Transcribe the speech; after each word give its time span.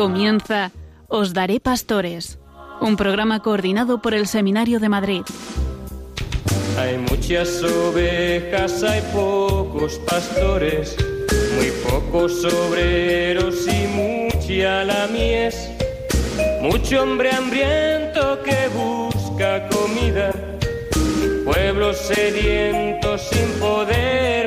Comienza 0.00 0.72
Os 1.08 1.34
Daré 1.34 1.60
Pastores, 1.60 2.38
un 2.80 2.96
programa 2.96 3.42
coordinado 3.42 4.00
por 4.00 4.14
el 4.14 4.26
Seminario 4.26 4.80
de 4.80 4.88
Madrid. 4.88 5.20
Hay 6.78 6.96
muchas 6.96 7.62
ovejas, 7.62 8.82
hay 8.82 9.02
pocos 9.12 10.00
pastores, 10.08 10.96
muy 11.54 11.70
pocos 11.84 12.46
obreros 12.46 13.66
y 13.68 13.86
mucha 13.88 14.84
la 14.84 15.06
mies. 15.08 15.68
Mucho 16.62 17.02
hombre 17.02 17.30
hambriento 17.32 18.42
que 18.42 18.68
busca 18.68 19.68
comida, 19.68 20.32
pueblo 21.44 21.92
sediento 21.92 23.18
sin 23.18 23.60
poder 23.60 24.39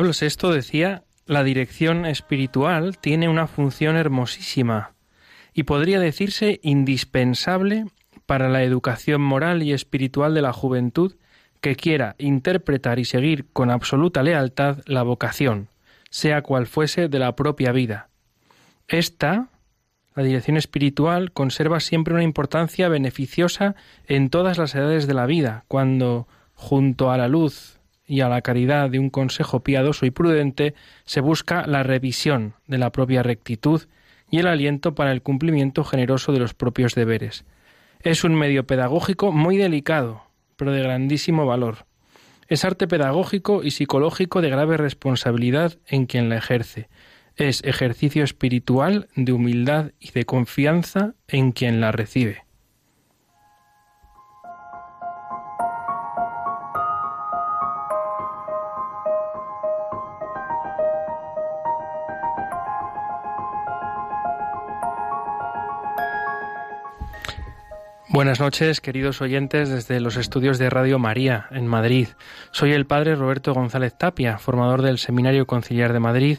Pablo 0.00 0.12
VI 0.18 0.54
decía, 0.54 1.02
la 1.26 1.44
dirección 1.44 2.06
espiritual 2.06 2.96
tiene 2.96 3.28
una 3.28 3.46
función 3.46 3.96
hermosísima 3.96 4.94
y 5.52 5.64
podría 5.64 6.00
decirse 6.00 6.58
indispensable 6.62 7.84
para 8.24 8.48
la 8.48 8.62
educación 8.62 9.20
moral 9.20 9.62
y 9.62 9.74
espiritual 9.74 10.32
de 10.32 10.40
la 10.40 10.54
juventud 10.54 11.16
que 11.60 11.76
quiera 11.76 12.16
interpretar 12.16 12.98
y 12.98 13.04
seguir 13.04 13.44
con 13.52 13.70
absoluta 13.70 14.22
lealtad 14.22 14.78
la 14.86 15.02
vocación, 15.02 15.68
sea 16.08 16.40
cual 16.40 16.66
fuese 16.66 17.08
de 17.08 17.18
la 17.18 17.36
propia 17.36 17.70
vida. 17.70 18.08
Esta, 18.88 19.50
la 20.14 20.22
dirección 20.22 20.56
espiritual, 20.56 21.30
conserva 21.32 21.78
siempre 21.78 22.14
una 22.14 22.24
importancia 22.24 22.88
beneficiosa 22.88 23.74
en 24.06 24.30
todas 24.30 24.56
las 24.56 24.74
edades 24.74 25.06
de 25.06 25.12
la 25.12 25.26
vida, 25.26 25.66
cuando, 25.68 26.26
junto 26.54 27.10
a 27.10 27.18
la 27.18 27.28
luz 27.28 27.79
y 28.10 28.22
a 28.22 28.28
la 28.28 28.42
caridad 28.42 28.90
de 28.90 28.98
un 28.98 29.08
consejo 29.08 29.60
piadoso 29.60 30.04
y 30.04 30.10
prudente, 30.10 30.74
se 31.04 31.20
busca 31.20 31.64
la 31.68 31.84
revisión 31.84 32.54
de 32.66 32.76
la 32.76 32.90
propia 32.90 33.22
rectitud 33.22 33.82
y 34.28 34.38
el 34.38 34.48
aliento 34.48 34.96
para 34.96 35.12
el 35.12 35.22
cumplimiento 35.22 35.84
generoso 35.84 36.32
de 36.32 36.40
los 36.40 36.52
propios 36.52 36.96
deberes. 36.96 37.44
Es 38.00 38.24
un 38.24 38.34
medio 38.34 38.66
pedagógico 38.66 39.30
muy 39.30 39.58
delicado, 39.58 40.24
pero 40.56 40.72
de 40.72 40.82
grandísimo 40.82 41.46
valor. 41.46 41.86
Es 42.48 42.64
arte 42.64 42.88
pedagógico 42.88 43.62
y 43.62 43.70
psicológico 43.70 44.40
de 44.40 44.50
grave 44.50 44.76
responsabilidad 44.76 45.78
en 45.86 46.06
quien 46.06 46.28
la 46.28 46.36
ejerce. 46.36 46.88
Es 47.36 47.62
ejercicio 47.62 48.24
espiritual 48.24 49.08
de 49.14 49.30
humildad 49.32 49.92
y 50.00 50.10
de 50.10 50.24
confianza 50.24 51.14
en 51.28 51.52
quien 51.52 51.80
la 51.80 51.92
recibe. 51.92 52.42
Buenas 68.12 68.40
noches, 68.40 68.80
queridos 68.80 69.20
oyentes, 69.20 69.68
desde 69.68 70.00
los 70.00 70.16
estudios 70.16 70.58
de 70.58 70.68
Radio 70.68 70.98
María, 70.98 71.46
en 71.52 71.68
Madrid. 71.68 72.08
Soy 72.50 72.72
el 72.72 72.84
padre 72.84 73.14
Roberto 73.14 73.54
González 73.54 73.96
Tapia, 73.96 74.38
formador 74.38 74.82
del 74.82 74.98
Seminario 74.98 75.46
Conciliar 75.46 75.92
de 75.92 76.00
Madrid, 76.00 76.38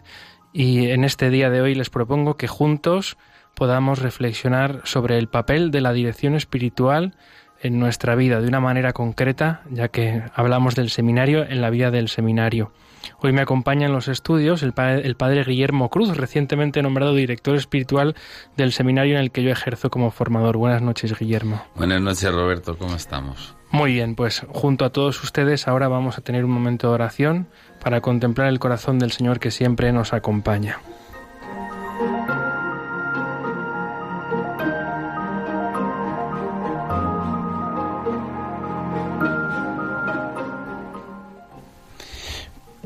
y 0.51 0.89
en 0.89 1.05
este 1.05 1.29
día 1.29 1.49
de 1.49 1.61
hoy 1.61 1.73
les 1.73 1.89
propongo 1.89 2.35
que 2.35 2.49
juntos 2.49 3.15
podamos 3.55 3.99
reflexionar 3.99 4.81
sobre 4.83 5.17
el 5.17 5.29
papel 5.29 5.71
de 5.71 5.79
la 5.79 5.93
dirección 5.93 6.35
espiritual 6.35 7.15
en 7.61 7.79
nuestra 7.79 8.15
vida 8.15 8.41
de 8.41 8.49
una 8.49 8.59
manera 8.59 8.91
concreta, 8.91 9.61
ya 9.71 9.87
que 9.87 10.23
hablamos 10.35 10.75
del 10.75 10.89
seminario 10.89 11.43
en 11.43 11.61
la 11.61 11.69
vida 11.69 11.89
del 11.89 12.09
seminario. 12.09 12.73
Hoy 13.19 13.31
me 13.31 13.41
acompaña 13.41 13.87
en 13.87 13.93
los 13.93 14.07
estudios 14.07 14.63
el 14.63 14.73
padre, 14.73 15.43
Guillermo 15.43 15.89
Cruz, 15.89 16.15
recientemente 16.17 16.81
nombrado 16.81 17.15
director 17.15 17.55
espiritual 17.55 18.15
del 18.57 18.71
seminario 18.71 19.15
en 19.15 19.21
el 19.21 19.31
que 19.31 19.43
yo 19.43 19.49
ejerzo 19.51 19.89
como 19.89 20.11
formador. 20.11 20.57
Buenas 20.57 20.81
noches, 20.81 21.17
Guillermo. 21.17 21.63
Buenas 21.75 22.01
noches, 22.01 22.31
Roberto. 22.31 22.77
¿Cómo 22.77 22.95
estamos? 22.95 23.55
Muy 23.71 23.93
bien, 23.93 24.15
pues 24.15 24.45
junto 24.49 24.83
a 24.83 24.89
todos 24.89 25.23
ustedes 25.23 25.67
ahora 25.67 25.87
vamos 25.87 26.17
a 26.17 26.21
tener 26.21 26.43
un 26.43 26.51
momento 26.51 26.89
de 26.89 26.93
oración 26.93 27.47
para 27.81 28.01
contemplar 28.01 28.47
el 28.47 28.59
corazón 28.59 28.99
del 28.99 29.11
Señor 29.11 29.39
que 29.39 29.49
siempre 29.49 29.91
nos 29.93 30.13
acompaña. 30.13 30.79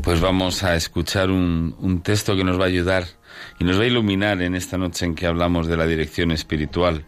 Pues 0.06 0.22
vamos 0.22 0.64
a 0.64 0.76
escuchar 0.76 1.32
un, 1.32 2.02
texto 2.04 2.36
que 2.36 2.44
nos 2.44 2.60
va 2.60 2.66
a 2.66 2.68
ayudar 2.68 3.06
y 3.58 3.64
nos 3.64 3.80
va 3.80 3.86
a 3.86 3.88
iluminar 3.88 4.40
en 4.44 4.54
esta 4.54 4.78
noche 4.78 5.04
en 5.04 5.16
que 5.16 5.26
hablamos 5.26 5.66
de 5.66 5.78
la 5.78 5.88
dirección 5.88 6.30
espiritual. 6.30 7.06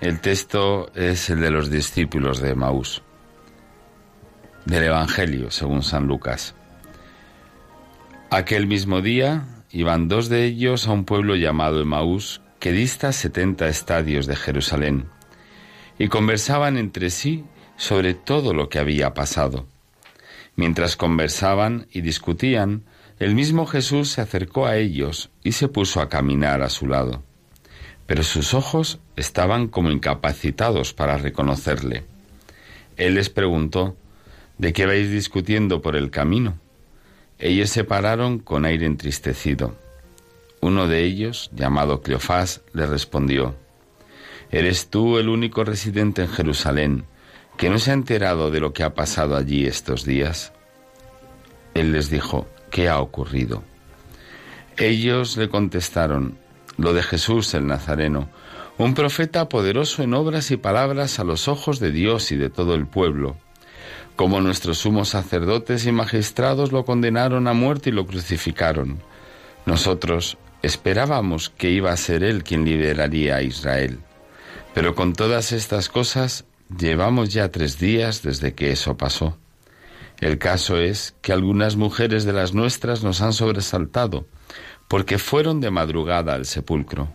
El 0.00 0.18
texto 0.22 0.90
es 0.94 1.28
el 1.28 1.42
de 1.42 1.50
los 1.50 1.70
discípulos 1.70 2.40
de 2.40 2.54
Maús, 2.54 3.02
del 4.64 4.84
Evangelio, 4.84 5.50
según 5.50 5.82
San 5.82 6.06
Lucas. 6.06 6.54
Aquel 8.30 8.66
mismo 8.66 9.02
día 9.02 9.44
iban 9.70 10.08
dos 10.08 10.30
de 10.30 10.46
ellos 10.46 10.88
a 10.88 10.92
un 10.92 11.04
pueblo 11.04 11.36
llamado 11.36 11.82
Emaús, 11.82 12.40
que 12.58 12.72
dista 12.72 13.12
setenta 13.12 13.68
estadios 13.68 14.26
de 14.26 14.34
Jerusalén, 14.34 15.10
y 15.98 16.08
conversaban 16.08 16.78
entre 16.78 17.10
sí 17.10 17.44
sobre 17.76 18.14
todo 18.14 18.54
lo 18.54 18.70
que 18.70 18.78
había 18.78 19.12
pasado. 19.12 19.66
Mientras 20.58 20.96
conversaban 20.96 21.86
y 21.92 22.00
discutían, 22.00 22.82
el 23.20 23.36
mismo 23.36 23.64
Jesús 23.64 24.08
se 24.08 24.22
acercó 24.22 24.66
a 24.66 24.76
ellos 24.76 25.30
y 25.44 25.52
se 25.52 25.68
puso 25.68 26.00
a 26.00 26.08
caminar 26.08 26.62
a 26.62 26.68
su 26.68 26.88
lado. 26.88 27.22
Pero 28.06 28.24
sus 28.24 28.54
ojos 28.54 28.98
estaban 29.14 29.68
como 29.68 29.92
incapacitados 29.92 30.94
para 30.94 31.16
reconocerle. 31.16 32.06
Él 32.96 33.14
les 33.14 33.30
preguntó, 33.30 33.96
¿De 34.58 34.72
qué 34.72 34.86
vais 34.86 35.08
discutiendo 35.12 35.80
por 35.80 35.94
el 35.94 36.10
camino? 36.10 36.58
Ellos 37.38 37.70
se 37.70 37.84
pararon 37.84 38.40
con 38.40 38.64
aire 38.64 38.84
entristecido. 38.84 39.76
Uno 40.60 40.88
de 40.88 41.04
ellos, 41.04 41.52
llamado 41.54 42.02
Cleofás, 42.02 42.62
le 42.72 42.84
respondió, 42.86 43.54
¿Eres 44.50 44.88
tú 44.88 45.18
el 45.18 45.28
único 45.28 45.62
residente 45.62 46.22
en 46.22 46.28
Jerusalén 46.28 47.04
que 47.58 47.68
no 47.68 47.78
se 47.78 47.90
ha 47.90 47.94
enterado 47.94 48.50
de 48.50 48.60
lo 48.60 48.72
que 48.72 48.84
ha 48.84 48.94
pasado 48.94 49.36
allí 49.36 49.66
estos 49.66 50.04
días? 50.04 50.52
Él 51.74 51.92
les 51.92 52.08
dijo, 52.08 52.46
¿qué 52.70 52.88
ha 52.88 53.00
ocurrido? 53.00 53.64
Ellos 54.76 55.36
le 55.36 55.48
contestaron, 55.48 56.38
lo 56.76 56.92
de 56.94 57.02
Jesús 57.02 57.52
el 57.54 57.66
Nazareno, 57.66 58.30
un 58.78 58.94
profeta 58.94 59.48
poderoso 59.48 60.04
en 60.04 60.14
obras 60.14 60.52
y 60.52 60.56
palabras 60.56 61.18
a 61.18 61.24
los 61.24 61.48
ojos 61.48 61.80
de 61.80 61.90
Dios 61.90 62.30
y 62.30 62.36
de 62.36 62.48
todo 62.48 62.74
el 62.76 62.86
pueblo. 62.86 63.36
Como 64.14 64.40
nuestros 64.40 64.78
sumos 64.78 65.08
sacerdotes 65.08 65.84
y 65.84 65.90
magistrados 65.90 66.70
lo 66.70 66.84
condenaron 66.84 67.48
a 67.48 67.54
muerte 67.54 67.90
y 67.90 67.92
lo 67.92 68.06
crucificaron. 68.06 69.00
Nosotros 69.66 70.38
esperábamos 70.62 71.50
que 71.50 71.70
iba 71.70 71.90
a 71.90 71.96
ser 71.96 72.22
Él 72.22 72.44
quien 72.44 72.64
liberaría 72.64 73.36
a 73.36 73.42
Israel. 73.42 73.98
Pero 74.74 74.94
con 74.94 75.12
todas 75.12 75.50
estas 75.50 75.88
cosas 75.88 76.44
Llevamos 76.76 77.30
ya 77.32 77.50
tres 77.50 77.78
días 77.78 78.22
desde 78.22 78.54
que 78.54 78.72
eso 78.72 78.98
pasó. 78.98 79.38
El 80.20 80.38
caso 80.38 80.76
es 80.76 81.14
que 81.22 81.32
algunas 81.32 81.76
mujeres 81.76 82.24
de 82.24 82.34
las 82.34 82.52
nuestras 82.52 83.02
nos 83.02 83.22
han 83.22 83.32
sobresaltado, 83.32 84.26
porque 84.86 85.18
fueron 85.18 85.60
de 85.60 85.70
madrugada 85.70 86.34
al 86.34 86.44
sepulcro, 86.44 87.08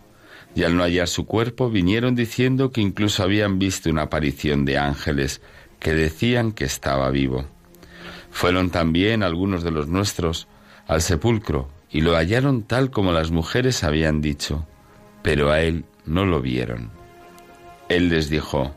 y 0.56 0.64
al 0.64 0.76
no 0.76 0.84
hallar 0.84 1.08
su 1.08 1.26
cuerpo 1.26 1.70
vinieron 1.70 2.16
diciendo 2.16 2.72
que 2.72 2.82
incluso 2.82 3.22
habían 3.22 3.60
visto 3.60 3.90
una 3.90 4.04
aparición 4.04 4.66
de 4.66 4.78
ángeles 4.78 5.42
que 5.80 5.94
decían 5.94 6.52
que 6.52 6.66
estaba 6.66 7.12
vivo. 7.12 7.46
Fueron 8.32 8.72
también 8.72 9.22
algunos 9.22 9.64
de 9.64 9.72
los 9.72 9.88
nuestros 9.88 10.48
al 10.88 11.02
sepulcro 11.02 11.70
y 11.92 12.02
lo 12.02 12.16
hallaron 12.16 12.64
tal 12.64 12.90
como 12.90 13.12
las 13.12 13.30
mujeres 13.30 13.84
habían 13.84 14.22
dicho, 14.22 14.66
pero 15.22 15.52
a 15.52 15.62
él 15.62 15.86
no 16.06 16.26
lo 16.26 16.42
vieron. 16.42 16.90
Él 17.90 18.10
les 18.10 18.30
dijo, 18.30 18.76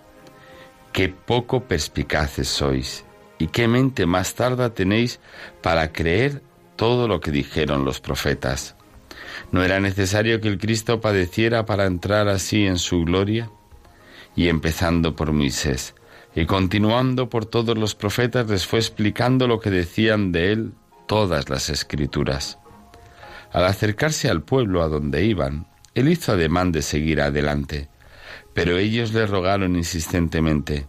qué 0.97 1.11
poco 1.11 1.65
perspicaces 1.65 2.49
sois 2.49 3.05
y 3.39 3.49
qué 3.49 3.69
mente 3.69 4.07
más 4.07 4.35
tarda 4.35 4.73
tenéis 4.73 5.21
para 5.63 5.93
creer 5.93 6.41
todo 6.75 7.07
lo 7.07 7.21
que 7.21 7.31
dijeron 7.31 7.85
los 7.85 8.01
profetas. 8.01 8.77
¿No 9.53 9.63
era 9.63 9.79
necesario 9.79 10.41
que 10.41 10.49
el 10.49 10.57
Cristo 10.57 11.03
padeciera 11.03 11.67
para 11.67 11.85
entrar 11.85 12.29
así 12.29 12.65
en 12.65 12.79
su 12.79 13.05
gloria? 13.05 13.51
Y 14.35 14.49
empezando 14.49 15.15
por 15.15 15.33
Moisés 15.33 15.95
y 16.35 16.47
continuando 16.47 17.29
por 17.29 17.45
todos 17.45 17.77
los 17.77 17.95
profetas 17.95 18.49
les 18.49 18.67
fue 18.67 18.79
explicando 18.79 19.47
lo 19.47 19.61
que 19.61 19.69
decían 19.69 20.33
de 20.33 20.53
él 20.53 20.73
todas 21.07 21.51
las 21.51 21.69
escrituras. 21.69 22.59
Al 23.53 23.67
acercarse 23.67 24.31
al 24.31 24.43
pueblo 24.43 24.83
a 24.83 24.89
donde 24.89 25.27
iban, 25.27 25.67
él 25.95 26.09
hizo 26.09 26.33
ademán 26.33 26.73
de 26.73 26.81
seguir 26.81 27.21
adelante, 27.21 27.91
pero 28.57 28.79
ellos 28.79 29.13
le 29.13 29.27
rogaron 29.27 29.77
insistentemente, 29.77 30.87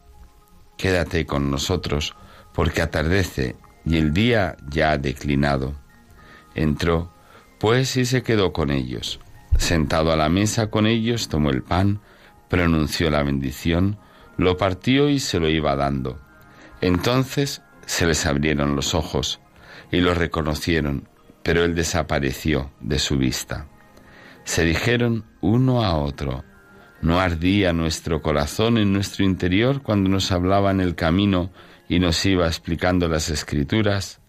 quédate 0.78 1.26
con 1.26 1.52
nosotros, 1.52 2.16
porque 2.54 2.82
atardece 2.82 3.58
y 3.84 3.98
el 3.98 4.14
día 4.14 4.56
ya 4.70 4.92
ha 4.92 4.98
declinado. 4.98 5.76
Entró, 6.56 7.12
pues, 7.60 7.98
y 7.98 8.06
se 8.06 8.24
quedó 8.24 8.54
con 8.54 8.72
ellos. 8.72 9.20
Sentado 9.58 10.14
a 10.14 10.16
la 10.16 10.30
mesa 10.30 10.70
con 10.70 10.88
ellos, 10.88 11.28
tomó 11.28 11.50
el 11.50 11.62
pan, 11.62 12.00
pronunció 12.48 13.10
la 13.10 13.22
bendición, 13.22 14.00
lo 14.38 14.56
partió 14.56 15.10
y 15.10 15.20
se 15.20 15.38
lo 15.38 15.50
iba 15.50 15.76
dando. 15.76 16.22
Entonces 16.80 17.64
se 17.86 18.06
les 18.06 18.26
abrieron 18.26 18.78
los 18.78 18.96
ojos 18.96 19.42
y 19.92 20.00
lo 20.00 20.14
reconocieron, 20.14 21.10
pero 21.44 21.66
él 21.66 21.76
desapareció 21.76 22.72
de 22.80 22.98
su 22.98 23.18
vista. 23.18 23.68
Se 24.46 24.64
dijeron 24.64 25.26
uno 25.42 25.84
a 25.84 25.98
otro, 25.98 26.46
¿no 27.02 27.20
ardía 27.20 27.74
nuestro 27.74 28.22
corazón 28.22 28.78
en 28.78 28.94
nuestro 28.94 29.24
interior 29.24 29.82
cuando 29.82 30.10
nos 30.10 30.32
hablaba 30.32 30.72
en 30.72 30.82
el 30.82 30.96
camino 30.96 31.52
y 31.88 32.00
nos 32.00 32.26
iba 32.26 32.48
explicando 32.48 33.08
las 33.08 33.30
escrituras? 33.30 34.20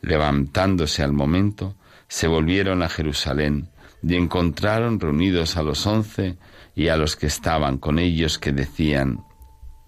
Levantándose 0.00 1.02
al 1.02 1.12
momento, 1.12 1.76
se 2.08 2.28
volvieron 2.28 2.82
a 2.82 2.88
Jerusalén 2.88 3.70
y 4.02 4.14
encontraron 4.14 5.00
reunidos 5.00 5.56
a 5.56 5.62
los 5.62 5.86
once 5.86 6.38
y 6.74 6.88
a 6.88 6.96
los 6.96 7.16
que 7.16 7.26
estaban 7.26 7.78
con 7.78 7.98
ellos 7.98 8.38
que 8.38 8.52
decían, 8.52 9.24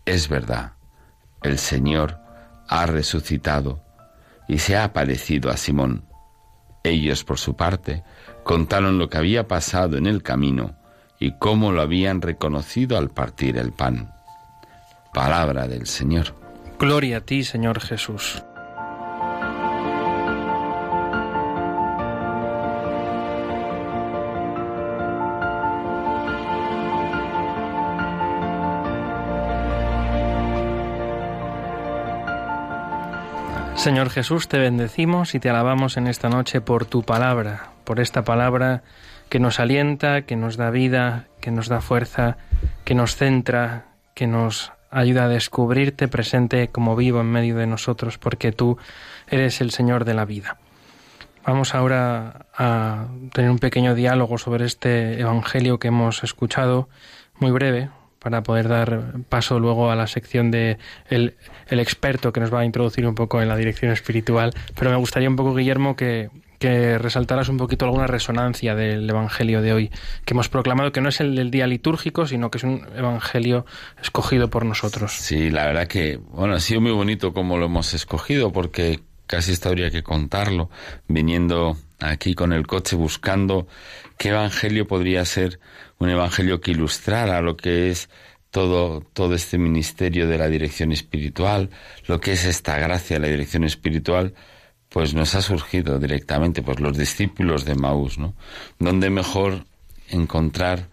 es 0.05 0.29
verdad, 0.29 0.73
el 1.43 1.59
Señor 1.59 2.19
ha 2.69 2.87
resucitado 2.87 3.83
y 4.49 4.59
se 4.59 4.77
ha 4.77 4.85
aparecido 4.85 5.51
a 5.51 5.57
Simón. 5.57 6.07
Ellos, 6.83 7.25
por 7.25 7.39
su 7.39 7.55
parte, 7.55 8.03
contaron 8.45 8.99
lo 8.99 9.09
que 9.09 9.19
había 9.19 9.47
pasado 9.47 9.99
en 9.99 10.07
el 10.07 10.23
camino 10.23 10.78
y 11.19 11.33
cómo 11.33 11.73
lo 11.73 11.83
habían 11.83 12.23
reconocido 12.23 12.97
al 12.97 13.11
partir 13.11 13.57
el 13.57 13.73
pan. 13.73 14.13
Palabra 15.13 15.67
del 15.67 15.87
Señor. 15.87 16.35
Gloria 16.79 17.19
a 17.19 17.21
ti, 17.21 17.43
Señor 17.43 17.81
Jesús. 17.81 18.43
Señor 33.75 34.11
Jesús, 34.11 34.49
te 34.49 34.59
bendecimos 34.59 35.35
y 35.35 35.41
te 35.41 35.49
alabamos 35.49 35.97
en 35.97 36.09
esta 36.09 36.29
noche 36.29 36.61
por 36.61 36.85
tu 36.85 37.05
palabra, 37.05 37.71
por 37.85 38.01
esta 38.01 38.23
palabra 38.23 38.83
que 39.29 39.39
nos 39.39 39.61
alienta, 39.61 40.23
que 40.23 40.37
nos 40.37 40.57
da 40.57 40.71
vida, 40.71 41.27
que 41.41 41.51
nos 41.51 41.69
da 41.69 41.81
fuerza, 41.81 42.37
que 42.85 42.95
nos 42.95 43.17
centra, 43.17 43.87
que 44.15 44.27
nos 44.27 44.73
ayuda 44.91 45.25
a 45.25 45.29
descubrirte 45.29 46.09
presente 46.09 46.69
como 46.69 46.97
vivo 46.97 47.21
en 47.21 47.31
medio 47.31 47.57
de 47.57 47.67
nosotros, 47.67 48.19
porque 48.19 48.53
tú 48.53 48.79
eres 49.29 49.61
el 49.61 49.71
Señor 49.71 50.05
de 50.05 50.15
la 50.15 50.25
vida. 50.25 50.57
Vamos 51.45 51.75
ahora 51.75 52.47
a 52.55 53.07
tener 53.33 53.51
un 53.51 53.59
pequeño 53.59 53.95
diálogo 53.95 54.39
sobre 54.39 54.67
este 54.67 55.21
Evangelio 55.21 55.79
que 55.79 55.89
hemos 55.89 56.23
escuchado, 56.23 56.89
muy 57.39 57.51
breve, 57.51 57.91
para 58.19 58.43
poder 58.43 58.69
dar 58.69 59.15
paso 59.29 59.61
luego 59.61 59.91
a 59.91 59.97
la 59.97 60.07
sección 60.07 60.51
de 60.51 60.79
el, 61.09 61.37
el, 61.69 61.81
experto 61.81 62.33
que 62.33 62.41
nos 62.41 62.53
va 62.53 62.61
a 62.61 62.65
introducir 62.65 63.07
un 63.07 63.15
poco 63.15 63.41
en 63.41 63.49
la 63.49 63.57
dirección 63.57 63.93
espiritual. 63.93 64.53
Pero 64.77 64.91
me 64.91 64.97
gustaría 64.97 65.29
un 65.29 65.37
poco, 65.37 65.55
Guillermo, 65.55 65.97
que, 65.97 66.29
que 66.59 66.99
resaltaras 66.99 67.49
un 67.49 67.57
poquito 67.57 67.85
alguna 67.85 68.07
resonancia 68.07 68.75
del 68.75 69.09
Evangelio 69.09 69.63
de 69.63 69.73
hoy, 69.73 69.91
que 70.25 70.35
hemos 70.35 70.49
proclamado 70.49 70.93
que 70.93 71.01
no 71.01 71.09
es 71.09 71.21
el 71.21 71.35
del 71.35 71.51
día 71.51 71.67
litúrgico, 71.67 72.27
sino 72.27 72.51
que 72.51 72.59
es 72.59 72.65
un 72.65 72.87
Evangelio 72.97 73.65
escogido 74.03 74.49
por 74.51 74.65
nosotros. 74.65 75.13
Sí, 75.13 75.51
la 75.51 75.67
verdad 75.67 75.87
que, 75.87 76.17
bueno, 76.17 76.55
ha 76.55 76.61
sido 76.61 76.81
muy 76.81 76.93
bonito 76.93 77.33
como 77.33 77.59
lo 77.59 77.67
hemos 77.67 77.95
escogido, 77.95 78.53
porque 78.53 79.01
casi 79.27 79.53
esto 79.53 79.69
habría 79.69 79.91
que 79.91 80.03
contarlo, 80.03 80.71
viniendo 81.07 81.77
aquí 82.01 82.35
con 82.35 82.53
el 82.53 82.67
coche 82.67 82.97
buscando 82.97 83.67
qué 84.17 84.31
Evangelio 84.31 84.87
podría 84.87 85.25
ser 85.25 85.61
un 85.99 86.11
evangelio 86.11 86.61
que 86.61 86.71
ilustrara 86.71 87.41
lo 87.41 87.57
que 87.57 87.91
es 87.91 88.09
todo, 88.51 89.01
todo 89.13 89.35
este 89.35 89.59
ministerio 89.59 90.27
de 90.27 90.39
la 90.39 90.49
dirección 90.49 90.93
espiritual, 90.93 91.71
lo 92.07 92.21
que 92.21 92.33
es 92.33 92.45
esta 92.45 92.79
gracia 92.79 93.19
la 93.19 93.29
dirección 93.29 93.65
espiritual, 93.65 94.35
pues 94.89 95.15
nos 95.15 95.35
ha 95.35 95.43
surgido 95.43 95.99
directamente, 95.99 96.63
pues 96.63 96.81
los 96.81 96.97
discípulos 96.97 97.65
de 97.65 97.75
Maús, 97.75 98.19
¿no? 98.19 98.35
Donde 98.79 99.11
mejor 99.11 99.65
encontrar 100.09 100.89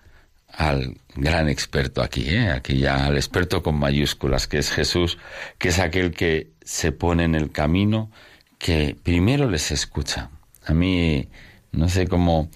al 0.51 0.97
gran 1.15 1.49
experto 1.49 2.01
aquí, 2.01 2.29
¿eh? 2.29 2.49
aquí 2.51 2.77
ya 2.77 3.05
al 3.05 3.15
experto 3.15 3.61
con 3.61 3.77
mayúsculas, 3.77 4.47
que 4.47 4.57
es 4.57 4.71
Jesús, 4.71 5.17
que 5.57 5.69
es 5.69 5.79
aquel 5.79 6.11
que 6.11 6.51
se 6.63 6.91
pone 6.91 7.23
en 7.23 7.35
el 7.35 7.51
camino, 7.51 8.11
que 8.57 8.95
primero 9.01 9.49
les 9.49 9.71
escucha. 9.71 10.29
A 10.65 10.73
mí, 10.73 11.27
no 11.71 11.89
sé 11.89 12.07
cómo, 12.07 12.49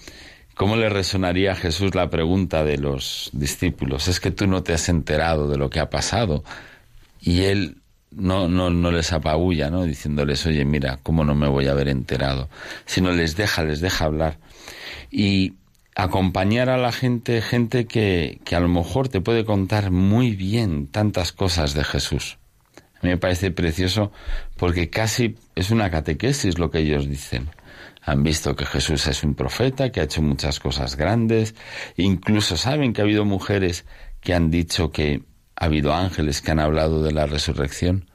¿Cómo 0.60 0.76
le 0.76 0.90
resonaría 0.90 1.54
a 1.54 1.56
Jesús 1.56 1.96
la 1.96 2.10
pregunta 2.10 2.66
de 2.66 2.78
los 2.78 3.30
discípulos? 3.32 4.10
Es 4.10 4.20
que 4.20 4.30
tú 4.30 4.46
no 4.46 4.62
te 4.62 4.74
has 4.74 4.90
enterado 4.90 5.48
de 5.48 5.58
lo 5.58 5.70
que 5.70 5.80
ha 5.80 5.90
pasado. 5.90 6.44
Y 7.22 7.44
él 7.44 7.78
no, 8.12 8.48
no, 8.48 8.70
no 8.70 8.92
les 8.92 9.14
apabulla, 9.14 9.70
¿no? 9.70 9.84
Diciéndoles, 9.84 10.46
oye, 10.46 10.66
mira, 10.66 11.00
¿cómo 11.04 11.24
no 11.24 11.36
me 11.36 11.48
voy 11.48 11.68
a 11.68 11.72
haber 11.72 11.90
enterado? 11.90 12.50
Sino 12.86 13.12
les 13.12 13.36
deja, 13.36 13.64
les 13.64 13.82
deja 13.82 14.06
hablar. 14.06 14.40
Y 15.12 15.54
acompañar 15.96 16.70
a 16.70 16.78
la 16.78 16.92
gente, 16.92 17.42
gente 17.42 17.86
que, 17.86 18.40
que 18.46 18.56
a 18.56 18.60
lo 18.60 18.68
mejor 18.70 19.10
te 19.10 19.22
puede 19.22 19.46
contar 19.46 19.92
muy 19.92 20.36
bien 20.36 20.88
tantas 20.88 21.32
cosas 21.32 21.74
de 21.74 21.84
Jesús. 21.84 22.38
A 23.02 23.06
mí 23.06 23.10
me 23.10 23.18
parece 23.18 23.52
precioso 23.52 24.12
porque 24.58 24.90
casi 24.90 25.36
es 25.56 25.72
una 25.72 25.90
catequesis 25.90 26.58
lo 26.58 26.70
que 26.70 26.80
ellos 26.80 27.08
dicen 27.08 27.50
han 28.02 28.24
visto 28.24 28.56
que 28.56 28.66
Jesús 28.66 29.08
es 29.08 29.24
un 29.24 29.36
profeta, 29.36 29.92
que 29.92 30.00
ha 30.00 30.04
hecho 30.04 30.22
muchas 30.22 30.60
cosas 30.60 30.96
grandes, 30.96 31.54
incluso 31.96 32.58
saben 32.58 32.94
que 32.94 33.02
ha 33.02 33.04
habido 33.04 33.26
mujeres 33.26 33.86
que 34.22 34.34
han 34.34 34.50
dicho 34.50 34.92
que 34.92 35.22
ha 35.60 35.66
habido 35.66 35.94
ángeles 35.94 36.42
que 36.42 36.52
han 36.52 36.60
hablado 36.60 37.04
de 37.04 37.12
la 37.12 37.26
resurrección, 37.26 38.06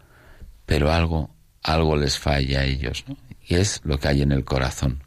pero 0.65 0.91
algo, 0.91 1.31
algo 1.63 1.95
les 1.95 2.19
falla 2.19 2.61
a 2.61 2.65
ellos, 2.65 3.05
y 3.47 3.57
es 3.57 3.83
lo 3.85 3.99
que 3.99 4.09
hay 4.09 4.23
en 4.23 4.33
el 4.33 4.45
corazón. 4.45 5.03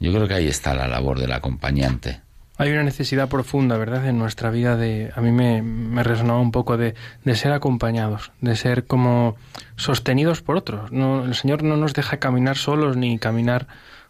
Yo 0.00 0.10
creo 0.12 0.26
que 0.26 0.34
ahí 0.34 0.48
está 0.48 0.74
la 0.74 0.88
labor 0.88 1.20
del 1.20 1.32
acompañante. 1.32 2.22
Hay 2.56 2.72
una 2.72 2.84
necesidad 2.84 3.28
profunda, 3.28 3.76
¿verdad?, 3.76 4.06
en 4.06 4.18
nuestra 4.18 4.50
vida 4.50 4.76
de, 4.76 5.12
a 5.14 5.20
mí 5.20 5.30
me, 5.30 5.60
me 5.60 6.02
resonaba 6.02 6.40
un 6.40 6.52
poco 6.52 6.78
de, 6.78 6.94
de, 7.22 7.34
ser 7.36 7.52
acompañados, 7.52 8.32
de 8.40 8.56
ser 8.56 8.86
como 8.86 9.36
sostenidos 9.76 10.40
por 10.40 10.56
otros. 10.56 10.90
No, 10.90 11.24
el 11.24 11.34
Señor 11.34 11.64
no 11.64 11.76
nos 11.76 11.92
deja 11.92 12.16
caminar 12.16 12.56
solos 12.56 12.96
ni 12.96 13.18
caminar 13.18 13.66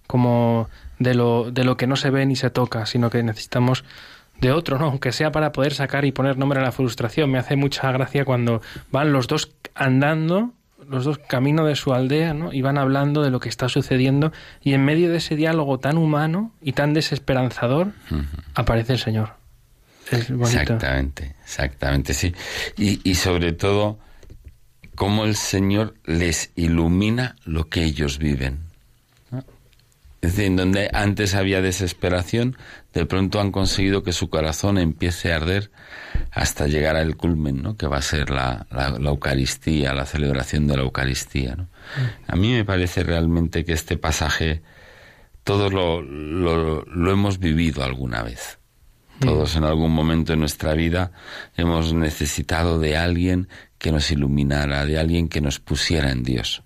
como 0.06 0.68
de 0.98 1.14
lo, 1.14 1.50
de 1.50 1.64
lo 1.64 1.76
que 1.76 1.86
no 1.86 1.96
se 1.96 2.10
ve 2.10 2.24
ni 2.26 2.36
se 2.36 2.50
toca, 2.50 2.86
sino 2.86 3.10
que 3.10 3.22
necesitamos 3.22 3.84
de 4.40 4.52
otro, 4.52 4.78
¿no? 4.78 4.86
Aunque 4.86 5.12
sea 5.12 5.32
para 5.32 5.52
poder 5.52 5.74
sacar 5.74 6.04
y 6.04 6.12
poner 6.12 6.36
nombre 6.36 6.60
a 6.60 6.62
la 6.62 6.72
frustración. 6.72 7.30
Me 7.30 7.38
hace 7.38 7.56
mucha 7.56 7.90
gracia 7.92 8.24
cuando 8.24 8.60
van 8.90 9.12
los 9.12 9.26
dos 9.26 9.52
andando, 9.74 10.52
los 10.88 11.04
dos 11.04 11.18
camino 11.18 11.64
de 11.64 11.76
su 11.76 11.94
aldea, 11.94 12.34
¿no? 12.34 12.52
Y 12.52 12.62
van 12.62 12.78
hablando 12.78 13.22
de 13.22 13.30
lo 13.30 13.40
que 13.40 13.48
está 13.48 13.68
sucediendo 13.68 14.32
y 14.62 14.74
en 14.74 14.84
medio 14.84 15.10
de 15.10 15.18
ese 15.18 15.36
diálogo 15.36 15.78
tan 15.78 15.96
humano 15.96 16.52
y 16.60 16.72
tan 16.72 16.94
desesperanzador 16.94 17.92
aparece 18.54 18.94
el 18.94 18.98
Señor. 18.98 19.34
Es 20.10 20.28
Exactamente, 20.28 21.34
exactamente, 21.42 22.12
sí. 22.12 22.34
Y, 22.76 23.00
y 23.08 23.14
sobre 23.14 23.52
todo, 23.52 23.98
cómo 24.94 25.24
el 25.24 25.36
Señor 25.36 25.94
les 26.04 26.50
ilumina 26.56 27.36
lo 27.44 27.68
que 27.68 27.84
ellos 27.84 28.18
viven. 28.18 28.73
Es 30.24 30.36
decir, 30.36 30.46
en 30.46 30.56
donde 30.56 30.88
antes 30.94 31.34
había 31.34 31.60
desesperación, 31.60 32.56
de 32.94 33.04
pronto 33.04 33.42
han 33.42 33.52
conseguido 33.52 34.02
que 34.02 34.14
su 34.14 34.30
corazón 34.30 34.78
empiece 34.78 35.30
a 35.30 35.36
arder 35.36 35.70
hasta 36.30 36.66
llegar 36.66 36.96
al 36.96 37.14
culmen, 37.14 37.62
¿no? 37.62 37.76
Que 37.76 37.86
va 37.86 37.98
a 37.98 38.02
ser 38.02 38.30
la, 38.30 38.66
la, 38.70 38.98
la 38.98 39.10
Eucaristía, 39.10 39.92
la 39.92 40.06
celebración 40.06 40.66
de 40.66 40.78
la 40.78 40.82
Eucaristía, 40.82 41.56
¿no? 41.56 41.64
Mm. 41.64 42.32
A 42.32 42.36
mí 42.36 42.52
me 42.54 42.64
parece 42.64 43.02
realmente 43.02 43.66
que 43.66 43.74
este 43.74 43.98
pasaje 43.98 44.62
todos 45.42 45.74
lo, 45.74 46.00
lo, 46.00 46.86
lo 46.86 47.12
hemos 47.12 47.38
vivido 47.38 47.84
alguna 47.84 48.22
vez. 48.22 48.58
Mm. 49.20 49.26
Todos 49.26 49.56
en 49.56 49.64
algún 49.64 49.92
momento 49.92 50.32
en 50.32 50.40
nuestra 50.40 50.72
vida 50.72 51.12
hemos 51.54 51.92
necesitado 51.92 52.78
de 52.78 52.96
alguien 52.96 53.48
que 53.76 53.92
nos 53.92 54.10
iluminara, 54.10 54.86
de 54.86 54.98
alguien 54.98 55.28
que 55.28 55.42
nos 55.42 55.60
pusiera 55.60 56.10
en 56.10 56.22
Dios. 56.22 56.62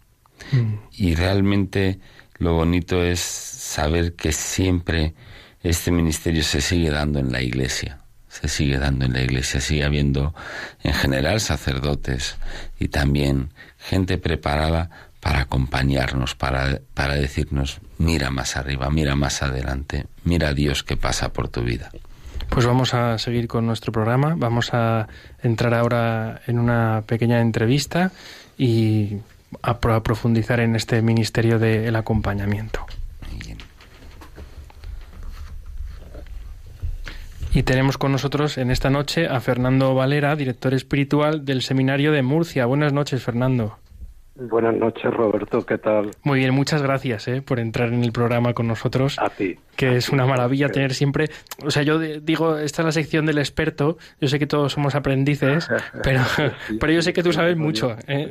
Mm. 0.52 0.74
Y 0.92 1.16
realmente 1.16 1.98
lo 2.38 2.54
bonito 2.54 3.02
es 3.02 3.20
saber 3.20 4.14
que 4.14 4.32
siempre 4.32 5.14
este 5.62 5.90
ministerio 5.90 6.42
se 6.42 6.60
sigue 6.60 6.90
dando 6.90 7.18
en 7.18 7.32
la 7.32 7.42
iglesia, 7.42 7.98
se 8.28 8.48
sigue 8.48 8.78
dando 8.78 9.04
en 9.04 9.12
la 9.12 9.22
iglesia, 9.22 9.60
sigue 9.60 9.84
habiendo 9.84 10.34
en 10.82 10.94
general 10.94 11.40
sacerdotes 11.40 12.36
y 12.78 12.88
también 12.88 13.50
gente 13.78 14.18
preparada 14.18 14.90
para 15.20 15.40
acompañarnos, 15.40 16.34
para, 16.34 16.80
para 16.94 17.14
decirnos, 17.14 17.80
mira 17.98 18.30
más 18.30 18.56
arriba, 18.56 18.88
mira 18.90 19.16
más 19.16 19.42
adelante, 19.42 20.06
mira 20.24 20.48
a 20.48 20.54
Dios 20.54 20.84
que 20.84 20.96
pasa 20.96 21.32
por 21.32 21.48
tu 21.48 21.62
vida. 21.62 21.90
Pues 22.48 22.64
vamos 22.64 22.94
a 22.94 23.18
seguir 23.18 23.46
con 23.46 23.66
nuestro 23.66 23.92
programa. 23.92 24.34
Vamos 24.36 24.72
a 24.72 25.08
entrar 25.42 25.74
ahora 25.74 26.40
en 26.46 26.58
una 26.58 27.02
pequeña 27.06 27.40
entrevista 27.40 28.10
y 28.56 29.18
a, 29.62 29.80
profundizar 30.02 30.60
en 30.60 30.76
este 30.76 31.02
ministerio 31.02 31.58
del 31.58 31.96
acompañamiento. 31.96 32.86
Y 37.54 37.62
tenemos 37.62 37.98
con 37.98 38.12
nosotros 38.12 38.58
en 38.58 38.70
esta 38.70 38.90
noche 38.90 39.26
a 39.26 39.40
Fernando 39.40 39.94
Valera, 39.94 40.36
director 40.36 40.74
espiritual 40.74 41.44
del 41.44 41.62
Seminario 41.62 42.12
de 42.12 42.22
Murcia. 42.22 42.66
Buenas 42.66 42.92
noches, 42.92 43.22
Fernando. 43.22 43.78
Buenas 44.40 44.76
noches, 44.76 45.12
Roberto. 45.12 45.66
¿Qué 45.66 45.78
tal? 45.78 46.12
Muy 46.22 46.38
bien, 46.38 46.54
muchas 46.54 46.80
gracias 46.80 47.26
eh, 47.26 47.42
por 47.42 47.58
entrar 47.58 47.88
en 47.88 48.04
el 48.04 48.12
programa 48.12 48.54
con 48.54 48.68
nosotros. 48.68 49.18
A 49.18 49.30
ti. 49.30 49.56
Que 49.74 49.96
es 49.96 50.10
una 50.10 50.26
maravilla 50.26 50.68
tener 50.68 50.94
siempre. 50.94 51.26
O 51.64 51.72
sea, 51.72 51.82
yo 51.82 51.98
digo, 51.98 52.56
esta 52.56 52.82
es 52.82 52.86
la 52.86 52.92
sección 52.92 53.26
del 53.26 53.38
experto. 53.38 53.98
Yo 54.20 54.28
sé 54.28 54.38
que 54.38 54.46
todos 54.46 54.72
somos 54.72 54.94
aprendices, 54.94 55.68
pero, 56.04 56.20
pero 56.78 56.92
yo 56.92 57.02
sé 57.02 57.12
que 57.12 57.24
tú 57.24 57.32
sabes 57.32 57.56
mucho. 57.56 57.96
¿eh? 58.06 58.30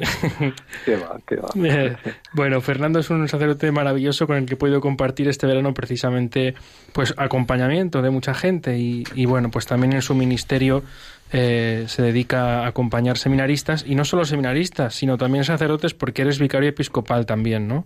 Qué 0.85 0.95
va, 0.95 1.19
qué 1.27 1.35
va. 1.35 1.49
Eh, 1.67 1.97
bueno, 2.31 2.61
Fernando 2.61 2.99
es 2.99 3.09
un 3.09 3.27
sacerdote 3.27 3.71
maravilloso 3.73 4.25
con 4.25 4.37
el 4.37 4.45
que 4.45 4.53
he 4.53 4.57
podido 4.57 4.79
compartir 4.79 5.27
este 5.27 5.45
verano 5.47 5.73
precisamente 5.73 6.53
pues 6.93 7.13
acompañamiento 7.17 8.01
de 8.01 8.09
mucha 8.09 8.33
gente 8.33 8.77
y, 8.77 9.03
y 9.15 9.25
bueno, 9.25 9.51
pues 9.51 9.65
también 9.65 9.91
en 9.91 10.01
su 10.01 10.15
ministerio 10.15 10.83
eh, 11.31 11.85
se 11.87 12.01
dedica 12.01 12.63
a 12.63 12.67
acompañar 12.67 13.17
seminaristas, 13.17 13.85
y 13.87 13.95
no 13.95 14.05
solo 14.05 14.25
seminaristas, 14.25 14.95
sino 14.95 15.17
también 15.17 15.43
sacerdotes, 15.43 15.93
porque 15.93 16.21
eres 16.23 16.39
vicario 16.39 16.69
episcopal 16.69 17.25
también, 17.25 17.67
¿no? 17.67 17.85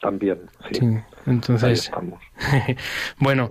También, 0.00 0.38
sí. 0.72 0.80
entonces, 1.26 1.90
bueno, 3.18 3.48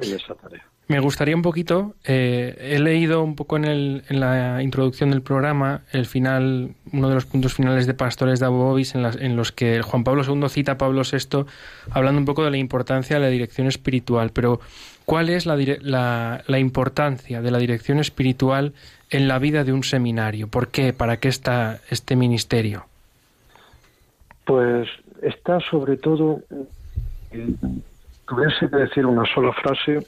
me 0.88 1.00
gustaría 1.00 1.36
un 1.36 1.42
poquito, 1.42 1.96
eh, 2.04 2.56
he 2.60 2.78
leído 2.78 3.24
un 3.24 3.36
poco 3.36 3.58
en, 3.58 3.66
el, 3.66 4.04
en 4.08 4.20
la 4.20 4.62
introducción 4.62 5.10
del 5.10 5.24
programa, 5.24 5.82
el 5.92 6.06
final, 6.06 6.76
uno 6.94 7.10
de 7.10 7.16
los 7.16 7.26
puntos 7.26 7.56
finales 7.56 7.88
de 7.88 7.96
Pastores 7.96 8.40
de 8.40 8.46
Abovis, 8.46 8.94
en, 8.94 9.04
en 9.04 9.36
los 9.36 9.52
que 9.52 9.82
Juan 9.82 10.04
Pablo 10.04 10.24
II 10.24 10.48
cita 10.48 10.74
a 10.74 10.78
Pablo 10.78 11.02
VI, 11.02 11.46
hablando 11.90 12.20
un 12.20 12.26
poco 12.26 12.44
de 12.44 12.52
la 12.52 12.58
importancia 12.58 13.16
de 13.16 13.22
la 13.24 13.30
dirección 13.30 13.66
espiritual, 13.66 14.30
pero 14.32 14.60
¿cuál 15.06 15.30
es 15.30 15.48
la, 15.48 15.58
la, 15.82 16.44
la 16.46 16.60
importancia 16.60 17.42
de 17.42 17.50
la 17.50 17.58
dirección 17.58 17.98
espiritual 17.98 18.74
en 19.10 19.28
la 19.28 19.40
vida 19.40 19.64
de 19.64 19.74
un 19.74 19.84
seminario? 19.84 20.48
¿Por 20.48 20.70
qué? 20.70 20.94
¿Para 20.94 21.18
qué 21.18 21.28
está 21.28 21.80
este 21.90 22.16
ministerio? 22.16 22.86
Pues 24.46 24.88
está 25.22 25.60
sobre 25.60 25.98
todo, 25.98 26.42
tuviese 28.28 28.70
que 28.70 28.76
decir 28.76 29.06
una 29.06 29.26
sola 29.34 29.54
frase, 29.54 30.06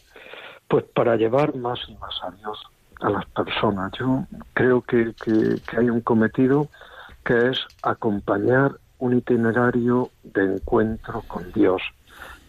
pues 0.68 0.84
para 0.94 1.16
llevar 1.16 1.56
más 1.56 1.80
y 1.88 1.96
más 1.96 2.16
a 2.24 2.32
Dios 2.32 2.64
a 3.02 3.10
las 3.10 3.26
personas. 3.28 3.92
Yo 4.00 4.26
creo 4.54 4.82
que, 4.82 5.14
que, 5.24 5.56
que 5.70 5.78
hay 5.78 5.90
un 5.90 6.02
cometido 6.02 6.68
que 7.24 7.50
es 7.50 7.60
acompañar 7.84 8.72
un 9.00 9.18
itinerario 9.18 10.10
de 10.24 10.56
encuentro 10.56 11.22
con 11.28 11.52
Dios, 11.52 11.82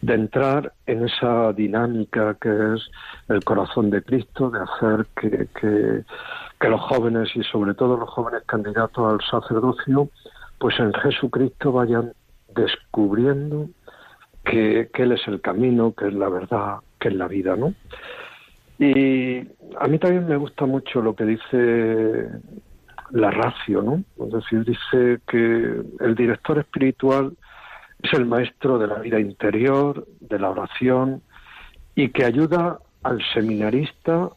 de 0.00 0.14
entrar 0.14 0.72
en 0.86 1.06
esa 1.06 1.52
dinámica 1.52 2.36
que 2.40 2.48
es 2.48 2.88
el 3.28 3.42
corazón 3.44 3.90
de 3.90 4.02
Cristo, 4.02 4.50
de 4.50 4.60
hacer 4.60 5.06
que, 5.20 5.48
que, 5.60 6.04
que 6.60 6.68
los 6.68 6.80
jóvenes 6.80 7.30
y 7.34 7.42
sobre 7.44 7.74
todo 7.74 7.96
los 7.96 8.10
jóvenes 8.10 8.42
candidatos 8.46 9.12
al 9.12 9.20
sacerdocio, 9.28 10.08
pues 10.58 10.78
en 10.78 10.92
Jesucristo 10.92 11.72
vayan 11.72 12.12
descubriendo 12.54 13.68
que, 14.44 14.90
Él 14.94 15.12
es 15.12 15.26
el 15.28 15.40
camino, 15.40 15.92
que 15.92 16.08
es 16.08 16.14
la 16.14 16.28
verdad, 16.28 16.76
que 16.98 17.08
es 17.08 17.14
la 17.14 17.28
vida, 17.28 17.56
¿no? 17.56 17.74
Y 18.78 19.38
a 19.78 19.88
mí 19.88 19.98
también 19.98 20.26
me 20.26 20.36
gusta 20.36 20.66
mucho 20.66 21.02
lo 21.02 21.14
que 21.14 21.24
dice 21.24 22.28
la 23.10 23.30
ratio, 23.30 23.82
¿no? 23.82 24.04
Es 24.24 24.32
decir, 24.32 24.64
dice 24.64 25.20
que 25.26 25.82
el 26.00 26.14
director 26.14 26.58
espiritual 26.58 27.32
es 28.02 28.12
el 28.12 28.26
maestro 28.26 28.78
de 28.78 28.86
la 28.86 28.96
vida 28.96 29.18
interior, 29.18 30.06
de 30.20 30.38
la 30.38 30.50
oración, 30.50 31.22
y 31.94 32.10
que 32.10 32.24
ayuda 32.24 32.78
al 33.02 33.20
seminarista 33.34 34.30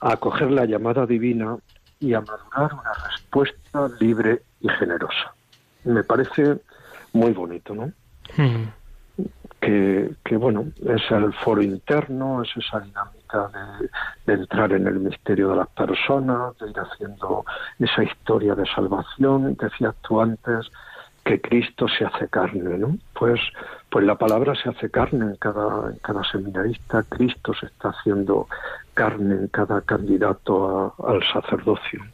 a 0.00 0.12
acoger 0.12 0.50
la 0.50 0.66
llamada 0.66 1.06
divina 1.06 1.56
y 1.98 2.12
a 2.14 2.20
madurar 2.20 2.74
una 2.74 2.92
respuesta 3.10 3.88
libre 4.00 4.42
y 4.60 4.68
generosa. 4.68 5.34
Me 5.84 6.04
parece 6.04 6.58
muy 7.12 7.32
bonito, 7.32 7.74
¿no? 7.74 7.92
Hmm. 8.36 8.66
Que, 9.60 10.10
que, 10.22 10.36
bueno, 10.36 10.66
es 10.84 11.10
el 11.10 11.32
foro 11.32 11.62
interno, 11.62 12.42
es 12.42 12.50
esa 12.56 12.80
dinámica 12.80 13.48
de, 13.48 13.88
de, 14.26 14.40
entrar 14.40 14.72
en 14.72 14.86
el 14.86 15.00
misterio 15.00 15.48
de 15.48 15.56
las 15.56 15.68
personas, 15.68 16.56
de 16.58 16.70
ir 16.70 16.78
haciendo 16.78 17.44
esa 17.78 18.04
historia 18.04 18.54
de 18.54 18.66
salvación. 18.66 19.56
Decías 19.58 19.94
tú 20.02 20.20
antes 20.20 20.70
que 21.26 21.40
Cristo 21.40 21.86
se 21.88 22.04
hace 22.04 22.28
carne, 22.28 22.78
¿no? 22.78 22.96
Pues, 23.12 23.40
pues 23.90 24.06
la 24.06 24.14
palabra 24.14 24.54
se 24.54 24.68
hace 24.68 24.88
carne 24.90 25.26
en 25.26 25.36
cada, 25.36 25.90
en 25.90 25.98
cada 25.98 26.22
seminarista, 26.22 27.02
Cristo 27.02 27.52
se 27.58 27.66
está 27.66 27.88
haciendo 27.88 28.46
carne 28.94 29.34
en 29.34 29.48
cada 29.48 29.80
candidato 29.80 30.94
al 31.04 31.20
sacerdocio. 31.32 32.04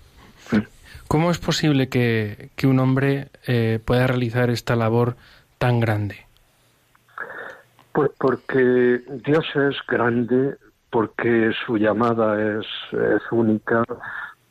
¿Cómo 1.08 1.30
es 1.30 1.38
posible 1.38 1.90
que, 1.90 2.50
un 2.64 2.78
hombre 2.80 3.28
eh, 3.46 3.80
pueda 3.84 4.06
realizar 4.06 4.48
esta 4.48 4.76
labor 4.76 5.16
tan 5.58 5.78
grande? 5.78 6.16
Pues 7.92 8.10
porque 8.18 9.02
Dios 9.26 9.44
es 9.54 9.76
grande, 9.86 10.56
porque 10.88 11.52
su 11.66 11.76
llamada 11.76 12.58
es, 12.58 12.66
es 12.92 13.22
única, 13.30 13.84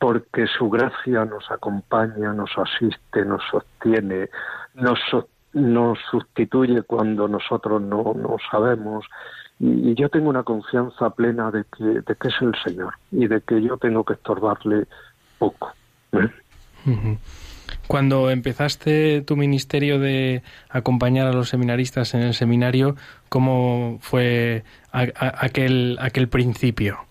porque 0.02 0.48
su 0.48 0.68
gracia 0.68 1.24
nos 1.24 1.48
acompaña, 1.48 2.32
nos 2.32 2.50
asiste, 2.58 3.24
nos 3.24 3.40
sostiene, 3.48 4.30
nos, 4.74 4.98
sustituye 6.10 6.82
cuando 6.82 7.28
nosotros 7.28 7.80
no, 7.80 8.12
no 8.16 8.36
sabemos 8.50 9.04
y, 9.60 9.94
yo 9.94 10.08
tengo 10.08 10.28
una 10.28 10.42
confianza 10.42 11.10
plena 11.10 11.52
de 11.52 11.62
que, 11.78 11.84
de 11.84 12.16
que 12.20 12.28
es 12.28 12.34
el 12.40 12.52
Señor 12.64 12.94
y 13.12 13.28
de 13.28 13.42
que 13.42 13.62
yo 13.62 13.76
tengo 13.76 14.02
que 14.02 14.14
estorbarle 14.14 14.88
poco. 15.38 15.70
¿eh? 16.10 17.16
Cuando 17.86 18.28
empezaste 18.30 19.22
tu 19.22 19.36
ministerio 19.36 20.00
de 20.00 20.42
acompañar 20.68 21.28
a 21.28 21.32
los 21.32 21.48
seminaristas 21.48 22.14
en 22.14 22.22
el 22.22 22.34
seminario, 22.34 22.96
¿cómo 23.28 23.98
fue 24.00 24.64
aquel, 24.90 25.96
aquel 26.00 26.28
principio? 26.28 27.06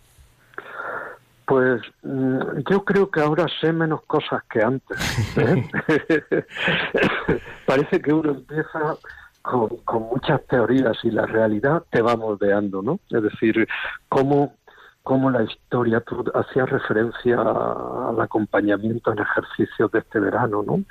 Pues 1.46 1.82
mm, 2.04 2.40
yo 2.70 2.86
creo 2.86 3.10
que 3.10 3.22
ahora 3.22 3.46
sé 3.60 3.74
menos 3.74 4.04
cosas 4.04 4.44
que 4.50 4.62
antes. 4.62 5.38
¿eh? 5.38 5.70
Parece 7.66 8.02
que 8.02 8.14
uno 8.14 8.32
empieza 8.32 8.96
con, 9.42 9.70
con, 9.84 10.04
muchas 10.04 10.46
teorías 10.48 10.98
y 11.04 11.12
la 11.12 11.26
realidad 11.26 11.84
te 11.90 12.02
va 12.02 12.16
moldeando, 12.16 12.82
¿no? 12.82 13.00
Es 13.10 13.24
decir, 13.24 13.68
cómo, 14.08 14.56
cómo 15.04 15.32
la 15.32 15.44
historia, 15.44 16.02
tú 16.02 16.24
hacías 16.34 16.70
referencia 16.70 17.38
al 17.40 18.22
acompañamiento 18.22 19.12
en 19.12 19.20
ejercicios 19.20 19.92
de 19.92 20.00
este 20.00 20.20
verano, 20.20 20.64
¿no? 20.64 20.84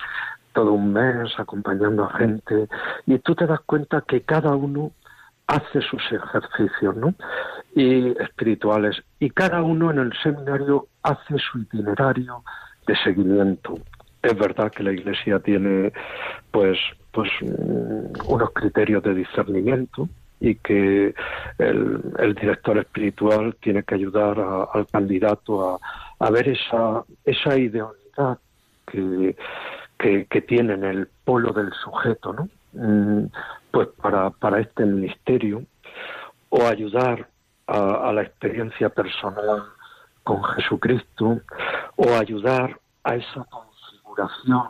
Todo 0.53 0.73
un 0.73 0.93
mes 0.93 1.33
acompañando 1.39 2.05
a 2.05 2.19
gente 2.19 2.69
y 3.07 3.19
tú 3.21 3.37
te 3.37 3.47
das 3.47 3.61
cuenta 3.61 4.01
que 4.01 4.23
cada 4.23 4.57
uno 4.57 4.91
hace 5.51 5.81
sus 5.81 6.03
ejercicios, 6.13 6.97
¿no? 6.97 7.13
Y 7.75 8.09
espirituales 8.23 9.03
y 9.19 9.31
cada 9.31 9.63
uno 9.63 9.91
en 9.91 9.99
el 9.99 10.13
seminario 10.23 10.87
hace 11.03 11.39
su 11.39 11.59
itinerario 11.59 12.45
de 12.87 12.97
seguimiento. 12.97 13.75
Es 14.23 14.37
verdad 14.39 14.71
que 14.71 14.85
la 14.85 14.93
Iglesia 14.93 15.41
tiene, 15.41 15.93
pues, 16.53 16.79
pues 17.11 17.29
mm, 17.41 18.31
unos 18.31 18.51
criterios 18.53 19.03
de 19.03 19.15
discernimiento 19.15 20.09
y 20.39 20.55
que 20.55 21.15
el, 21.59 22.35
director 22.41 22.79
espiritual 22.79 23.57
tiene 23.61 23.83
que 23.83 23.97
ayudar 23.97 24.39
al 24.73 24.87
candidato 24.87 25.81
a, 26.19 26.31
ver 26.31 26.49
esa, 26.49 27.03
esa 27.25 27.59
idealidad 27.59 28.39
que, 28.87 29.37
que, 29.99 30.41
tiene 30.43 30.75
en 30.75 30.85
el 30.85 31.09
polo 31.25 31.53
del 31.53 31.73
sujeto, 31.73 32.33
¿no? 32.33 32.49
Pues 33.71 33.89
para, 34.01 34.31
para 34.31 34.61
este 34.61 34.85
ministerio 34.85 35.65
o 36.49 36.67
ayudar 36.67 37.29
a, 37.67 38.09
a 38.09 38.13
la 38.13 38.23
experiencia 38.23 38.89
personal 38.89 39.65
con 40.25 40.43
Jesucristo 40.45 41.41
o 41.97 42.15
ayudar 42.15 42.79
a 43.05 43.15
esa 43.15 43.45
configuración 43.45 44.69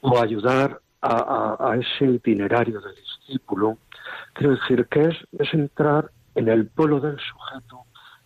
o 0.00 0.18
ayudar 0.20 0.80
a, 1.02 1.76
ese 1.78 2.06
itinerario 2.06 2.80
del 2.80 2.94
discípulo, 2.94 3.78
quiero 4.32 4.54
decir 4.56 4.86
que 4.86 5.02
es, 5.02 5.16
es 5.38 5.54
entrar 5.54 6.10
en 6.34 6.48
el 6.48 6.66
pueblo 6.66 7.00
del 7.00 7.18
sujeto 7.18 7.84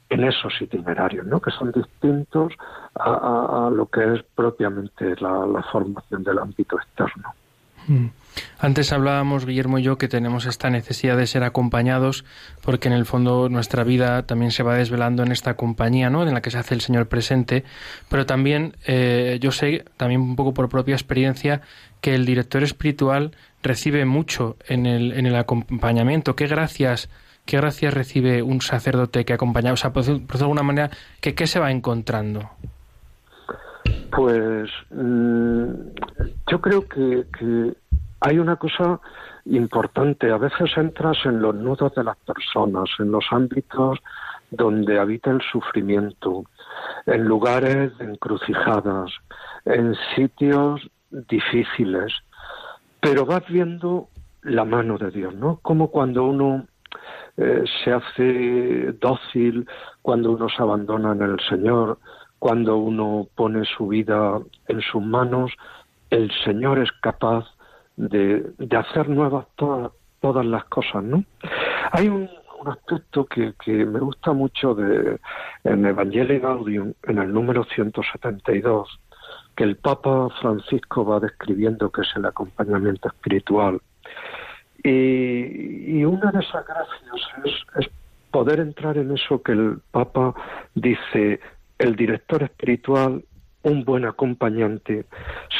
en 0.09 0.25
esos 0.25 0.53
itinerarios, 0.61 1.27
¿no? 1.27 1.41
que 1.41 1.51
son 1.53 1.71
distintos 1.71 2.53
a, 2.95 3.71
lo 3.73 3.87
que 3.87 4.15
es 4.15 4.23
propiamente 4.35 5.15
la, 5.21 5.65
formación 5.71 6.25
del 6.25 6.39
ámbito 6.39 6.77
externo. 6.77 7.33
Mm. 7.87 8.07
Antes 8.59 8.93
hablábamos, 8.93 9.47
Guillermo 9.47 9.79
y 9.79 9.83
yo, 9.83 9.99
que 9.99 10.09
tenemos 10.09 10.47
esta 10.47 10.71
necesidad 10.71 11.17
de 11.17 11.27
ser 11.27 11.45
acompañados, 11.45 12.25
porque 12.63 12.89
en 12.89 12.95
el 12.95 13.07
fondo 13.07 13.49
nuestra 13.49 13.85
vida 13.85 14.25
también 14.25 14.51
se 14.51 14.63
va 14.63 14.75
desvelando 14.75 15.23
en 15.23 15.33
esta 15.33 15.55
compañía, 15.55 16.11
¿no? 16.11 16.27
En 16.27 16.35
la 16.35 16.43
que 16.43 16.51
se 16.51 16.59
hace 16.59 16.75
el 16.75 16.81
Señor 16.81 17.09
presente. 17.09 17.65
Pero 18.09 18.27
también 18.27 18.75
eh, 18.87 19.39
yo 19.41 19.53
sé, 19.53 19.85
también 19.97 20.21
un 20.21 20.37
poco 20.37 20.55
por 20.55 20.69
propia 20.69 20.95
experiencia, 20.95 21.63
que 22.01 22.15
el 22.15 22.27
director 22.27 22.63
espiritual 22.63 23.33
recibe 23.63 24.05
mucho 24.05 24.57
en 24.67 24.87
el, 24.87 25.13
en 25.13 25.27
el 25.27 25.37
acompañamiento. 25.37 26.37
¿Qué 26.37 26.47
gracias, 26.47 27.09
qué 27.45 27.59
gracias 27.59 27.95
recibe 27.95 28.43
un 28.43 28.61
sacerdote 28.61 29.25
que 29.25 29.33
acompaña? 29.33 29.73
O 29.73 29.77
sea, 29.77 29.93
por, 29.93 30.05
de 30.05 30.23
alguna 30.41 30.63
manera, 30.63 30.91
¿qué, 31.21 31.35
¿qué 31.35 31.47
se 31.47 31.61
va 31.61 31.71
encontrando? 31.71 32.51
Pues 34.11 34.71
mm, 34.91 35.65
yo 36.51 36.61
creo 36.61 36.89
que, 36.89 37.25
que 37.39 37.73
hay 38.21 38.39
una 38.39 38.57
cosa 38.57 39.01
importante. 39.47 40.31
A 40.31 40.39
veces 40.39 40.71
entras 40.77 41.19
en 41.25 41.41
los 41.41 41.55
nudos 41.55 41.95
de 41.95 42.05
las 42.05 42.17
personas, 42.19 42.89
en 42.99 43.11
los 43.11 43.25
ámbitos 43.31 43.99
donde 44.51 44.99
habita 44.99 45.31
el 45.31 45.41
sufrimiento, 45.41 46.45
en 47.07 47.25
lugares 47.25 47.93
encrucijadas, 48.01 49.11
en 49.65 49.95
sitios 50.17 50.81
difíciles, 51.11 52.13
pero 53.01 53.25
vas 53.25 53.47
viendo 53.49 54.09
la 54.43 54.65
mano 54.65 54.99
de 54.99 55.11
Dios, 55.11 55.35
¿no? 55.35 55.59
Como 55.63 55.91
cuando 55.91 56.25
uno 56.25 56.67
eh, 57.37 57.65
se 57.85 57.93
hace 57.93 58.93
dócil, 59.01 59.67
cuando 60.03 60.33
uno 60.33 60.49
se 60.49 60.63
abandona 60.63 61.13
en 61.13 61.23
el 61.23 61.41
Señor, 61.49 61.99
cuando 62.39 62.77
uno 62.77 63.29
pone 63.35 63.65
su 63.65 63.89
vida 63.89 64.41
en 64.67 64.81
sus 64.81 65.03
manos, 65.03 65.53
el 66.11 66.31
Señor 66.45 66.79
es 66.81 66.91
capaz 67.01 67.45
de, 68.09 68.53
hacer 68.77 69.09
nuevas 69.09 69.47
todas, 69.57 69.93
todas 70.21 70.47
las 70.47 70.65
cosas, 70.65 71.03
¿no? 71.03 71.25
Hay 71.93 72.09
un, 72.09 72.29
aspecto 72.67 73.25
que, 73.25 73.55
que, 73.65 73.87
me 73.87 74.01
gusta 74.01 74.35
mucho 74.35 74.75
de, 74.75 75.19
en 75.65 75.87
Evangelii 75.87 76.41
Gaudium, 76.41 76.93
en 77.05 77.17
el 77.17 77.33
número 77.33 77.65
172, 77.65 79.01
que 79.57 79.65
el 79.65 79.77
Papa 79.77 80.29
Francisco 80.43 81.05
va 81.05 81.21
describiendo 81.21 81.91
que 81.91 82.03
es 82.03 82.09
el 82.17 82.27
acompañamiento 82.27 83.09
espiritual. 83.09 83.81
Y, 84.83 86.05
una 86.05 86.31
de 86.33 86.41
esas 86.41 86.67
gracias 86.67 87.65
es, 87.77 87.91
poder 88.31 88.61
entrar 88.61 88.97
en 88.99 89.11
eso 89.13 89.43
que 89.43 89.53
el 89.53 89.81
Papa 89.91 90.35
dice, 90.75 91.41
el 91.79 91.97
director 91.97 92.43
espiritual, 92.43 93.25
un 93.63 93.85
buen 93.85 94.05
acompañante, 94.05 95.07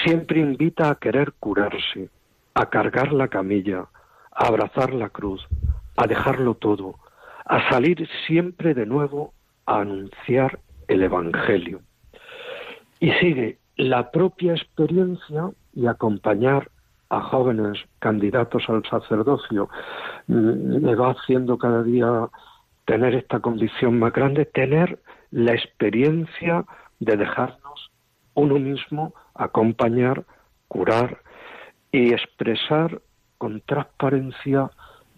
siempre 0.05 0.41
invita 0.41 0.91
a 0.91 0.95
querer 0.95 1.33
curarse, 1.41 2.09
a 2.55 2.67
cargar 2.67 3.13
la 3.13 3.29
camilla, 3.29 3.87
a 4.33 4.47
abrazar 4.47 4.93
la 4.93 5.09
cruz, 5.09 5.47
a 5.97 6.07
dejarlo 6.07 6.55
todo, 6.55 6.97
a 7.45 7.69
salir 7.71 8.09
siempre 8.27 8.75
de 8.75 8.87
nuevo 8.87 9.33
a 9.67 9.81
anunciar 9.81 10.59
el 10.89 11.03
Evangelio. 11.03 11.81
Y 12.99 13.13
sigue, 13.13 13.59
la 13.77 14.11
propia 14.11 14.53
experiencia 14.53 15.51
y 15.75 15.87
acompañar 15.87 16.71
a 17.09 17.21
jóvenes 17.23 17.79
candidatos 17.99 18.69
al 18.69 18.85
sacerdocio 18.85 19.69
mm, 20.27 20.85
me 20.85 20.95
va 20.95 21.11
haciendo 21.11 21.59
cada 21.59 21.83
día 21.83 22.29
tener 22.85 23.15
esta 23.15 23.41
condición 23.41 23.99
más 23.99 24.13
grande, 24.13 24.45
tener 24.45 24.99
la 25.31 25.53
experiencia 25.53 26.65
de 26.99 27.17
dejarnos 27.17 27.91
uno 28.35 28.59
mismo 28.59 29.15
acompañar, 29.35 30.25
curar 30.69 31.19
y 31.93 32.13
expresar 32.13 33.01
con 33.39 33.61
transparencia 33.63 34.71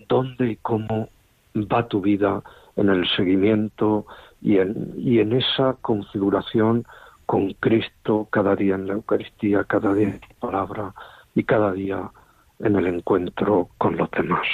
dónde 0.08 0.52
y 0.52 0.56
cómo 0.56 1.08
va 1.54 1.88
tu 1.88 2.00
vida 2.00 2.42
en 2.76 2.88
el 2.88 3.08
seguimiento 3.16 4.06
y 4.40 4.58
en, 4.58 4.94
y 4.96 5.18
en 5.20 5.32
esa 5.32 5.76
configuración 5.80 6.86
con 7.26 7.52
Cristo 7.54 8.28
cada 8.30 8.56
día 8.56 8.74
en 8.74 8.86
la 8.86 8.94
Eucaristía, 8.94 9.64
cada 9.64 9.94
día 9.94 10.08
en 10.08 10.20
la 10.20 10.36
palabra 10.40 10.94
y 11.34 11.44
cada 11.44 11.72
día 11.72 12.10
en 12.58 12.76
el 12.76 12.86
encuentro 12.86 13.68
con 13.78 13.96
los 13.96 14.10
demás. 14.10 14.46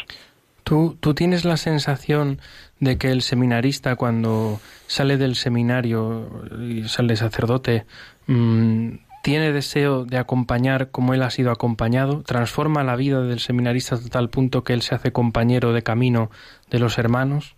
¿Tú, 0.64 0.96
¿Tú 1.00 1.14
tienes 1.14 1.44
la 1.44 1.56
sensación 1.56 2.40
de 2.78 2.98
que 2.98 3.10
el 3.10 3.22
seminarista 3.22 3.96
cuando 3.96 4.60
sale 4.86 5.16
del 5.16 5.34
seminario 5.34 6.28
y 6.60 6.84
sale 6.84 7.16
sacerdote 7.16 7.86
mm, 8.26 8.90
tiene 9.22 9.52
deseo 9.52 10.04
de 10.04 10.18
acompañar 10.18 10.90
como 10.90 11.14
él 11.14 11.22
ha 11.22 11.30
sido 11.30 11.50
acompañado? 11.50 12.22
¿Transforma 12.22 12.84
la 12.84 12.96
vida 12.96 13.22
del 13.22 13.40
seminarista 13.40 13.94
hasta 13.94 14.10
tal 14.10 14.30
punto 14.30 14.64
que 14.64 14.72
él 14.72 14.82
se 14.82 14.94
hace 14.94 15.12
compañero 15.12 15.72
de 15.72 15.82
camino 15.82 16.30
de 16.70 16.78
los 16.78 16.98
hermanos? 16.98 17.56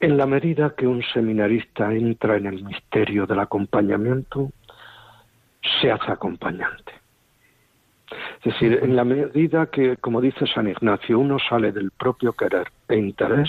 En 0.00 0.16
la 0.16 0.26
medida 0.26 0.74
que 0.76 0.86
un 0.86 1.02
seminarista 1.14 1.92
entra 1.92 2.36
en 2.36 2.46
el 2.46 2.64
misterio 2.64 3.26
del 3.26 3.38
acompañamiento, 3.38 4.50
se 5.80 5.90
hace 5.92 6.10
acompañante. 6.10 6.92
Es 8.44 8.52
decir, 8.52 8.80
en 8.82 8.96
la 8.96 9.04
medida 9.04 9.66
que, 9.66 9.96
como 9.96 10.20
dice 10.20 10.46
San 10.46 10.68
Ignacio, 10.68 11.18
uno 11.18 11.38
sale 11.38 11.72
del 11.72 11.92
propio 11.92 12.32
querer 12.32 12.68
e 12.88 12.96
interés 12.96 13.48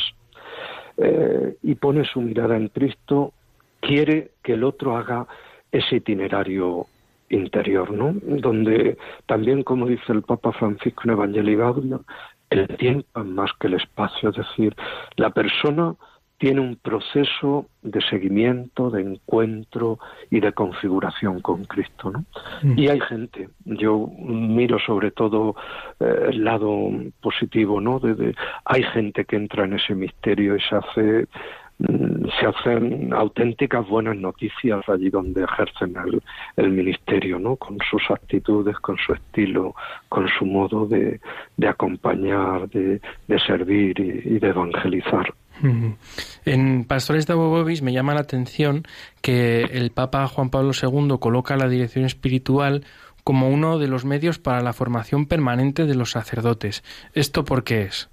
eh, 0.97 1.57
y 1.63 1.75
pone 1.75 2.05
su 2.05 2.21
mirada 2.21 2.55
en 2.55 2.67
Cristo, 2.67 3.33
quiere 3.79 4.31
que 4.43 4.53
el 4.53 4.63
otro 4.63 4.95
haga 4.95 5.27
ese 5.73 5.97
itinerario 5.97 6.87
interior, 7.29 7.91
¿no? 7.91 8.13
Donde 8.21 8.97
también, 9.25 9.63
como 9.63 9.87
dice 9.87 10.13
el 10.13 10.21
Papa 10.21 10.53
Francisco 10.53 11.01
en 11.03 11.11
Evangelii 11.11 11.55
Gaudium, 11.55 12.03
el 12.49 12.67
tiempo 12.77 13.19
es 13.19 13.25
más 13.25 13.51
que 13.59 13.67
el 13.67 13.73
espacio, 13.73 14.29
es 14.29 14.35
decir, 14.35 14.75
la 15.15 15.31
persona 15.31 15.95
tiene 16.37 16.59
un 16.59 16.75
proceso 16.75 17.67
de 17.81 18.01
seguimiento, 18.01 18.89
de 18.89 19.01
encuentro 19.01 19.97
y 20.29 20.41
de 20.41 20.51
configuración 20.51 21.39
con 21.39 21.63
Cristo. 21.63 22.11
¿no? 22.11 22.25
Mm. 22.61 22.77
Y 22.77 22.89
hay 22.89 22.99
gente, 22.99 23.49
yo 23.63 24.09
miro 24.19 24.77
sobre 24.79 25.11
todo 25.11 25.55
eh, 26.01 26.31
el 26.31 26.43
lado 26.43 26.89
positivo, 27.21 27.79
¿no? 27.79 27.99
De, 27.99 28.35
hay 28.65 28.83
gente 28.83 29.23
que 29.23 29.37
entra 29.37 29.63
en 29.63 29.73
ese 29.73 29.95
misterio 29.95 30.57
y 30.57 30.59
se 30.59 30.75
hace 30.75 31.27
se 31.79 32.45
hacen 32.45 33.13
auténticas 33.13 33.87
buenas 33.87 34.15
noticias 34.15 34.81
allí 34.87 35.09
donde 35.09 35.43
ejercen 35.43 35.95
el, 36.57 36.69
ministerio, 36.69 37.39
¿no? 37.39 37.55
Con 37.55 37.77
sus 37.89 38.01
actitudes, 38.09 38.77
con 38.77 38.97
su 38.97 39.13
estilo, 39.13 39.75
con 40.09 40.27
su 40.27 40.45
modo 40.45 40.85
de, 40.87 41.19
acompañar, 41.67 42.69
de, 42.69 42.99
servir 43.45 43.99
y 43.99 44.39
de 44.39 44.47
evangelizar. 44.47 45.33
En 46.45 46.85
Pastores 46.85 47.27
de 47.27 47.33
Abobobis 47.33 47.81
me 47.81 47.93
llama 47.93 48.13
la 48.13 48.21
atención 48.21 48.83
que 49.21 49.61
el 49.61 49.91
Papa 49.91 50.27
Juan 50.27 50.49
Pablo 50.49 50.71
II 50.73 51.17
coloca 51.19 51.55
la 51.55 51.69
dirección 51.69 52.05
espiritual 52.05 52.85
como 53.23 53.49
uno 53.49 53.79
de 53.79 53.87
los 53.87 54.03
medios 54.03 54.39
para 54.39 54.61
la 54.61 54.73
formación 54.73 55.27
permanente 55.27 55.85
de 55.85 55.95
los 55.95 56.11
sacerdotes. 56.11 56.83
¿Esto 57.13 57.45
por 57.45 57.63
qué 57.63 57.83
es? 57.83 58.09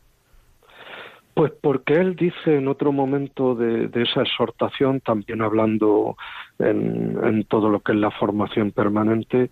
Pues 1.34 1.52
porque 1.60 1.94
él 1.94 2.16
dice 2.16 2.56
en 2.56 2.68
otro 2.68 2.92
momento 2.92 3.54
de, 3.54 3.88
esa 3.94 4.22
exhortación, 4.22 5.00
también 5.00 5.42
hablando 5.42 6.16
en, 6.58 7.44
todo 7.44 7.68
lo 7.70 7.80
que 7.80 7.92
es 7.92 7.98
la 7.98 8.10
formación 8.10 8.72
permanente, 8.72 9.50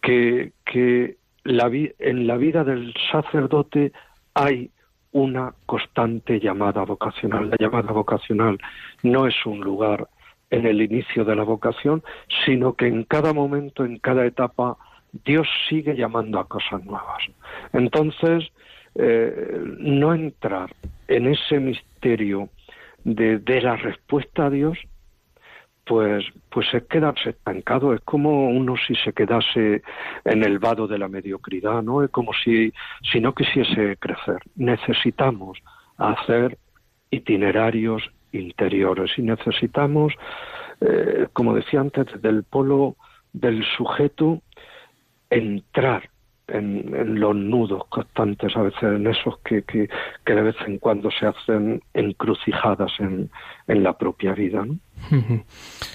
que, 0.00 0.52
que 0.64 1.16
la 1.44 1.70
en 1.98 2.26
la 2.26 2.36
vida 2.36 2.64
del 2.64 2.94
sacerdote 3.10 3.92
hay 4.34 4.70
una 5.12 5.54
constante 5.64 6.38
llamada 6.40 6.84
vocacional. 6.84 7.50
La 7.50 7.56
llamada 7.58 7.92
vocacional 7.92 8.58
no 9.02 9.26
es 9.26 9.34
un 9.46 9.60
lugar 9.60 10.08
en 10.50 10.66
el 10.66 10.82
inicio 10.82 11.24
de 11.24 11.34
la 11.34 11.42
vocación, 11.42 12.02
sino 12.44 12.74
que 12.74 12.86
en 12.86 13.04
cada 13.04 13.32
momento, 13.32 13.84
en 13.84 13.98
cada 13.98 14.26
etapa, 14.26 14.76
Dios 15.24 15.48
sigue 15.68 15.96
llamando 15.96 16.38
a 16.38 16.46
cosas 16.46 16.84
nuevas. 16.84 17.22
Entonces, 17.72 18.52
no 18.98 20.14
entrar 20.14 20.74
en 21.08 21.26
ese 21.26 21.60
misterio 21.60 22.48
de, 23.04 23.38
de 23.38 23.60
la 23.60 23.76
respuesta 23.76 24.46
a 24.46 24.50
Dios 24.50 24.78
pues, 25.86 26.24
pues 26.50 26.66
es 26.74 26.82
quedarse 26.84 27.30
estancado, 27.30 27.94
es 27.94 28.00
como 28.00 28.48
uno 28.48 28.74
si 28.76 28.96
se 28.96 29.12
quedase 29.12 29.82
en 30.24 30.42
el 30.42 30.58
vado 30.58 30.88
de 30.88 30.98
la 30.98 31.06
mediocridad, 31.06 31.80
¿no? 31.80 32.02
Es 32.02 32.10
como 32.10 32.32
si, 32.32 32.72
si 33.10 33.20
no 33.20 33.32
quisiese 33.34 33.96
crecer. 33.96 34.42
Necesitamos 34.56 35.58
hacer 35.96 36.58
itinerarios 37.10 38.02
interiores 38.32 39.12
y 39.16 39.22
necesitamos, 39.22 40.12
eh, 40.80 41.28
como 41.32 41.54
decía 41.54 41.80
antes, 41.80 42.06
del 42.20 42.42
polo 42.42 42.96
del 43.32 43.64
sujeto 43.76 44.42
entrar 45.30 46.10
en, 46.48 47.20
los 47.20 47.34
nudos 47.34 47.82
constantes, 47.88 48.56
a 48.56 48.62
veces 48.62 48.82
en 48.82 49.06
esos 49.06 49.38
que, 49.44 49.62
que, 49.62 49.88
de 50.26 50.42
vez 50.42 50.56
en 50.66 50.78
cuando 50.78 51.10
se 51.10 51.26
hacen 51.26 51.82
encrucijadas 51.94 52.92
en, 52.98 53.30
en 53.66 53.82
la 53.82 53.96
propia 53.96 54.32
vida. 54.32 54.64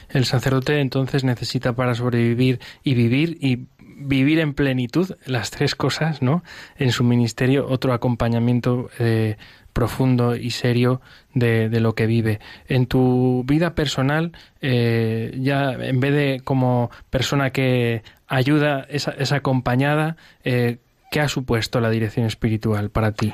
El 0.09 0.25
sacerdote 0.25 0.79
entonces 0.79 1.23
necesita 1.23 1.73
para 1.73 1.95
sobrevivir 1.95 2.59
y 2.83 2.93
vivir 2.93 3.37
y 3.39 3.67
vivir 4.03 4.39
en 4.39 4.53
plenitud 4.53 5.11
las 5.25 5.51
tres 5.51 5.75
cosas, 5.75 6.21
¿no? 6.21 6.43
En 6.77 6.91
su 6.91 7.03
ministerio, 7.03 7.67
otro 7.67 7.93
acompañamiento 7.93 8.89
eh, 8.99 9.37
profundo 9.73 10.35
y 10.35 10.51
serio 10.51 11.01
de, 11.33 11.79
lo 11.79 11.93
que 11.93 12.05
vive. 12.05 12.39
En 12.67 12.85
tu 12.85 13.43
vida 13.45 13.73
personal, 13.75 14.31
eh, 14.61 15.31
ya 15.39 15.73
en 15.73 15.99
vez 15.99 16.13
de 16.13 16.41
como 16.43 16.89
persona 17.09 17.51
que 17.51 18.03
ayuda, 18.27 18.85
es, 18.89 19.31
acompañada, 19.31 20.17
eh, 20.43 20.77
¿qué 21.11 21.21
ha 21.21 21.27
supuesto 21.27 21.79
la 21.79 21.89
dirección 21.89 22.25
espiritual 22.25 22.89
para 22.89 23.11
ti? 23.11 23.33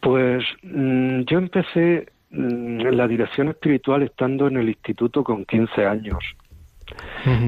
Pues 0.00 0.44
mm, 0.62 1.20
yo 1.22 1.38
empecé 1.38 2.08
mm, 2.30 2.80
en 2.80 2.96
la 2.96 3.08
dirección 3.08 3.48
espiritual 3.48 4.02
estando 4.02 4.48
en 4.48 4.56
el 4.56 4.68
instituto 4.68 5.24
con 5.24 5.44
15 5.44 5.86
años. 5.86 6.24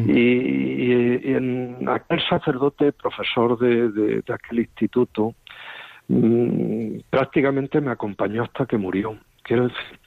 y, 0.06 0.92
en 1.32 1.88
aquel 1.88 2.20
sacerdote, 2.28 2.92
profesor 2.92 3.58
de 3.58 4.22
aquel 4.28 4.58
instituto, 4.58 5.34
Mm, 6.10 7.02
prácticamente 7.08 7.80
me 7.80 7.92
acompañó 7.92 8.42
hasta 8.42 8.66
que 8.66 8.76
murió, 8.76 9.16
quiero 9.44 9.68
decir. 9.68 10.00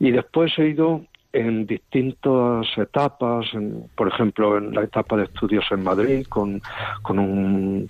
Y 0.00 0.10
después 0.10 0.52
he 0.58 0.70
ido 0.70 1.02
en 1.32 1.64
distintas 1.64 2.66
etapas, 2.76 3.46
por 3.94 4.08
ejemplo, 4.08 4.58
en 4.58 4.74
la 4.74 4.82
etapa 4.82 5.16
de 5.16 5.24
estudios 5.24 5.64
en 5.70 5.84
Madrid, 5.84 6.26
con, 6.28 6.60
con, 7.02 7.20
un, 7.20 7.86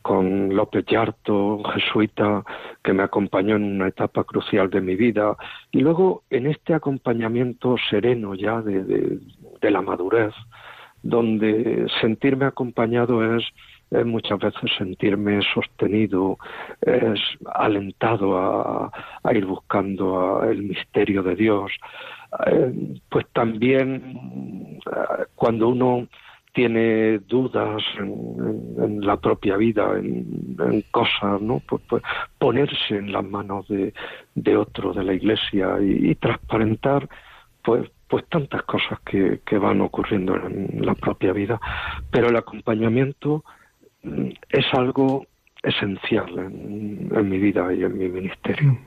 con 0.00 0.54
López 0.54 0.84
Yarto, 0.86 1.60
jesuita, 1.74 2.44
que 2.84 2.92
me 2.92 3.02
acompañó 3.02 3.56
en 3.56 3.64
una 3.64 3.88
etapa 3.88 4.22
crucial 4.22 4.70
de 4.70 4.80
mi 4.80 4.94
vida, 4.94 5.36
y 5.72 5.80
luego 5.80 6.22
en 6.30 6.46
este 6.46 6.72
acompañamiento 6.72 7.74
sereno 7.90 8.36
ya 8.36 8.62
de, 8.62 9.18
de 9.60 9.70
la 9.72 9.82
madurez, 9.82 10.34
donde 11.02 11.86
sentirme 12.00 12.44
acompañado 12.44 13.36
es 13.36 13.44
es 13.90 14.06
muchas 14.06 14.38
veces 14.38 14.70
sentirme 14.76 15.40
sostenido, 15.54 16.38
es 16.80 17.20
alentado 17.54 18.38
a, 18.38 18.92
ir 19.32 19.46
buscando 19.46 20.42
el 20.44 20.62
misterio 20.62 21.22
de 21.22 21.36
Dios. 21.36 21.72
Eh, 22.46 23.00
pues 23.08 23.26
también 23.32 24.78
eh, 24.86 25.24
cuando 25.34 25.68
uno 25.68 26.06
tiene 26.52 27.20
dudas 27.20 27.82
en, 27.98 29.00
la 29.00 29.16
propia 29.16 29.56
vida, 29.56 29.92
en, 29.96 30.82
cosas, 30.90 31.40
¿no? 31.40 31.62
Pues, 31.68 31.82
pues, 31.88 32.02
ponerse 32.38 32.96
en 32.96 33.12
las 33.12 33.24
manos 33.24 33.66
de, 33.68 34.56
otro, 34.56 34.92
de 34.92 35.04
la 35.04 35.12
Iglesia 35.14 35.76
y, 35.80 36.14
transparentar, 36.16 37.08
pues, 37.62 37.88
pues 38.08 38.26
tantas 38.28 38.62
cosas 38.64 38.98
que, 39.04 39.58
van 39.58 39.80
ocurriendo 39.80 40.34
en 40.34 40.84
la 40.84 40.94
propia 40.94 41.32
vida. 41.32 41.60
Pero 42.10 42.28
el 42.28 42.36
acompañamiento 42.36 43.44
es 44.50 44.66
algo 44.72 45.26
esencial 45.62 46.38
en, 46.38 47.28
mi 47.28 47.38
vida 47.38 47.72
y 47.72 47.82
en 47.82 47.98
mi 47.98 48.08
ministerio. 48.08 48.78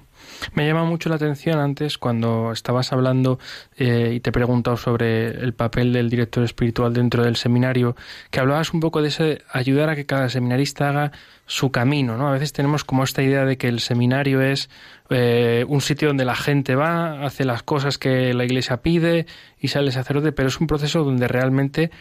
Me 0.54 0.68
llama 0.68 0.84
mucho 0.86 1.10
la 1.10 1.16
atención 1.16 1.60
antes 1.60 1.98
cuando 1.98 2.52
estabas 2.52 2.92
hablando 2.92 3.40
eh, 3.78 4.14
y 4.16 4.20
te 4.20 4.30
he 4.30 4.34
preguntado 4.34 4.78
sobre 4.78 5.28
el 5.28 5.54
papel 5.54 5.94
del 5.94 6.10
director 6.10 6.44
espiritual 6.44 6.94
dentro 6.94 7.24
del 7.24 7.36
seminario, 7.36 7.96
que 8.30 8.40
hablabas 8.40 8.74
un 8.74 8.80
poco 8.80 9.02
de 9.02 9.10
ese 9.10 9.42
ayudar 9.52 9.90
a 9.90 9.96
que 9.96 10.06
cada 10.06 10.30
seminarista 10.30 10.90
haga 10.90 11.12
su 11.46 11.72
camino, 11.72 12.18
¿no? 12.18 12.28
A 12.28 12.32
veces 12.32 12.54
tenemos 12.54 12.84
como 12.84 13.04
esta 13.04 13.22
idea 13.22 13.46
de 13.46 13.58
que 13.58 13.68
el 13.68 13.80
seminario 13.80 14.42
es 14.42 14.70
eh, 15.10 15.66
un 15.68 15.82
sitio 15.82 16.08
donde 16.08 16.26
la 16.26 16.36
gente 16.36 16.76
va, 16.76 17.24
hace 17.26 17.46
las 17.46 17.64
cosas 17.64 17.98
que 17.98 18.34
la 18.34 18.46
Iglesia 18.46 18.78
pide 18.78 19.26
y 19.60 19.68
sale 19.68 19.92
sacerdote, 19.92 20.32
pero 20.32 20.50
es 20.50 20.60
un 20.60 20.68
proceso 20.68 21.04
donde 21.04 21.28
realmente 21.28 21.92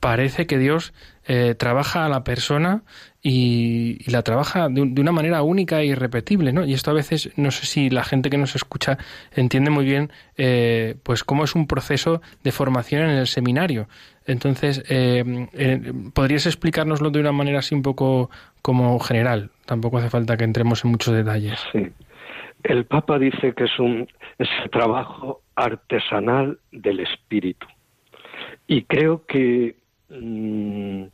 parece 0.00 0.46
que 0.46 0.58
Dios 0.58 0.92
eh, 1.26 1.54
trabaja 1.54 2.04
a 2.04 2.08
la 2.08 2.24
persona 2.24 2.82
y, 3.30 4.10
la 4.10 4.22
trabaja 4.22 4.68
de, 4.70 4.80
una 4.80 5.12
manera 5.12 5.42
única 5.42 5.80
e 5.80 5.86
irrepetible, 5.86 6.52
¿no? 6.52 6.64
Y 6.64 6.72
esto 6.72 6.90
a 6.90 6.94
veces 6.94 7.30
no 7.36 7.50
sé 7.50 7.66
si 7.66 7.90
la 7.90 8.02
gente 8.02 8.30
que 8.30 8.38
nos 8.38 8.56
escucha 8.56 8.96
entiende 9.34 9.70
muy 9.70 9.84
bien, 9.84 10.10
eh, 10.38 10.96
pues 11.02 11.24
cómo 11.24 11.44
es 11.44 11.54
un 11.54 11.66
proceso 11.66 12.22
de 12.42 12.52
formación 12.52 13.02
en 13.02 13.10
el 13.10 13.26
seminario. 13.26 13.86
Entonces, 14.26 14.82
eh, 14.88 15.92
¿podrías 16.14 16.46
explicárnoslo 16.46 17.10
de 17.10 17.20
una 17.20 17.32
manera 17.32 17.58
así 17.58 17.74
un 17.74 17.82
poco 17.82 18.30
como 18.62 18.98
general? 18.98 19.50
Tampoco 19.66 19.98
hace 19.98 20.08
falta 20.08 20.38
que 20.38 20.44
entremos 20.44 20.84
en 20.84 20.92
muchos 20.92 21.14
detalles. 21.14 21.60
Sí. 21.72 21.86
El 22.62 22.86
Papa 22.86 23.18
dice 23.18 23.52
que 23.54 23.64
es 23.64 23.78
un 23.78 24.08
es 24.38 24.48
trabajo 24.72 25.42
artesanal 25.54 26.58
del 26.72 27.00
espíritu. 27.00 27.66
Y 28.66 28.82
creo 28.84 29.24
que 29.26 29.76
Mm, 30.10 31.04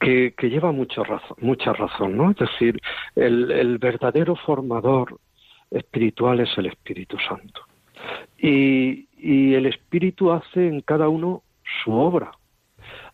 que, 0.00 0.34
lleva 0.42 0.72
mucho 0.72 1.04
razón, 1.04 1.36
mucha 1.40 1.72
razón, 1.72 2.16
¿no? 2.16 2.30
Es 2.30 2.38
decir, 2.38 2.80
el, 3.14 3.78
verdadero 3.78 4.34
formador 4.34 5.18
espiritual 5.70 6.40
es 6.40 6.50
el 6.56 6.66
Espíritu 6.66 7.16
Santo. 7.18 7.60
Y, 8.38 9.06
el 9.54 9.66
Espíritu 9.66 10.32
hace 10.32 10.66
en 10.66 10.80
cada 10.80 11.08
uno 11.08 11.42
su 11.84 11.92
obra. 11.92 12.32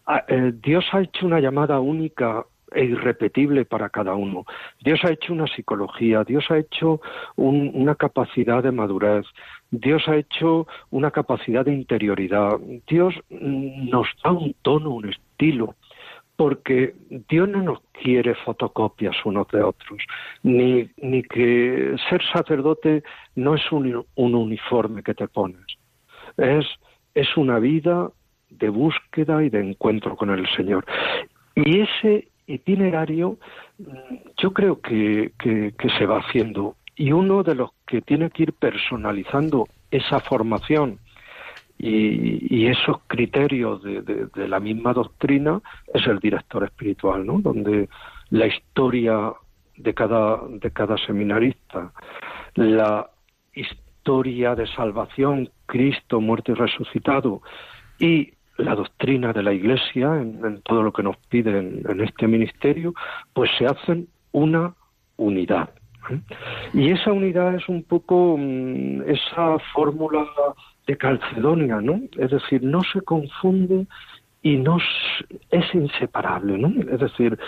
Ah, 0.07 0.25
eh, 0.29 0.53
Dios 0.63 0.85
ha 0.93 1.01
hecho 1.01 1.27
una 1.27 1.41
llamada 1.41 1.81
única 1.81 2.47
e 2.73 2.85
irrepetible 2.85 3.65
para 3.65 3.89
cada 3.89 4.15
uno. 4.15 4.45
Dios 4.81 5.01
ha 5.05 5.11
hecho 5.11 5.33
una 5.33 5.47
psicología, 5.47 6.23
Dios 6.25 6.45
ha 6.51 6.59
hecho 6.59 7.01
una 7.37 7.95
capacidad 7.95 8.63
de 8.63 8.71
madurez, 8.71 9.27
Dios 9.71 10.07
ha 10.07 10.17
hecho 10.17 10.67
una 10.91 11.11
capacidad 11.11 11.65
de 11.65 11.75
interioridad, 11.75 12.59
Dios 12.87 13.15
nos 13.31 14.07
da 14.23 14.33
un 14.33 14.55
tono, 14.63 14.91
un 14.91 15.09
estilo, 15.09 15.75
porque 16.37 16.95
Dios 17.29 17.49
no 17.49 17.63
nos 17.63 17.81
quiere 17.93 18.35
fotocopias 18.35 19.17
unos 19.25 19.49
de 19.49 19.63
otros, 19.63 20.01
ni, 20.43 20.89
ni 20.99 21.23
que 21.23 21.97
ser 22.09 22.23
sacerdote 22.33 23.03
no 23.35 23.55
es 23.55 23.73
un, 23.73 24.05
un 24.15 24.35
uniforme 24.35 25.03
que 25.03 25.15
te 25.15 25.29
pones, 25.29 25.65
es, 26.37 26.67
es 27.15 27.37
una 27.37 27.59
vida 27.59 28.11
de 28.51 28.69
búsqueda 28.69 29.43
y 29.43 29.51
de 29.51 29.61
encuentro 29.61 30.17
con 30.17 30.31
el 30.31 30.47
Señor. 30.55 30.85
Y 31.55 31.81
ese 31.81 32.29
itinerario 32.47 33.39
yo 34.37 34.53
creo 34.53 34.81
que, 34.81 35.33
que, 35.39 35.73
se 35.99 36.07
va 36.07 36.19
haciendo 36.19 36.77
y 36.95 37.13
uno 37.13 37.43
de 37.43 37.55
los 37.55 37.71
que 37.87 38.01
tiene 38.01 38.31
que 38.31 38.45
ir 38.45 38.53
personalizando 38.53 39.67
esa 39.91 40.21
formación 40.21 40.99
y, 41.79 42.67
esos 42.67 42.99
criterios 43.07 43.83
de, 43.83 44.03
de, 44.03 44.49
la 44.49 44.61
misma 44.61 44.93
doctrina 44.93 45.61
es 45.93 46.07
el 46.07 46.19
director 46.19 46.65
espiritual, 46.65 47.25
¿no? 47.25 47.39
Donde 47.41 47.89
la 48.31 48.47
historia 48.47 49.33
de 49.77 49.95
cada, 49.95 50.41
de 50.49 50.71
cada 50.71 50.97
seminarista, 50.99 51.93
la 52.55 53.11
historia 53.55 54.55
de 54.55 54.67
salvación, 54.69 55.51
Cristo 55.67 56.21
muerto 56.21 56.53
y 56.53 56.55
resucitado, 56.55 57.43
y 57.99 58.33
la 58.59 58.75
doctrina 58.75 59.33
de 59.33 59.43
la 59.43 59.53
Iglesia, 59.53 60.17
en, 60.21 60.63
todo 60.63 60.83
lo 60.83 60.93
que 60.93 61.03
nos 61.03 61.17
piden 61.29 61.83
en, 61.89 62.01
este 62.01 62.27
ministerio, 62.27 62.95
pues 63.33 63.51
se 63.59 63.67
hacen 63.67 64.09
una 64.33 64.75
unidad. 65.17 65.71
¿eh? 66.11 66.21
Y 66.73 66.91
esa 66.91 67.13
unidad 67.13 67.55
es 67.55 67.69
un 67.69 67.83
poco 67.83 68.37
mm, 68.39 69.03
esa 69.03 69.59
fórmula 69.75 70.27
de 70.87 70.97
Calcedonia, 70.97 71.81
¿no? 71.81 72.01
Es 72.17 72.31
decir, 72.31 72.63
no 72.63 72.83
se 72.83 73.01
confunde 73.01 73.87
y 74.43 74.57
no 74.57 74.79
es 75.51 75.75
inseparable, 75.75 76.59
¿no? 76.59 76.69
Es 76.91 77.01
decir, 77.01 77.39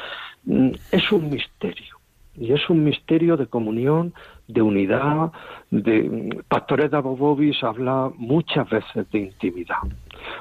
mm, 0.45 0.71
es 0.93 1.13
un 1.13 1.31
misterio. 1.31 1.97
Y 2.37 2.53
es 2.53 2.71
un 2.71 2.85
misterio 2.85 3.37
de 3.37 3.47
comunión, 3.47 4.15
de 4.47 4.63
unidad, 4.63 5.33
de 5.71 6.03
mm, 6.03 6.43
Pastores 6.49 6.91
de 6.91 6.97
Abobobis 6.97 7.63
habla 7.63 8.11
muchas 8.17 8.69
veces 8.69 9.11
de 9.11 9.19
intimidad 9.19 9.83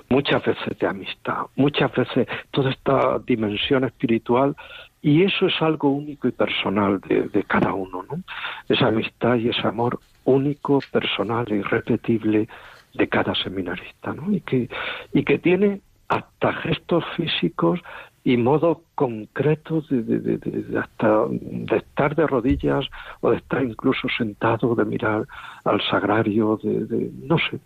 muchas 0.09 0.43
veces 0.43 0.77
de 0.79 0.87
amistad, 0.87 1.45
muchas 1.55 1.91
veces 1.93 2.27
toda 2.51 2.71
esta 2.71 3.19
dimensión 3.19 3.83
espiritual 3.83 4.55
y 5.01 5.23
eso 5.23 5.47
es 5.47 5.61
algo 5.61 5.89
único 5.89 6.27
y 6.27 6.31
personal 6.31 6.99
de, 7.01 7.43
cada 7.43 7.73
uno, 7.73 8.03
¿no? 8.09 8.21
Esa 8.67 8.87
amistad 8.87 9.35
y 9.35 9.49
ese 9.49 9.67
amor 9.67 9.99
único, 10.25 10.79
personal 10.91 11.45
e 11.49 11.57
irrepetible 11.57 12.47
de 12.93 13.07
cada 13.07 13.35
seminarista, 13.35 14.13
¿no? 14.13 14.31
Y 14.31 14.41
que, 14.41 14.69
y 15.13 15.23
que 15.23 15.39
tiene 15.39 15.81
hasta 16.07 16.53
gestos 16.53 17.03
físicos 17.15 17.79
y 18.23 18.37
modos 18.37 18.79
concretos 18.95 19.87
de, 19.89 20.01
de, 20.03 20.79
hasta 20.79 21.25
de 21.29 21.77
estar 21.77 22.15
de 22.15 22.27
rodillas 22.27 22.85
o 23.21 23.31
de 23.31 23.37
estar 23.37 23.63
incluso 23.63 24.07
sentado, 24.17 24.75
de 24.75 24.85
mirar 24.85 25.25
al 25.63 25.81
sagrario, 25.89 26.59
de, 26.61 27.09
no 27.23 27.37
sé, 27.37 27.59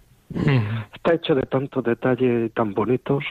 Está 0.94 1.14
hecho 1.14 1.36
de 1.36 1.44
tantos 1.44 1.84
detalles 1.84 2.54
tan 2.54 2.74
bonitos. 2.74 3.24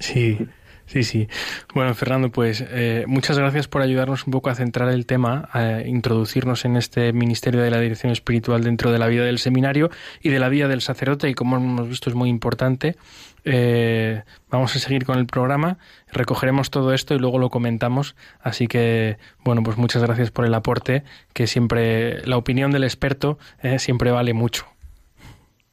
Sí, 0.00 0.38
Sí, 0.88 1.02
sí. 1.02 1.28
Bueno, 1.74 1.94
Fernando, 1.94 2.30
pues 2.30 2.64
eh, 2.66 3.04
muchas 3.06 3.38
gracias 3.38 3.68
por 3.68 3.82
ayudarnos 3.82 4.26
un 4.26 4.32
poco 4.32 4.48
a 4.48 4.54
centrar 4.54 4.88
el 4.88 5.04
tema, 5.04 5.46
a 5.52 5.82
introducirnos 5.82 6.64
en 6.64 6.76
este 6.76 7.12
ministerio 7.12 7.60
de 7.60 7.70
la 7.70 7.78
dirección 7.78 8.10
espiritual 8.10 8.64
dentro 8.64 8.90
de 8.90 8.98
la 8.98 9.06
vida 9.06 9.24
del 9.24 9.38
seminario 9.38 9.90
y 10.22 10.30
de 10.30 10.38
la 10.38 10.48
vida 10.48 10.66
del 10.66 10.80
sacerdote, 10.80 11.28
y 11.28 11.34
como 11.34 11.58
hemos 11.58 11.90
visto 11.90 12.08
es 12.08 12.16
muy 12.16 12.30
importante. 12.30 12.96
Eh, 13.44 14.22
vamos 14.50 14.74
a 14.76 14.78
seguir 14.78 15.04
con 15.04 15.18
el 15.18 15.26
programa, 15.26 15.76
recogeremos 16.10 16.70
todo 16.70 16.94
esto 16.94 17.14
y 17.14 17.18
luego 17.18 17.38
lo 17.38 17.50
comentamos. 17.50 18.16
Así 18.40 18.66
que, 18.66 19.18
bueno, 19.44 19.62
pues 19.62 19.76
muchas 19.76 20.02
gracias 20.02 20.30
por 20.30 20.46
el 20.46 20.54
aporte, 20.54 21.02
que 21.34 21.46
siempre 21.46 22.26
la 22.26 22.38
opinión 22.38 22.70
del 22.70 22.84
experto 22.84 23.38
eh, 23.62 23.78
siempre 23.78 24.10
vale 24.10 24.32
mucho. 24.32 24.64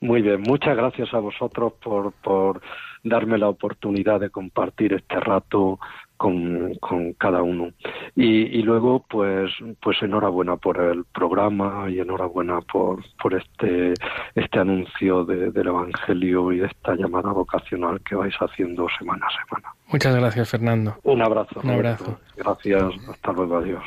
Muy 0.02 0.22
bien, 0.22 0.42
muchas 0.42 0.76
gracias 0.76 1.14
a 1.14 1.20
vosotros 1.20 1.72
por, 1.82 2.12
por 2.22 2.62
darme 3.06 3.38
la 3.38 3.48
oportunidad 3.48 4.20
de 4.20 4.30
compartir 4.30 4.94
este 4.94 5.20
rato 5.20 5.80
con, 6.18 6.74
con 6.76 7.14
cada 7.14 7.42
uno. 7.42 7.70
Y, 8.16 8.58
y, 8.58 8.62
luego, 8.64 9.06
pues, 9.10 9.52
pues 9.82 10.02
enhorabuena 10.02 10.58
por 10.58 10.80
el 10.82 11.06
programa 11.06 11.90
y 11.90 12.00
enhorabuena 12.00 12.62
por, 12.62 13.04
por 13.22 13.36
este, 13.36 13.94
este 14.34 14.60
anuncio 14.60 15.24
de, 15.24 15.52
del 15.52 15.68
Evangelio 15.68 16.52
y 16.52 16.60
de 16.60 16.68
esta 16.68 16.96
llamada 16.96 17.32
vocacional 17.32 18.02
que 18.02 18.16
vais 18.16 18.36
haciendo 18.40 18.88
semana 18.98 19.28
a 19.28 19.46
semana. 19.46 19.74
Muchas 19.88 20.16
gracias, 20.16 20.50
Fernando. 20.50 20.96
Un 21.04 21.22
abrazo. 21.22 21.62
Un 21.64 21.70
abrazo. 21.70 22.20
Gracias. 22.36 22.84
Hasta 23.08 23.32
luego. 23.32 23.58
Adiós. 23.58 23.84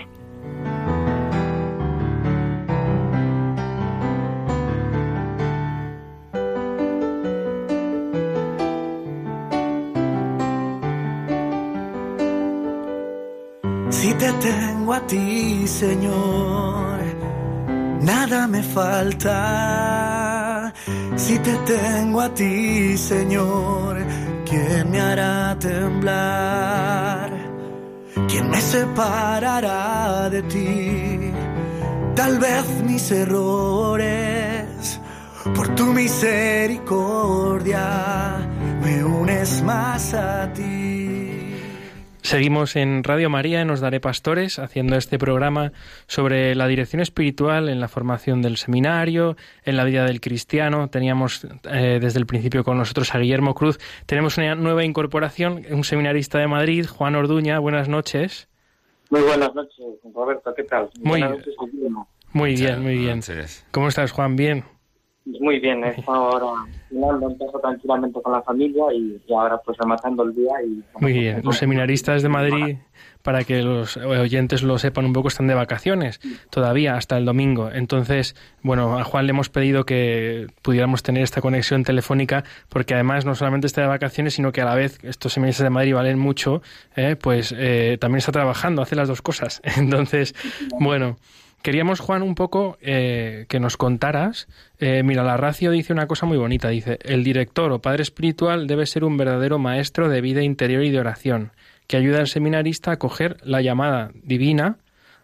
Te 14.18 14.30
tengo 14.32 14.92
a 14.92 15.00
ti, 15.06 15.66
Señor, 15.66 16.98
nada 18.02 18.46
me 18.48 18.62
falta. 18.62 20.74
Si 21.16 21.38
te 21.38 21.54
tengo 21.74 22.20
a 22.20 22.28
ti, 22.34 22.98
Señor, 22.98 23.96
¿quién 24.48 24.90
me 24.90 25.00
hará 25.00 25.56
temblar? 25.58 27.30
¿Quién 28.28 28.50
me 28.50 28.60
separará 28.60 30.28
de 30.30 30.42
ti? 30.42 31.32
Tal 32.14 32.38
vez 32.38 32.64
mis 32.84 33.10
errores, 33.12 35.00
por 35.54 35.74
tu 35.76 35.86
misericordia, 35.92 37.86
me 38.82 39.04
unes 39.04 39.62
más 39.62 40.14
a 40.14 40.52
ti. 40.52 40.87
Seguimos 42.28 42.76
en 42.76 43.04
Radio 43.04 43.30
María, 43.30 43.64
Nos 43.64 43.80
Daré 43.80 44.00
Pastores, 44.00 44.58
haciendo 44.58 44.96
este 44.96 45.18
programa 45.18 45.72
sobre 46.06 46.54
la 46.54 46.66
dirección 46.66 47.00
espiritual 47.00 47.70
en 47.70 47.80
la 47.80 47.88
formación 47.88 48.42
del 48.42 48.58
seminario, 48.58 49.34
en 49.64 49.78
la 49.78 49.84
vida 49.84 50.04
del 50.04 50.20
cristiano. 50.20 50.90
Teníamos 50.90 51.46
eh, 51.64 51.98
desde 51.98 52.18
el 52.18 52.26
principio 52.26 52.64
con 52.64 52.76
nosotros 52.76 53.14
a 53.14 53.18
Guillermo 53.18 53.54
Cruz. 53.54 53.78
Tenemos 54.04 54.36
una 54.36 54.54
nueva 54.56 54.84
incorporación, 54.84 55.64
un 55.70 55.84
seminarista 55.84 56.38
de 56.38 56.48
Madrid, 56.48 56.84
Juan 56.86 57.14
Orduña. 57.14 57.60
Buenas 57.60 57.88
noches. 57.88 58.46
Muy 59.08 59.22
buenas 59.22 59.54
noches, 59.54 59.86
Roberto. 60.14 60.52
¿Qué 60.54 60.64
tal? 60.64 60.90
Muy, 61.00 61.22
buenas 61.22 61.30
noches, 61.30 61.54
muy 62.34 62.56
bien, 62.56 62.82
muy 62.82 62.98
bien. 62.98 63.22
¿Cómo 63.70 63.88
estás, 63.88 64.12
Juan? 64.12 64.36
Bien. 64.36 64.64
Muy 65.40 65.60
bien, 65.60 65.84
he 65.84 65.90
estado 65.90 66.16
ahora 66.16 66.64
filmando, 66.88 67.28
empezó 67.28 67.58
tranquilamente 67.60 68.20
con 68.22 68.32
la 68.32 68.42
familia 68.42 68.84
y, 68.94 69.20
ahora 69.30 69.58
pues 69.58 69.76
rematando 69.76 70.22
el 70.22 70.34
día. 70.34 70.54
y 70.64 70.82
Muy 71.00 71.12
bien, 71.12 71.42
los 71.44 71.58
seminaristas 71.58 72.22
de 72.22 72.30
Madrid, 72.30 72.76
para 73.22 73.44
que 73.44 73.60
los 73.62 73.98
oyentes 73.98 74.62
lo 74.62 74.78
sepan 74.78 75.04
un 75.04 75.12
poco, 75.12 75.28
están 75.28 75.46
de 75.46 75.54
vacaciones 75.54 76.20
todavía 76.50 76.94
hasta 76.94 77.18
el 77.18 77.26
domingo. 77.26 77.70
Entonces, 77.70 78.36
bueno, 78.62 78.98
a 78.98 79.04
Juan 79.04 79.26
le 79.26 79.30
hemos 79.30 79.50
pedido 79.50 79.84
que 79.84 80.46
pudiéramos 80.62 81.02
tener 81.02 81.22
esta 81.22 81.42
conexión 81.42 81.84
telefónica 81.84 82.44
porque 82.70 82.94
además 82.94 83.26
no 83.26 83.34
solamente 83.34 83.66
está 83.66 83.82
de 83.82 83.88
vacaciones, 83.88 84.34
sino 84.34 84.50
que 84.50 84.62
a 84.62 84.64
la 84.64 84.74
vez 84.74 84.98
estos 85.02 85.34
seminaristas 85.34 85.64
de 85.64 85.70
Madrid 85.70 85.94
valen 85.94 86.18
mucho, 86.18 86.62
¿eh? 86.96 87.16
pues 87.20 87.54
eh, 87.56 87.98
también 88.00 88.18
está 88.18 88.32
trabajando, 88.32 88.80
hace 88.80 88.96
las 88.96 89.08
dos 89.08 89.20
cosas. 89.20 89.60
Entonces, 89.76 90.34
bueno. 90.80 91.16
Queríamos, 91.62 92.00
Juan, 92.00 92.22
un 92.22 92.34
poco 92.34 92.78
eh, 92.80 93.46
que 93.48 93.58
nos 93.58 93.76
contaras. 93.76 94.46
Eh, 94.78 95.02
mira, 95.02 95.24
la 95.24 95.36
Racio 95.36 95.70
dice 95.70 95.92
una 95.92 96.06
cosa 96.06 96.24
muy 96.24 96.38
bonita. 96.38 96.68
Dice, 96.68 96.98
el 97.02 97.24
director 97.24 97.72
o 97.72 97.80
padre 97.80 98.02
espiritual 98.02 98.66
debe 98.66 98.86
ser 98.86 99.04
un 99.04 99.16
verdadero 99.16 99.58
maestro 99.58 100.08
de 100.08 100.20
vida 100.20 100.42
interior 100.42 100.84
y 100.84 100.90
de 100.90 101.00
oración, 101.00 101.52
que 101.88 101.96
ayuda 101.96 102.20
al 102.20 102.28
seminarista 102.28 102.92
a 102.92 102.96
coger 102.98 103.38
la 103.42 103.60
llamada 103.60 104.12
divina 104.22 104.78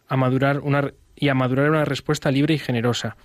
a 0.09 0.17
madurar 0.17 0.61
una, 0.61 0.93
y 1.17 1.29
a 1.29 1.35
madurar 1.35 1.71
una 1.71 1.85
respuesta 1.85 2.31
libre 2.31 2.55
y 2.55 2.59
generosa. 2.59 3.17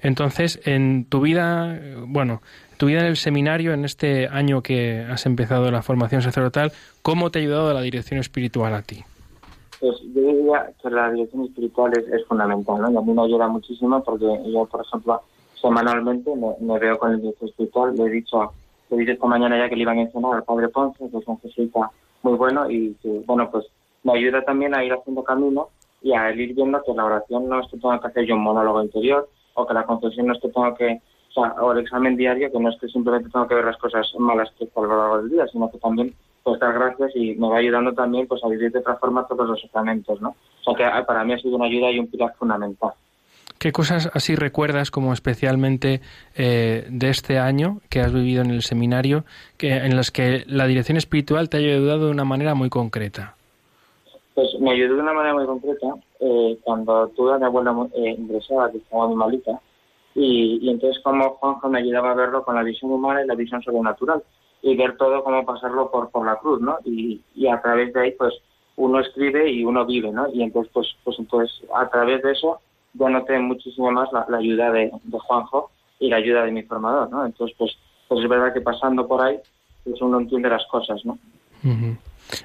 Entonces, 0.00 0.60
en 0.64 1.04
tu 1.04 1.20
vida, 1.20 1.78
bueno, 2.06 2.42
tu 2.76 2.86
vida 2.86 3.00
en 3.00 3.06
el 3.06 3.16
seminario, 3.16 3.72
en 3.72 3.84
este 3.84 4.28
año 4.28 4.62
que 4.62 5.00
has 5.00 5.26
empezado 5.26 5.70
la 5.70 5.82
formación 5.82 6.22
sacerdotal, 6.22 6.72
¿cómo 7.02 7.30
te 7.30 7.38
ha 7.38 7.42
ayudado 7.42 7.72
la 7.72 7.80
dirección 7.80 8.20
espiritual 8.20 8.74
a 8.74 8.82
ti? 8.82 9.04
Pues 9.84 10.00
yo 10.00 10.22
diría 10.22 10.72
que 10.80 10.88
la 10.88 11.10
dirección 11.10 11.44
espiritual 11.44 11.92
es, 12.10 12.24
fundamental, 12.24 12.80
¿no? 12.80 12.90
Y 12.90 12.96
a 12.96 13.00
mí 13.02 13.12
me 13.12 13.22
ayuda 13.22 13.48
muchísimo 13.48 14.02
porque 14.02 14.24
yo, 14.50 14.64
por 14.64 14.80
ejemplo, 14.80 15.20
semanalmente 15.60 16.32
me, 16.34 16.78
veo 16.78 16.98
con 16.98 17.12
el 17.12 17.20
director 17.20 17.50
espiritual. 17.50 17.94
Le 17.94 18.04
he 18.04 18.10
dicho, 18.10 18.50
le 18.88 18.96
dije 18.96 19.12
esta 19.12 19.26
mañana 19.26 19.58
ya 19.58 19.68
que 19.68 19.76
le 19.76 19.82
iban 19.82 19.98
a 19.98 20.00
mencionar 20.00 20.36
al 20.36 20.44
padre 20.44 20.70
Ponce, 20.70 21.10
que 21.10 21.18
es 21.18 21.28
un 21.28 21.38
jesuita 21.38 21.90
muy 22.22 22.32
bueno 22.32 22.70
y 22.70 22.94
que, 23.02 23.10
bueno, 23.26 23.50
pues 23.50 23.66
me 24.04 24.14
ayuda 24.14 24.42
también 24.42 24.74
a 24.74 24.82
ir 24.82 24.94
haciendo 24.94 25.22
camino 25.22 25.68
y 26.00 26.14
a 26.14 26.32
ir 26.32 26.54
viendo 26.54 26.82
que 26.82 26.94
la 26.94 27.04
oración 27.04 27.46
no 27.46 27.60
es 27.60 27.70
que 27.70 27.76
tenga 27.76 28.00
que 28.00 28.06
hacer 28.06 28.24
yo 28.24 28.36
un 28.36 28.42
monólogo 28.42 28.82
interior 28.82 29.28
o 29.52 29.66
que 29.66 29.74
la 29.74 29.84
confesión 29.84 30.28
no 30.28 30.32
es 30.32 30.40
que 30.40 30.48
tenga 30.48 30.74
que, 30.76 31.02
o 31.28 31.32
sea, 31.42 31.62
o 31.62 31.72
el 31.72 31.80
examen 31.80 32.16
diario, 32.16 32.50
que 32.50 32.58
no 32.58 32.70
es 32.70 32.80
que 32.80 32.88
simplemente 32.88 33.28
tengo 33.28 33.46
que 33.46 33.54
ver 33.54 33.66
las 33.66 33.76
cosas 33.76 34.10
malas 34.18 34.50
que 34.58 34.64
por 34.64 34.88
lo 34.88 34.96
largo 34.96 35.18
del 35.18 35.30
día, 35.30 35.46
sino 35.48 35.70
que 35.70 35.76
también 35.76 36.14
pues 36.44 36.60
dar 36.60 36.74
gracias 36.74 37.10
y 37.16 37.34
me 37.34 37.48
va 37.48 37.56
ayudando 37.56 37.92
también 37.94 38.28
pues 38.28 38.44
a 38.44 38.48
vivir 38.48 38.70
de 38.70 38.78
otra 38.78 38.96
forma 38.96 39.26
todos 39.26 39.48
los 39.48 39.60
sacramentos, 39.60 40.20
¿no? 40.20 40.36
O 40.60 40.64
sea 40.64 40.74
que 40.76 40.84
ah, 40.84 41.04
para 41.04 41.24
mí 41.24 41.32
ha 41.32 41.38
sido 41.38 41.56
una 41.56 41.64
ayuda 41.64 41.90
y 41.90 41.98
un 41.98 42.06
pilar 42.06 42.34
fundamental. 42.38 42.92
¿Qué 43.58 43.72
cosas 43.72 44.10
así 44.12 44.36
recuerdas 44.36 44.90
como 44.90 45.14
especialmente 45.14 46.02
eh, 46.36 46.86
de 46.90 47.08
este 47.08 47.38
año 47.38 47.80
que 47.88 48.00
has 48.00 48.12
vivido 48.12 48.42
en 48.42 48.50
el 48.50 48.60
seminario, 48.60 49.24
que, 49.56 49.72
en 49.72 49.96
las 49.96 50.10
que 50.10 50.44
la 50.46 50.66
dirección 50.66 50.98
espiritual 50.98 51.48
te 51.48 51.56
ha 51.56 51.60
ayudado 51.60 52.06
de 52.06 52.10
una 52.10 52.24
manera 52.24 52.54
muy 52.54 52.68
concreta? 52.68 53.36
Pues 54.34 54.48
me 54.60 54.72
ayudó 54.72 54.96
de 54.96 55.00
una 55.00 55.14
manera 55.14 55.34
muy 55.34 55.46
concreta 55.46 55.94
eh, 56.20 56.58
cuando 56.62 57.08
tuve 57.08 57.32
a 57.32 57.38
mi 57.38 57.44
abuela 57.46 57.74
eh, 57.94 58.16
ingresada, 58.18 58.70
que 58.70 58.78
estaba 58.78 59.06
muy 59.06 59.16
malita, 59.16 59.58
y, 60.14 60.58
y 60.60 60.68
entonces 60.68 61.02
como 61.02 61.30
Juanjo 61.36 61.68
me 61.70 61.78
ayudaba 61.78 62.10
a 62.10 62.14
verlo 62.14 62.44
con 62.44 62.56
la 62.56 62.62
visión 62.62 62.90
humana 62.90 63.22
y 63.22 63.26
la 63.26 63.34
visión 63.34 63.62
sobrenatural 63.62 64.22
y 64.64 64.74
ver 64.76 64.96
todo 64.96 65.22
cómo 65.22 65.44
pasarlo 65.44 65.90
por, 65.90 66.10
por 66.10 66.24
la 66.24 66.36
cruz, 66.36 66.58
¿no? 66.58 66.78
Y, 66.86 67.20
y 67.34 67.46
a 67.48 67.60
través 67.60 67.92
de 67.92 68.00
ahí, 68.00 68.10
pues, 68.12 68.32
uno 68.76 68.98
escribe 68.98 69.50
y 69.50 69.62
uno 69.62 69.84
vive, 69.84 70.10
¿no? 70.10 70.26
Y 70.32 70.42
entonces, 70.42 70.72
pues, 70.72 70.88
pues 71.04 71.18
entonces, 71.18 71.62
a 71.76 71.88
través 71.90 72.22
de 72.22 72.32
eso, 72.32 72.58
yo 72.94 73.08
noté 73.10 73.38
muchísimo 73.38 73.90
más 73.92 74.08
la, 74.12 74.38
ayuda 74.38 74.72
de, 74.72 74.90
Juanjo 75.10 75.70
y 76.00 76.08
la 76.08 76.16
ayuda 76.16 76.44
de 76.44 76.50
mi 76.50 76.62
formador, 76.62 77.10
¿no? 77.10 77.26
Entonces, 77.26 77.54
pues, 77.58 77.76
pues 78.08 78.24
es 78.24 78.28
verdad 78.28 78.54
que 78.54 78.62
pasando 78.62 79.06
por 79.06 79.20
ahí, 79.20 79.36
pues 79.84 80.00
uno 80.00 80.18
entiende 80.18 80.48
las 80.48 80.64
cosas, 80.66 81.04
¿no? 81.04 81.18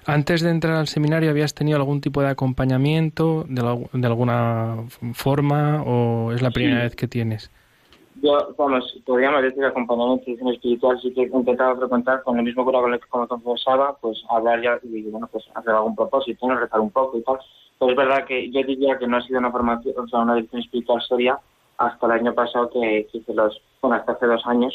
Antes 0.06 0.42
de 0.42 0.50
entrar 0.50 0.76
al 0.76 0.88
seminario, 0.88 1.30
¿habías 1.30 1.54
tenido 1.54 1.78
algún 1.78 2.02
tipo 2.02 2.22
de 2.22 2.28
acompañamiento 2.28 3.46
de, 3.48 3.88
de 3.94 4.08
alguna 4.08 4.76
forma 5.14 5.84
o 5.84 6.34
es 6.34 6.42
la 6.42 6.52
primera 6.52 6.84
vez 6.84 6.98
que 6.98 7.08
tienes? 7.08 7.50
Yo, 8.22 8.54
vamos, 8.58 8.98
podríamos 9.06 9.42
decir 9.42 9.64
acompañamiento 9.64 10.30
y 10.30 10.52
espiritual, 10.52 11.00
sí 11.02 11.14
que 11.14 11.24
he 11.24 11.26
intentado 11.26 11.78
frecuentar 11.78 12.24
con 12.24 12.38
el 12.38 12.44
mismo 12.44 12.64
cura 12.66 12.82
con 12.82 12.94
el 12.94 13.00
que 13.00 13.08
confesaba, 13.08 13.98
pues 14.00 14.24
hablar 14.30 14.62
ya 14.62 14.80
y 14.84 15.04
bueno, 15.10 15.28
pues 15.32 15.46
hacer 15.54 15.74
algún 15.74 15.96
propósito, 15.96 16.48
¿no? 16.48 16.58
rezar 16.58 16.80
un 16.80 16.92
poco 16.92 17.18
y 17.18 17.24
tal. 17.24 17.40
Pero 17.78 17.92
es 17.92 17.98
verdad 17.98 18.26
que 18.26 18.50
yo 18.52 18.62
diría 18.64 18.98
que 18.98 19.08
no 19.08 19.18
ha 19.18 19.22
sido 19.22 19.40
una 19.40 19.52
formación, 19.52 19.96
o 19.98 20.08
sea, 20.08 20.20
una 20.20 20.36
dirección 20.36 20.62
espiritual 20.62 21.02
seria 21.02 21.40
hasta 21.78 22.06
el 22.08 22.12
año 22.12 22.34
pasado 22.34 22.70
que, 22.70 23.08
hice 23.12 23.34
los, 23.34 23.62
bueno, 23.82 23.98
hasta 23.98 24.12
hace 24.12 24.26
dos 24.26 24.46
años, 24.46 24.74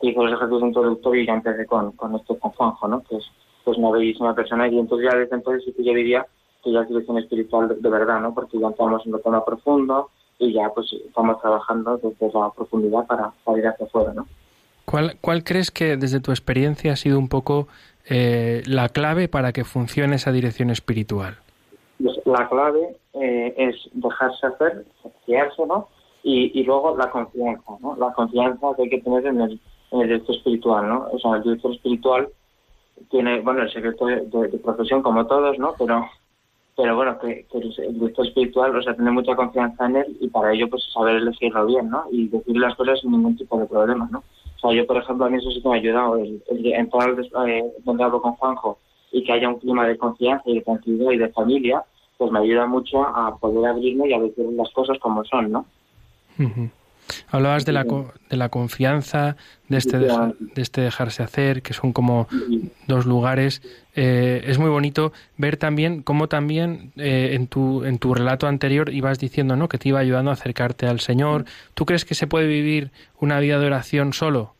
que 0.00 0.08
hice 0.08 0.22
los 0.22 0.32
ejercicios 0.32 0.62
introductorios 0.62 1.24
y 1.24 1.26
ya 1.26 1.34
empecé 1.34 1.66
con, 1.66 1.92
con 1.92 2.14
esto 2.14 2.38
con 2.38 2.52
Juanjo, 2.52 2.88
¿no? 2.88 3.02
Que 3.02 3.16
es 3.16 3.24
pues 3.64 3.78
una 3.78 3.90
bellísima 3.90 4.34
persona 4.34 4.68
y 4.68 4.78
entonces 4.78 5.08
ya 5.10 5.18
desde 5.18 5.34
entonces 5.34 5.64
sí 5.64 5.72
que 5.72 5.84
yo 5.84 5.94
diría 5.94 6.26
que 6.62 6.70
ya 6.72 6.82
es 6.82 6.88
dirección 6.88 7.18
espiritual 7.18 7.68
de, 7.68 7.74
de 7.76 7.88
verdad, 7.88 8.20
¿no? 8.20 8.34
Porque 8.34 8.58
ya 8.58 8.68
entramos 8.68 9.04
en 9.04 9.12
lo 9.12 9.18
tema 9.18 9.44
profundo, 9.44 10.10
y 10.38 10.52
ya 10.52 10.68
pues 10.74 10.92
estamos 10.92 11.40
trabajando 11.40 11.96
desde 11.98 12.38
la 12.38 12.50
profundidad 12.50 13.06
para 13.06 13.32
salir 13.44 13.66
hacia 13.66 13.86
afuera, 13.86 14.12
¿no? 14.14 14.26
¿Cuál, 14.84 15.16
¿Cuál 15.20 15.44
crees 15.44 15.70
que 15.70 15.96
desde 15.96 16.20
tu 16.20 16.30
experiencia 16.30 16.92
ha 16.92 16.96
sido 16.96 17.18
un 17.18 17.28
poco 17.28 17.68
eh, 18.08 18.62
la 18.66 18.88
clave 18.90 19.28
para 19.28 19.52
que 19.52 19.64
funcione 19.64 20.16
esa 20.16 20.30
dirección 20.30 20.70
espiritual? 20.70 21.38
Pues, 22.02 22.18
la 22.26 22.48
clave 22.48 22.96
eh, 23.14 23.54
es 23.56 23.76
dejarse 23.92 24.46
hacer, 24.46 24.84
fiarse, 25.24 25.66
¿no? 25.66 25.88
Y, 26.22 26.58
y, 26.58 26.64
luego 26.64 26.96
la 26.96 27.10
confianza, 27.10 27.72
¿no? 27.80 27.96
La 27.96 28.12
confianza 28.12 28.68
que 28.76 28.82
hay 28.82 28.88
que 28.90 29.00
tener 29.00 29.26
en 29.26 29.40
el, 29.40 29.60
en 29.90 30.00
el 30.00 30.08
director 30.08 30.36
espiritual, 30.36 30.88
¿no? 30.88 31.08
O 31.12 31.18
sea, 31.18 31.36
el 31.36 31.42
director 31.42 31.72
espiritual 31.72 32.28
tiene, 33.10 33.40
bueno, 33.40 33.62
el 33.62 33.72
secreto 33.72 34.06
de, 34.06 34.58
profesión 34.62 35.02
como 35.02 35.26
todos, 35.26 35.58
¿no? 35.58 35.74
Pero 35.78 36.06
pero 36.76 36.96
bueno, 36.96 37.18
que, 37.18 37.46
el, 37.52 37.94
director 37.94 38.26
espiritual, 38.26 38.76
o 38.76 38.82
sea, 38.82 38.94
tener 38.94 39.12
mucha 39.12 39.36
confianza 39.36 39.86
en 39.86 39.96
él 39.96 40.16
y 40.20 40.28
para 40.28 40.52
ello, 40.52 40.68
pues 40.68 40.82
saber 40.92 41.16
elegirlo 41.16 41.66
bien, 41.66 41.88
¿no? 41.88 42.04
Y 42.10 42.28
decir 42.28 42.56
las 42.56 42.74
cosas 42.74 43.00
sin 43.00 43.12
ningún 43.12 43.36
tipo 43.36 43.58
de 43.58 43.66
problema, 43.66 44.08
¿no? 44.10 44.18
O 44.18 44.58
sea, 44.58 44.72
yo, 44.72 44.86
por 44.86 44.96
ejemplo, 44.96 45.26
a 45.26 45.30
mí 45.30 45.38
eso 45.38 45.50
sí 45.50 45.62
que 45.62 45.68
me 45.68 45.76
ha 45.76 45.78
ayudado, 45.78 46.16
el, 46.16 46.42
el 46.48 46.66
entrar 46.72 47.14
eh, 47.48 47.64
donde 47.84 48.04
hablo 48.04 48.20
con 48.20 48.32
Juanjo 48.32 48.78
y 49.12 49.22
que 49.22 49.32
haya 49.32 49.48
un 49.48 49.60
clima 49.60 49.86
de 49.86 49.96
confianza 49.96 50.42
y 50.46 50.56
de 50.56 50.62
tranquilidad 50.62 51.12
y 51.12 51.18
de 51.18 51.28
familia, 51.28 51.84
pues 52.16 52.32
me 52.32 52.40
ayuda 52.40 52.66
mucho 52.66 53.02
a 53.02 53.36
poder 53.38 53.70
abrirme 53.70 54.08
y 54.08 54.12
a 54.12 54.20
decir 54.20 54.44
las 54.56 54.70
cosas 54.72 54.98
como 54.98 55.24
son, 55.24 55.52
¿no? 55.52 55.66
Hablabas 57.30 57.64
de 57.64 57.72
la, 57.72 57.84
de 57.84 58.36
la 58.36 58.48
confianza, 58.48 59.36
de 59.68 59.78
este, 59.78 59.98
de 59.98 60.34
este 60.56 60.80
dejarse 60.80 61.22
hacer, 61.22 61.62
que 61.62 61.72
son 61.74 61.92
como 61.92 62.28
dos 62.86 63.06
lugares. 63.06 63.62
Eh, 63.94 64.42
es 64.46 64.58
muy 64.58 64.70
bonito 64.70 65.12
ver 65.36 65.56
también 65.56 66.02
cómo 66.02 66.28
también 66.28 66.92
eh, 66.96 67.30
en, 67.32 67.46
tu, 67.46 67.84
en 67.84 67.98
tu 67.98 68.14
relato 68.14 68.46
anterior 68.46 68.90
ibas 68.90 69.18
diciendo 69.18 69.56
¿no? 69.56 69.68
que 69.68 69.78
te 69.78 69.88
iba 69.88 69.98
ayudando 69.98 70.30
a 70.30 70.34
acercarte 70.34 70.86
al 70.86 71.00
Señor. 71.00 71.44
¿Tú 71.74 71.84
crees 71.84 72.04
que 72.04 72.14
se 72.14 72.26
puede 72.26 72.46
vivir 72.46 72.90
una 73.20 73.40
vida 73.40 73.58
de 73.58 73.66
oración 73.66 74.12
solo? 74.12 74.54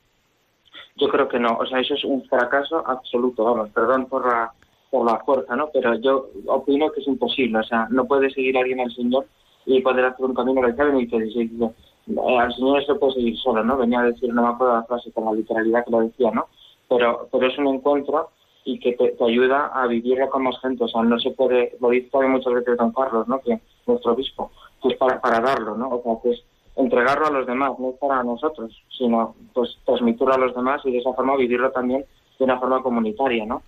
Yo 0.97 1.09
creo 1.09 1.29
que 1.29 1.41
no. 1.41 1.57
O 1.59 1.67
sea, 1.67 1.81
eso 1.81 1.95
es 1.95 2.05
un 2.05 2.25
fracaso 2.25 2.87
absoluto. 2.87 3.45
Vamos, 3.45 3.71
perdón 3.71 4.07
por 4.07 4.27
la, 4.27 4.53
por 4.91 5.05
la 5.05 5.19
fuerza, 5.25 5.57
¿no? 5.57 5.71
Pero 5.73 5.95
yo 5.97 6.29
opino 6.47 6.93
que 6.93 7.01
es 7.01 7.09
imposible. 7.09 7.59
O 7.59 7.65
sea, 7.65 7.89
no 7.91 8.05
puede 8.05 8.31
seguir 8.31 8.57
alguien 8.57 8.81
al 8.81 8.95
Señor 8.95 9.27
y 9.67 9.81
poder 9.81 10.05
hacer 10.05 10.25
un 10.25 10.35
camino 10.35 10.61
que 10.63 11.03
y 11.03 11.09
que 11.09 11.21
dice 11.21 11.41
eh, 11.43 11.71
al 12.07 12.55
Señor 12.55 12.85
se 12.85 12.95
puede 12.95 13.15
seguir 13.15 13.37
solo, 13.39 13.65
¿no? 13.65 13.77
Venía 13.77 14.01
a 14.01 14.05
decir, 14.05 14.33
no 14.33 14.43
me 14.43 14.49
acuerdo 14.49 14.75
la 14.75 14.85
frase 14.85 15.11
con 15.13 15.25
la 15.25 15.33
literalidad 15.33 15.85
que 15.85 15.91
lo 15.91 16.01
decía, 16.01 16.31
¿no? 16.31 16.47
Pero, 16.89 17.29
pero 17.33 17.47
es 17.47 17.59
un 17.59 17.69
encuentro 17.69 18.31
y 18.65 18.79
que 18.79 18.93
te, 18.93 19.17
ayuda 19.25 19.67
a 19.75 19.87
vivirlo 19.87 20.29
con 20.31 20.45
más 20.45 20.61
gente. 20.61 20.85
O 20.85 20.89
sea, 20.89 21.03
no 21.03 21.19
se 21.19 21.31
puede, 21.31 21.77
lo 21.81 21.91
dice 21.91 22.09
también 22.11 22.33
muchas 22.33 22.55
veces 22.55 22.77
Don 22.77 22.93
Carlos, 22.93 23.29
¿no? 23.29 23.41
Que 23.41 23.59
nuestro 23.87 24.13
obispo, 24.13 24.51
pues 24.81 24.97
para, 24.97 25.21
para 25.21 25.41
darlo, 25.41 25.77
¿no? 25.77 25.89
O 25.89 26.03
sea, 26.03 26.15
pues 26.23 26.43
entregarlo 26.77 27.27
a 27.27 27.31
los 27.31 27.47
demás, 27.47 27.73
no 27.79 27.93
para 27.93 28.23
nosotros, 28.23 28.73
sino 28.97 29.35
pues 29.53 29.79
transmitirlo 29.85 30.35
a 30.35 30.39
los 30.39 30.55
demás 30.55 30.83
y 30.85 30.93
de 30.93 30.99
esa 30.99 31.13
forma 31.13 31.37
vivirlo 31.37 31.71
también 31.71 32.05
de 32.39 32.45
una 32.45 32.59
forma 32.59 32.83
comunitaria, 32.83 33.47
¿no? 33.47 33.63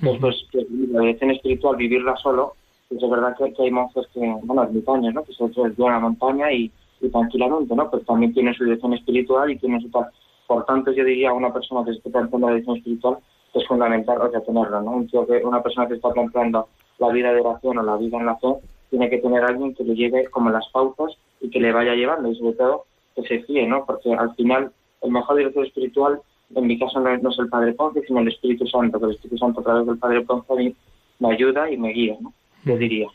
Pues, 0.00 0.18
pues 0.20 0.46
la 0.90 1.00
dirección 1.00 1.30
espiritual, 1.30 1.76
vivirla 1.76 2.16
solo, 2.16 2.54
pues 2.88 3.02
es 3.02 3.10
verdad 3.10 3.36
que, 3.36 3.62
hay 3.62 3.70
monjes 3.70 4.06
que, 4.12 4.20
bueno, 4.42 4.62
ermitaños, 4.62 5.14
¿no? 5.14 5.24
Que 5.24 5.32
se 5.32 5.44
van 5.44 5.92
a 5.92 5.94
la 5.94 6.00
montaña 6.00 6.52
y 6.52 6.70
y 7.00 7.08
tranquilamente, 7.08 7.74
¿no? 7.74 7.90
Pues 7.90 8.04
también 8.04 8.32
tiene 8.32 8.54
su 8.54 8.64
dirección 8.64 8.94
espiritual 8.94 9.50
y 9.50 9.58
tiene 9.58 9.80
su 9.80 9.90
tal. 9.90 10.06
Por 10.46 10.64
tanto, 10.64 10.92
yo 10.92 11.04
diría 11.04 11.30
a 11.30 11.34
una 11.34 11.52
persona 11.52 11.84
que 11.84 11.92
se 11.92 11.98
esté 11.98 12.10
planteando 12.10 12.48
la 12.48 12.54
dirección 12.54 12.76
espiritual 12.76 13.18
es 13.54 13.66
fundamental 13.66 14.20
o 14.20 14.30
sea, 14.30 14.40
tenerla, 14.40 14.80
¿no? 14.80 14.92
Un 14.92 15.08
tío 15.08 15.26
que, 15.26 15.44
una 15.44 15.62
persona 15.62 15.88
que 15.88 15.94
está 15.94 16.10
planteando 16.10 16.68
la 16.98 17.08
vida 17.08 17.32
de 17.32 17.40
oración 17.40 17.78
o 17.78 17.82
la 17.82 17.96
vida 17.96 18.18
en 18.18 18.26
la 18.26 18.36
fe 18.36 18.54
tiene 18.90 19.08
que 19.08 19.18
tener 19.18 19.42
a 19.42 19.48
alguien 19.48 19.74
que 19.74 19.84
le 19.84 19.94
lleve 19.94 20.26
como 20.26 20.50
las 20.50 20.68
pautas 20.68 21.16
y 21.40 21.50
que 21.50 21.60
le 21.60 21.72
vaya 21.72 21.94
llevando 21.94 22.30
y 22.30 22.36
sobre 22.36 22.54
todo 22.54 22.84
que 23.14 23.22
se 23.22 23.40
fíe, 23.44 23.66
¿no? 23.66 23.84
Porque 23.86 24.12
al 24.12 24.34
final 24.34 24.72
el 25.02 25.10
mejor 25.10 25.36
director 25.36 25.66
espiritual, 25.66 26.20
en 26.54 26.66
mi 26.66 26.78
caso 26.78 27.00
no 27.00 27.08
es, 27.10 27.38
el 27.38 27.48
Padre 27.48 27.72
Ponce, 27.72 28.02
sino 28.06 28.20
el 28.20 28.28
Espíritu 28.28 28.66
Santo, 28.66 28.98
que 28.98 29.06
el 29.06 29.12
Espíritu 29.12 29.38
Santo 29.38 29.60
a 29.60 29.64
través 29.64 29.86
del 29.86 29.98
Padre 29.98 30.22
Ponce 30.22 30.74
me 31.18 31.32
ayuda 31.32 31.70
y 31.70 31.76
me 31.76 31.92
guía, 31.92 32.16
¿no? 32.20 32.32
Yo 32.64 32.76
diría. 32.76 33.08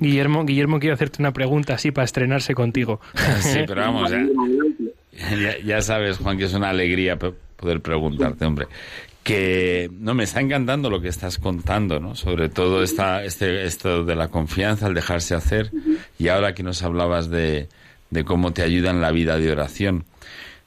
Guillermo, 0.00 0.44
Guillermo, 0.44 0.78
quiero 0.80 0.94
hacerte 0.94 1.20
una 1.20 1.32
pregunta 1.32 1.74
así 1.74 1.90
para 1.90 2.04
estrenarse 2.04 2.54
contigo. 2.54 3.00
Sí, 3.40 3.60
pero 3.66 3.82
vamos, 3.82 4.10
ya, 5.64 5.82
sabes, 5.82 6.18
Juan, 6.18 6.38
que 6.38 6.44
es 6.44 6.54
una 6.54 6.70
alegría 6.70 7.18
poder 7.18 7.80
preguntarte, 7.80 8.44
hombre. 8.44 8.66
Que 9.22 9.90
no 9.92 10.14
me 10.14 10.24
está 10.24 10.40
encantando 10.40 10.88
lo 10.88 11.00
que 11.00 11.08
estás 11.08 11.38
contando, 11.38 12.00
¿no? 12.00 12.14
Sobre 12.14 12.48
todo 12.48 12.82
esta, 12.82 13.24
este, 13.24 13.64
esto 13.64 14.04
de 14.04 14.16
la 14.16 14.28
confianza, 14.28 14.86
el 14.86 14.94
dejarse 14.94 15.34
hacer. 15.34 15.70
Y 16.18 16.28
ahora 16.28 16.54
que 16.54 16.62
nos 16.62 16.82
hablabas 16.82 17.28
de, 17.28 17.68
de 18.10 18.24
cómo 18.24 18.52
te 18.52 18.62
ayuda 18.62 18.90
en 18.90 19.00
la 19.00 19.10
vida 19.10 19.38
de 19.38 19.50
oración. 19.50 20.04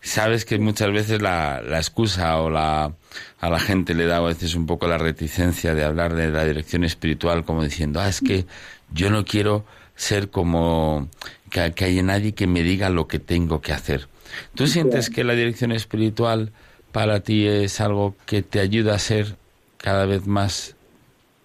Sabes 0.03 0.45
que 0.45 0.57
muchas 0.57 0.91
veces 0.91 1.21
la, 1.21 1.61
la 1.61 1.77
excusa 1.77 2.39
o 2.41 2.49
la, 2.49 2.93
a 3.39 3.49
la 3.49 3.59
gente 3.59 3.93
le 3.93 4.05
da 4.05 4.17
a 4.17 4.21
veces 4.21 4.55
un 4.55 4.65
poco 4.65 4.87
la 4.87 4.97
reticencia 4.97 5.75
de 5.75 5.83
hablar 5.83 6.15
de 6.15 6.29
la 6.29 6.43
dirección 6.43 6.83
espiritual 6.83 7.45
como 7.45 7.63
diciendo, 7.63 7.99
ah, 7.99 8.09
es 8.09 8.19
que 8.19 8.45
yo 8.91 9.09
no 9.09 9.25
quiero 9.25 9.65
ser 9.95 10.29
como 10.29 11.09
que, 11.49 11.73
que 11.73 11.85
haya 11.85 12.03
nadie 12.03 12.33
que 12.33 12.47
me 12.47 12.63
diga 12.63 12.89
lo 12.89 13.07
que 13.07 13.19
tengo 13.19 13.61
que 13.61 13.73
hacer. 13.73 14.07
¿Tú 14.55 14.67
sientes 14.67 15.09
que 15.09 15.23
la 15.23 15.33
dirección 15.33 15.71
espiritual 15.71 16.51
para 16.91 17.21
ti 17.21 17.47
es 17.47 17.81
algo 17.81 18.15
que 18.25 18.41
te 18.41 18.59
ayuda 18.59 18.95
a 18.95 18.99
ser 18.99 19.37
cada 19.77 20.05
vez 20.05 20.27
más 20.27 20.75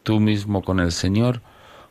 tú 0.03 0.21
mismo 0.21 0.63
con 0.63 0.81
el 0.81 0.93
Señor? 0.93 1.43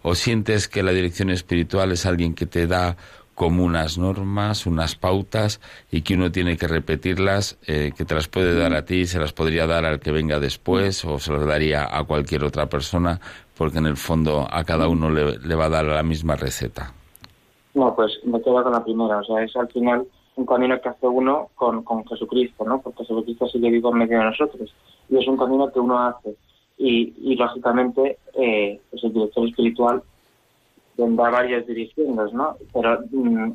¿O 0.02 0.16
sientes 0.16 0.68
que 0.68 0.84
la 0.84 0.92
dirección 0.92 1.30
espiritual 1.30 1.92
es 1.92 2.06
alguien 2.06 2.36
que 2.36 2.46
te 2.46 2.68
da 2.68 2.96
como 3.36 3.66
unas 3.66 3.98
normas, 3.98 4.66
unas 4.66 4.96
pautas 4.96 5.60
y 5.92 6.02
que 6.02 6.14
uno 6.16 6.32
tiene 6.32 6.58
que 6.58 6.68
repetirlas, 6.68 7.58
eh, 7.68 7.92
que 7.96 8.06
te 8.06 8.16
las 8.16 8.30
puede 8.30 8.56
dar 8.56 8.74
a 8.74 8.86
ti, 8.86 9.06
se 9.06 9.20
las 9.20 9.34
podría 9.34 9.68
dar 9.68 9.84
al 9.84 10.00
que 10.00 10.12
venga 10.12 10.40
después 10.40 11.04
o 11.04 11.20
se 11.20 11.34
las 11.34 11.46
daría 11.46 11.86
a 11.86 12.04
cualquier 12.06 12.46
otra 12.46 12.70
persona, 12.70 13.20
porque 13.58 13.78
en 13.78 13.86
el 13.86 13.98
fondo 13.98 14.48
a 14.50 14.64
cada 14.64 14.88
uno 14.88 15.10
le, 15.10 15.56
va 15.56 15.66
a 15.66 15.70
dar 15.70 15.86
la 15.86 16.04
misma 16.04 16.36
receta. 16.36 16.94
No, 17.74 17.96
pues 17.96 18.20
me 18.24 18.42
quedo 18.42 18.64
con 18.64 18.72
la 18.72 18.84
primera, 18.84 19.18
o 19.18 19.24
sea, 19.24 19.44
es 19.44 19.56
al 19.56 19.68
final 19.70 20.06
un 20.36 20.46
camino 20.46 20.80
que 20.82 20.90
hace 20.90 21.08
uno 21.08 21.50
con, 21.56 21.84
con 21.84 22.06
Jesucristo, 22.06 22.66
¿no? 22.66 22.82
Porque 22.82 23.06
Jesucristo 23.06 23.48
sigue 23.48 23.70
vivo 23.70 23.92
en 23.92 24.00
medio 24.00 24.20
de 24.20 24.26
nosotros 24.26 24.74
y 25.10 25.18
es 25.18 25.28
un 25.28 25.38
camino 25.38 25.72
que 25.72 25.80
uno 25.80 26.00
hace 26.00 26.36
y, 26.78 27.36
lógicamente 27.36 28.18
eh, 28.34 28.80
pues 28.90 29.04
el 29.04 29.14
director 29.14 29.48
espiritual 29.48 30.04
tendrá 30.96 31.30
varias 31.30 31.66
direcciones, 31.68 32.34
¿no? 32.34 32.58
Pero 32.74 33.00
mm, 33.12 33.54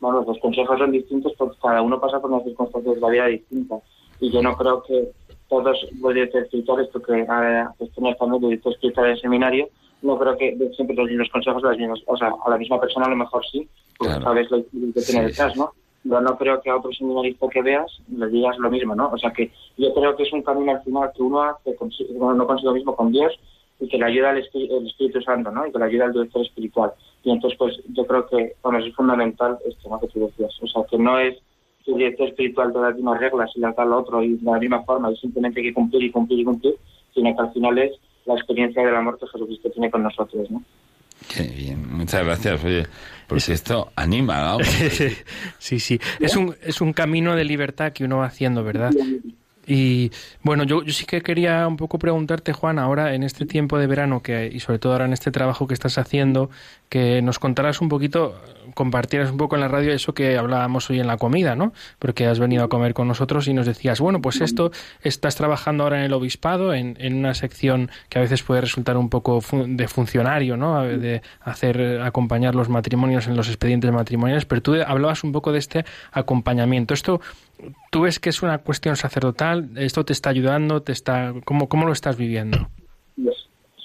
bueno, 0.00 0.24
los 0.26 0.38
consejos 0.38 0.78
son 0.78 0.92
distintos 0.92 1.32
porque 1.36 1.58
cada 1.60 1.82
uno 1.82 2.00
pasa 2.00 2.20
por 2.20 2.30
unas 2.30 2.44
circunstancias 2.44 2.94
de 2.94 3.00
la 3.00 3.08
vida 3.08 3.26
distintas 3.26 3.82
y 4.20 4.30
yo 4.30 4.42
no 4.42 4.56
creo 4.56 4.82
que 4.82 5.10
todos 5.50 5.76
los 6.00 6.14
directores 6.14 6.46
espirituales, 6.46 6.88
porque 6.92 7.26
a 7.28 7.70
pues, 7.76 7.92
tener 7.92 8.16
también 8.16 8.40
director 8.40 8.72
espiritual 8.72 9.10
en 9.10 9.18
seminario, 9.18 9.68
no 10.00 10.18
creo 10.18 10.38
que 10.38 10.56
siempre 10.74 10.96
los 10.96 11.08
mismos 11.08 11.28
consejos 11.28 11.62
las 11.62 11.76
mismas, 11.76 12.00
o 12.06 12.16
sea, 12.16 12.32
a 12.46 12.50
la 12.50 12.56
misma 12.56 12.80
persona 12.80 13.06
a 13.06 13.10
lo 13.10 13.16
mejor 13.16 13.44
sí, 13.50 13.68
porque 13.98 14.14
sabes 14.22 14.50
lo 14.50 14.64
que 14.64 15.02
tiene 15.02 15.26
detrás, 15.26 15.54
¿no? 15.56 15.72
Pero 16.02 16.20
no 16.22 16.38
creo 16.38 16.62
que 16.62 16.70
a 16.70 16.76
otro 16.76 16.90
seminarista 16.92 17.46
que 17.48 17.60
veas 17.60 18.00
le 18.16 18.28
digas 18.28 18.56
lo 18.58 18.70
mismo, 18.70 18.94
¿no? 18.94 19.10
O 19.10 19.18
sea 19.18 19.30
que 19.32 19.50
yo 19.76 19.92
creo 19.92 20.16
que 20.16 20.22
es 20.22 20.32
un 20.32 20.42
camino 20.42 20.72
al 20.72 20.82
final 20.82 21.10
que 21.14 21.22
uno 21.22 21.42
hace, 21.42 21.76
no 22.14 22.46
consigo 22.46 22.72
mismo 22.72 22.96
con 22.96 23.12
Dios 23.12 23.38
y 23.80 23.88
que 23.88 23.98
le 23.98 24.06
ayuda 24.06 24.30
el, 24.30 24.38
Espíritu 24.38 25.20
Santo, 25.20 25.50
¿no? 25.50 25.66
Y 25.66 25.72
que 25.72 25.78
le 25.78 25.84
ayuda 25.84 26.06
el 26.06 26.12
director 26.12 26.42
espiritual. 26.42 26.92
Y 27.22 27.30
entonces, 27.30 27.58
pues 27.58 27.80
yo 27.88 28.06
creo 28.06 28.26
que, 28.26 28.54
bueno, 28.62 28.78
es 28.78 28.94
fundamental 28.94 29.58
esto, 29.66 29.88
¿no? 29.90 30.00
Que 30.00 30.08
tú 30.08 30.20
decías. 30.20 30.54
O 30.62 30.66
sea, 30.66 30.82
que 30.88 30.98
no 30.98 31.18
es 31.18 31.36
el 31.86 31.94
director 31.94 32.28
espiritual 32.28 32.72
de 32.72 32.80
las 32.80 32.94
mismas 32.94 33.20
reglas 33.20 33.50
y 33.54 33.60
las 33.60 33.74
da 33.74 33.82
al 33.82 33.92
otro 33.92 34.22
y 34.22 34.36
de 34.36 34.50
la 34.50 34.58
misma 34.58 34.82
forma 34.82 35.10
y 35.10 35.16
simplemente 35.16 35.60
hay 35.60 35.66
que 35.66 35.74
cumplir 35.74 36.04
y 36.04 36.10
cumplir 36.10 36.40
y 36.40 36.44
cumplir, 36.44 36.74
sino 37.14 37.34
que 37.34 37.42
al 37.42 37.52
final 37.52 37.78
es 37.78 37.92
la 38.26 38.34
experiencia 38.34 38.84
del 38.84 38.94
amor 38.94 39.18
que 39.18 39.26
Jesucristo 39.26 39.70
tiene 39.70 39.90
con 39.90 40.02
nosotros, 40.02 40.50
¿no? 40.50 40.62
Qué 41.28 41.42
bien, 41.42 41.86
muchas 41.92 42.24
gracias, 42.24 42.64
oye, 42.64 42.86
porque 43.28 43.52
esto 43.52 43.92
anima, 43.94 44.40
¿no? 44.40 44.64
sí, 45.58 45.78
sí, 45.78 46.00
es 46.18 46.34
un, 46.34 46.54
es 46.62 46.80
un 46.80 46.92
camino 46.92 47.36
de 47.36 47.44
libertad 47.44 47.92
que 47.92 48.04
uno 48.04 48.18
va 48.18 48.26
haciendo, 48.26 48.64
¿verdad? 48.64 48.90
Y 49.66 50.10
bueno, 50.42 50.64
yo, 50.64 50.82
yo 50.82 50.92
sí 50.92 51.04
que 51.04 51.20
quería 51.20 51.68
un 51.68 51.76
poco 51.76 51.98
preguntarte, 51.98 52.52
Juan, 52.52 52.78
ahora 52.78 53.14
en 53.14 53.22
este 53.22 53.46
tiempo 53.46 53.78
de 53.78 53.86
verano 53.86 54.22
que, 54.22 54.50
y 54.52 54.58
sobre 54.60 54.78
todo 54.78 54.94
ahora 54.94 55.04
en 55.04 55.12
este 55.12 55.30
trabajo 55.30 55.66
que 55.66 55.74
estás 55.74 55.98
haciendo, 55.98 56.50
que 56.90 57.22
nos 57.22 57.38
contaras 57.38 57.80
un 57.80 57.88
poquito, 57.88 58.34
compartieras 58.74 59.30
un 59.30 59.36
poco 59.36 59.54
en 59.54 59.62
la 59.62 59.68
radio 59.68 59.92
eso 59.92 60.12
que 60.12 60.36
hablábamos 60.36 60.90
hoy 60.90 60.98
en 60.98 61.06
la 61.06 61.16
comida, 61.16 61.54
¿no? 61.54 61.72
Porque 62.00 62.26
has 62.26 62.40
venido 62.40 62.64
a 62.64 62.68
comer 62.68 62.94
con 62.94 63.06
nosotros 63.06 63.46
y 63.46 63.54
nos 63.54 63.64
decías, 63.64 64.00
bueno, 64.00 64.20
pues 64.20 64.40
esto 64.40 64.72
estás 65.00 65.36
trabajando 65.36 65.84
ahora 65.84 66.00
en 66.00 66.04
el 66.04 66.12
obispado, 66.12 66.74
en, 66.74 66.96
en 66.98 67.14
una 67.14 67.32
sección 67.34 67.90
que 68.08 68.18
a 68.18 68.22
veces 68.22 68.42
puede 68.42 68.60
resultar 68.60 68.96
un 68.96 69.08
poco 69.08 69.40
de 69.52 69.86
funcionario, 69.86 70.56
¿no? 70.56 70.82
De 70.82 71.22
hacer 71.40 72.02
acompañar 72.02 72.56
los 72.56 72.68
matrimonios 72.68 73.28
en 73.28 73.36
los 73.36 73.46
expedientes 73.46 73.92
matrimoniales, 73.92 74.44
pero 74.44 74.60
tú 74.60 74.74
hablabas 74.84 75.22
un 75.22 75.30
poco 75.30 75.52
de 75.52 75.60
este 75.60 75.84
acompañamiento. 76.12 76.92
Esto 76.92 77.20
¿Tú 77.90 78.02
ves 78.02 78.18
que 78.18 78.30
es 78.30 78.42
una 78.42 78.58
cuestión 78.58 78.96
sacerdotal? 78.96 79.68
¿Esto 79.76 80.04
te 80.04 80.14
está 80.14 80.30
ayudando? 80.30 80.82
te 80.82 80.92
está 80.92 81.34
¿Cómo, 81.44 81.68
cómo 81.68 81.86
lo 81.86 81.92
estás 81.92 82.16
viviendo? 82.16 82.70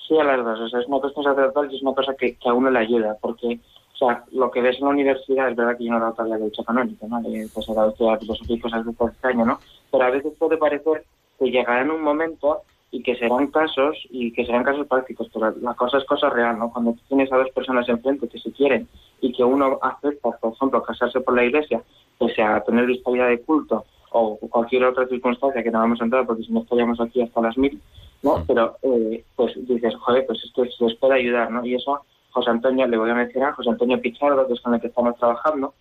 Sí, 0.08 0.18
a 0.18 0.24
las 0.24 0.44
dos. 0.44 0.60
O 0.60 0.70
sea, 0.70 0.80
es 0.80 0.88
una 0.88 1.00
cuestión 1.00 1.24
sacerdotal 1.24 1.72
y 1.72 1.76
es 1.78 1.82
una 1.82 1.94
cosa 1.94 2.14
que, 2.16 2.38
a 2.46 2.54
uno 2.54 2.70
le 2.70 2.80
ayuda, 2.80 3.18
porque 3.22 3.60
o 3.94 3.98
sea, 3.98 4.26
lo 4.34 4.52
que 4.52 4.62
ves 4.62 4.78
en 4.78 4.86
la 4.86 4.90
universidad 4.90 5.50
es 5.50 5.56
verdad 5.56 5.78
que 5.78 5.86
yo 5.86 5.92
no 5.92 5.98
he 5.98 6.02
dado 6.02 6.14
todavía 6.14 6.38
derecho 6.38 6.66
canónico, 6.66 7.08
¿no? 7.08 7.20
Eh, 7.30 7.48
pues 7.54 7.70
he 7.70 7.74
dado 7.74 7.92
estudiar 7.92 8.20
filosofía 8.20 8.62
cosas 8.62 8.86
de 8.86 8.92
este 8.92 9.28
año, 9.28 9.46
¿no? 9.46 9.60
Pero 9.90 10.04
a 10.04 10.10
veces 10.10 10.34
puede 10.38 10.58
parecer 10.58 11.06
que 11.40 11.50
llegará 11.50 11.82
en 11.82 11.92
un 11.92 12.02
momento 12.02 12.62
y 12.92 13.02
que 13.02 13.16
serán 13.16 13.48
casos 13.48 13.98
y 14.10 14.32
que 14.34 14.46
serán 14.46 14.64
casos 14.64 14.86
prácticos, 14.88 15.30
pero 15.34 15.54
la 15.62 15.74
cosa 15.74 15.98
es 15.98 16.06
cosa 16.06 16.30
real, 16.30 16.60
¿no? 16.60 16.72
Cuando 16.72 16.96
tienes 17.08 17.32
a 17.32 17.38
dos 17.38 17.50
personas 17.52 17.88
enfrente 17.88 18.28
que 18.28 18.40
se 18.40 18.52
quieren 18.52 18.88
y 19.22 19.32
que 19.32 19.44
uno 19.44 19.80
acepta, 19.82 20.32
por 20.32 20.54
ejemplo, 20.54 20.84
casarse 20.84 21.22
por 21.22 21.36
la 21.36 21.46
iglesia, 21.46 21.82
pese 22.20 22.42
a 22.42 22.62
tener 22.64 22.86
disponibilidad 22.86 23.30
de 23.30 23.42
culto 23.42 23.86
o 24.12 24.38
cualquier 24.38 24.86
otra 24.86 25.08
circunstancia 25.08 25.64
que 25.64 25.72
no 25.72 25.80
vamos 25.80 26.00
a 26.00 26.06
entrar 26.06 26.26
porque 26.26 26.44
si 26.44 26.52
no 26.52 26.62
estaríamos 26.62 27.00
aquí 27.02 27.22
hasta 27.22 27.42
las 27.42 27.58
mil, 27.58 27.82
¿no? 28.26 28.44
Pero, 28.48 28.76
eh, 28.82 29.24
pues 29.36 29.54
dices, 29.56 29.96
joder, 29.98 30.26
pues 30.26 30.44
esto 30.44 30.66
se 30.66 30.84
les 30.84 30.96
puede 30.98 31.14
ayudar, 31.14 31.52
¿no? 31.52 31.64
Y 31.64 31.76
eso, 31.76 32.02
José 32.32 32.50
Antonio, 32.50 32.88
le 32.88 32.98
voy 32.98 33.12
a 33.12 33.14
mencionar, 33.14 33.54
José 33.54 33.70
Antonio 33.70 34.02
Pichardo, 34.02 34.48
que 34.48 34.54
es 34.54 34.62
con 34.62 34.74
el 34.74 34.82
que 34.82 34.88
estamos 34.88 35.16
trabajando, 35.18 35.76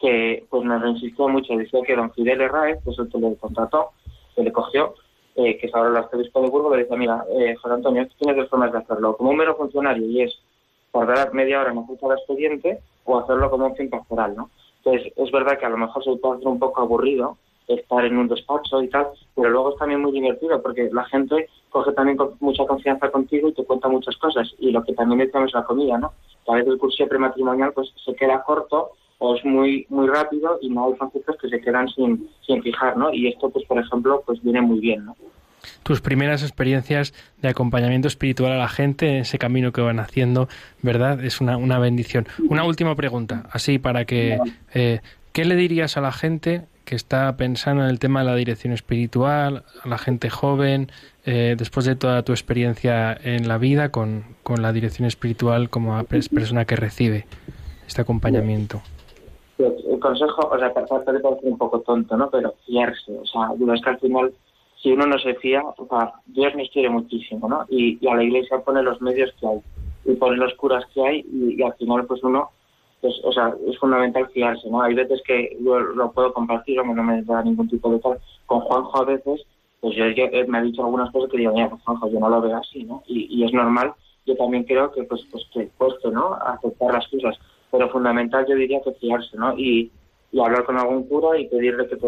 que 0.00 0.46
pues 0.48 0.64
nos 0.64 0.82
insistió 0.96 1.28
mucho, 1.28 1.54
decía 1.56 1.80
que 1.86 1.94
don 1.94 2.10
Fidel 2.12 2.40
Herráez, 2.40 2.82
que 2.82 2.90
es 2.90 2.98
el 2.98 3.10
que 3.10 3.18
le 3.18 3.36
contrató, 3.36 3.90
que 4.34 4.42
le 4.42 4.50
cogió, 4.50 4.94
eh, 5.36 5.58
que 5.58 5.66
es 5.66 5.74
ahora 5.74 5.90
el 5.90 5.96
arzobispo 5.98 6.40
de 6.40 6.48
Burgos, 6.48 6.72
le 6.72 6.84
decía, 6.84 6.96
mira, 6.96 7.24
eh, 7.38 7.54
José 7.56 7.74
Antonio, 7.74 8.08
tienes 8.18 8.36
dos 8.36 8.48
formas 8.48 8.72
de 8.72 8.78
hacerlo, 8.78 9.14
como 9.18 9.30
un 9.30 9.36
mero 9.36 9.54
funcionario, 9.54 10.06
y 10.06 10.22
es 10.22 10.38
tardar 10.90 11.34
media 11.34 11.60
hora 11.60 11.72
en 11.72 11.78
escuchar 11.78 12.12
el 12.12 12.18
expediente, 12.18 12.78
o 13.04 13.18
hacerlo 13.18 13.50
como 13.50 13.66
un 13.66 13.76
fin 13.76 13.90
pastoral, 13.90 14.34
¿no? 14.34 14.50
Entonces, 14.82 15.12
es 15.14 15.30
verdad 15.30 15.58
que 15.58 15.66
a 15.66 15.70
lo 15.70 15.76
mejor 15.76 16.02
se 16.02 16.16
puede 16.16 16.36
hacer 16.36 16.48
un 16.48 16.58
poco 16.58 16.80
aburrido 16.80 17.36
estar 17.68 18.04
en 18.04 18.16
un 18.16 18.28
despacho 18.28 18.82
y 18.82 18.88
tal, 18.88 19.08
pero 19.36 19.50
luego 19.50 19.72
es 19.72 19.78
también 19.78 20.00
muy 20.00 20.12
divertido 20.12 20.60
porque 20.62 20.88
la 20.92 21.04
gente 21.04 21.48
coge 21.68 21.92
también 21.92 22.16
con 22.16 22.34
mucha 22.40 22.64
confianza 22.66 23.10
contigo 23.10 23.48
y 23.48 23.52
te 23.52 23.64
cuenta 23.64 23.88
muchas 23.88 24.16
cosas. 24.16 24.48
Y 24.58 24.70
lo 24.72 24.82
que 24.82 24.94
también 24.94 25.20
decíamos 25.20 25.52
la 25.52 25.64
comida, 25.64 25.98
¿no? 25.98 26.12
A 26.48 26.54
veces 26.54 26.72
el 26.72 26.78
curso 26.78 27.06
prematrimonial 27.06 27.72
pues 27.72 27.92
se 28.04 28.14
queda 28.14 28.42
corto 28.42 28.92
o 29.18 29.34
es 29.34 29.44
muy 29.44 29.84
muy 29.90 30.08
rápido 30.08 30.58
y 30.62 30.70
no 30.70 30.86
hay 30.86 30.94
franciscos 30.94 31.36
que 31.36 31.48
se 31.48 31.60
quedan 31.60 31.88
sin, 31.88 32.28
sin 32.46 32.62
fijar, 32.62 32.96
¿no? 32.96 33.12
Y 33.12 33.28
esto, 33.28 33.50
pues 33.50 33.66
por 33.66 33.78
ejemplo, 33.78 34.22
pues 34.24 34.42
viene 34.42 34.62
muy 34.62 34.80
bien, 34.80 35.04
¿no? 35.04 35.14
tus 35.82 36.00
primeras 36.00 36.42
experiencias 36.42 37.14
de 37.40 37.48
acompañamiento 37.48 38.08
espiritual 38.08 38.52
a 38.52 38.58
la 38.58 38.68
gente, 38.68 39.20
ese 39.20 39.38
camino 39.38 39.72
que 39.72 39.80
van 39.80 40.00
haciendo, 40.00 40.48
¿verdad? 40.82 41.22
Es 41.24 41.40
una, 41.40 41.56
una 41.56 41.78
bendición. 41.78 42.26
Una 42.48 42.64
última 42.64 42.94
pregunta, 42.94 43.44
así 43.50 43.78
para 43.78 44.04
que... 44.04 44.38
Eh, 44.74 45.00
¿Qué 45.32 45.44
le 45.44 45.54
dirías 45.54 45.96
a 45.96 46.00
la 46.00 46.10
gente 46.10 46.62
que 46.88 46.96
está 46.96 47.36
pensando 47.36 47.84
en 47.84 47.90
el 47.90 47.98
tema 47.98 48.20
de 48.20 48.26
la 48.26 48.34
dirección 48.34 48.72
espiritual, 48.72 49.62
a 49.84 49.88
la 49.88 49.98
gente 49.98 50.30
joven, 50.30 50.90
eh, 51.26 51.54
después 51.58 51.84
de 51.84 51.96
toda 51.96 52.22
tu 52.22 52.32
experiencia 52.32 53.12
en 53.12 53.46
la 53.46 53.58
vida 53.58 53.90
con, 53.90 54.24
con 54.42 54.62
la 54.62 54.72
dirección 54.72 55.06
espiritual 55.06 55.68
como 55.68 56.02
persona 56.04 56.64
que 56.64 56.76
recibe 56.76 57.26
este 57.86 58.00
acompañamiento? 58.00 58.80
Pues, 59.58 59.74
el 59.86 60.00
consejo, 60.00 60.48
o 60.50 60.58
sea, 60.58 60.72
puede 60.72 61.04
parecer 61.04 61.22
un 61.42 61.58
poco 61.58 61.80
tonto, 61.80 62.16
¿no? 62.16 62.30
Pero 62.30 62.54
fiarse, 62.64 63.12
o 63.12 63.26
sea, 63.26 63.50
es 63.74 63.82
que 63.82 63.90
al 63.90 63.98
final, 63.98 64.32
si 64.82 64.92
uno 64.92 65.06
no 65.06 65.18
se 65.18 65.34
fía, 65.34 65.62
o 65.76 65.86
sea, 65.90 66.14
Dios 66.24 66.54
nos 66.56 66.70
quiere 66.70 66.88
muchísimo, 66.88 67.50
¿no? 67.50 67.66
Y, 67.68 67.98
a 68.08 68.14
la 68.14 68.24
iglesia 68.24 68.60
pone 68.64 68.82
los 68.82 69.02
medios 69.02 69.30
que 69.38 69.46
hay, 69.46 69.60
y 70.06 70.14
pone 70.14 70.38
los 70.38 70.54
curas 70.54 70.86
que 70.94 71.06
hay, 71.06 71.26
y, 71.30 71.60
y 71.60 71.62
al 71.62 71.74
final, 71.74 72.06
pues 72.06 72.22
uno 72.22 72.48
pues, 73.00 73.14
o 73.22 73.32
sea, 73.32 73.54
es 73.66 73.78
fundamental 73.78 74.28
fiarse, 74.30 74.68
¿no? 74.68 74.82
Hay 74.82 74.94
veces 74.94 75.22
que 75.24 75.56
yo 75.60 75.78
lo 75.78 76.10
puedo 76.12 76.32
compartir, 76.32 76.78
aunque 76.78 76.94
no 76.94 77.04
me 77.04 77.22
da 77.22 77.42
ningún 77.42 77.68
tipo 77.68 77.90
de 77.90 78.00
tal. 78.00 78.18
Con 78.46 78.60
Juanjo 78.60 79.02
a 79.02 79.04
veces, 79.04 79.46
pues 79.80 79.94
yo, 79.96 80.04
me 80.48 80.58
ha 80.58 80.62
dicho 80.62 80.82
algunas 80.82 81.10
cosas 81.12 81.30
que 81.30 81.38
digo, 81.38 81.52
mira, 81.52 81.70
pues 81.70 81.82
Juanjo, 81.82 82.10
yo 82.10 82.18
no 82.18 82.28
lo 82.28 82.40
veo 82.40 82.56
así, 82.56 82.82
¿no? 82.84 83.02
Y, 83.06 83.44
es 83.44 83.52
normal, 83.52 83.92
yo 84.26 84.36
también 84.36 84.64
creo 84.64 84.90
que, 84.90 85.04
pues, 85.04 85.24
pues 85.30 85.44
que 85.52 85.68
cueste, 85.78 86.10
¿no? 86.10 86.34
Aceptar 86.34 86.92
las 86.92 87.06
cosas. 87.08 87.36
Pero 87.70 87.88
fundamental 87.90 88.46
yo 88.48 88.56
diría 88.56 88.80
que 88.82 88.92
fiarse, 88.92 89.36
¿no? 89.36 89.56
Y, 89.56 89.92
y 90.32 90.40
hablar 90.40 90.64
con 90.64 90.76
algún 90.76 91.04
cura 91.04 91.38
y 91.38 91.48
pedirle 91.48 91.86
que 91.86 91.96
te 91.96 92.06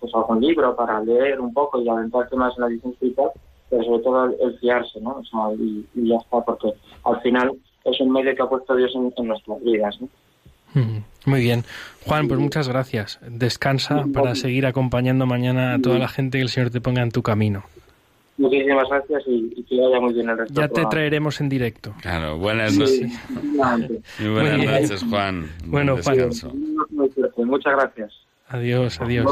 pues, 0.00 0.14
algún 0.14 0.40
libro 0.40 0.74
para 0.74 1.00
leer 1.00 1.40
un 1.40 1.52
poco 1.52 1.80
y 1.80 1.88
adentrarte 1.88 2.36
más 2.36 2.56
en 2.56 2.62
la 2.62 2.68
edición 2.68 2.92
espiritual, 2.92 3.30
pero 3.68 3.84
sobre 3.84 4.02
todo 4.02 4.24
el, 4.24 4.58
fiarse, 4.60 4.98
¿no? 5.00 5.18
O 5.18 5.24
sea, 5.24 5.54
y, 5.58 5.86
y 5.94 6.08
ya 6.08 6.16
está, 6.16 6.40
porque 6.40 6.72
al 7.04 7.20
final 7.20 7.52
es 7.90 8.00
un 8.00 8.12
medio 8.12 8.34
que 8.34 8.42
ha 8.42 8.46
puesto 8.46 8.74
Dios 8.76 8.92
en, 8.94 9.26
nuestras 9.26 9.62
vidas. 9.62 9.98
Muy 11.24 11.40
bien. 11.40 11.64
Juan, 12.04 12.28
pues 12.28 12.38
muchas 12.38 12.68
gracias. 12.68 13.18
Descansa 13.26 14.04
para 14.12 14.34
seguir 14.34 14.66
acompañando 14.66 15.26
mañana 15.26 15.74
a 15.74 15.78
toda 15.78 15.98
la 15.98 16.08
gente 16.08 16.38
que 16.38 16.42
el 16.42 16.48
Señor 16.48 16.70
te 16.70 16.80
ponga 16.80 17.02
en 17.02 17.10
tu 17.10 17.22
camino. 17.22 17.64
Muchísimas 18.38 18.86
gracias 18.90 19.22
y, 19.26 19.62
que 19.62 19.80
vaya 19.80 19.98
muy 19.98 20.12
bien 20.12 20.28
el 20.28 20.36
resto. 20.36 20.60
Ya 20.60 20.68
te 20.68 20.84
traeremos 20.86 21.40
en 21.40 21.48
directo. 21.48 21.94
Claro, 22.02 22.36
buenas 22.36 22.76
noches. 22.76 23.10
Muy 24.20 24.28
buenas 24.28 24.58
noches, 24.58 25.04
Juan. 25.08 25.48
Bueno, 25.64 25.96
Juan. 26.02 27.48
Muchas 27.48 27.72
gracias. 27.74 28.12
Adiós, 28.48 29.00
adiós. 29.00 29.26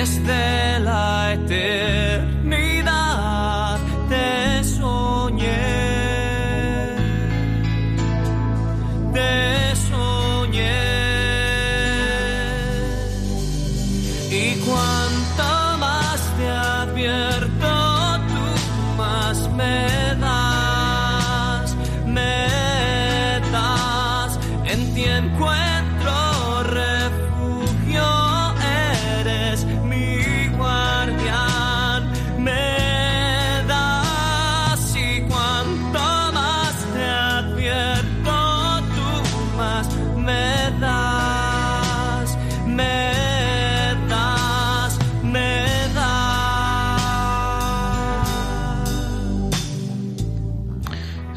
desde 0.00 0.39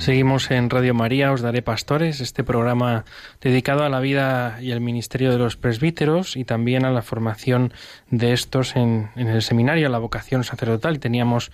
Seguimos 0.03 0.51
en 0.51 0.69
Radio 0.69 0.93
María, 0.93 1.31
os 1.31 1.39
daré 1.39 1.61
pastores, 1.61 2.19
este 2.19 2.43
programa 2.43 3.05
dedicado 3.39 3.85
a 3.85 3.89
la 3.89 4.01
vida 4.01 4.57
y 4.59 4.71
el 4.71 4.81
ministerio 4.81 5.31
de 5.31 5.37
los 5.37 5.55
presbíteros 5.55 6.35
y 6.35 6.43
también 6.43 6.83
a 6.83 6.91
la 6.91 7.01
formación 7.01 7.71
de 8.09 8.33
estos 8.33 8.75
en, 8.75 9.11
el 9.15 9.41
seminario, 9.41 9.87
a 9.87 9.89
la 9.89 9.99
vocación 9.99 10.43
sacerdotal. 10.43 10.99
Teníamos 10.99 11.53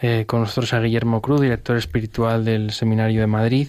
eh, 0.00 0.24
con 0.26 0.40
nosotros 0.40 0.72
a 0.72 0.80
Guillermo 0.80 1.20
Cruz, 1.20 1.42
director 1.42 1.76
espiritual 1.76 2.42
del 2.46 2.70
Seminario 2.70 3.20
de 3.20 3.26
Madrid. 3.26 3.68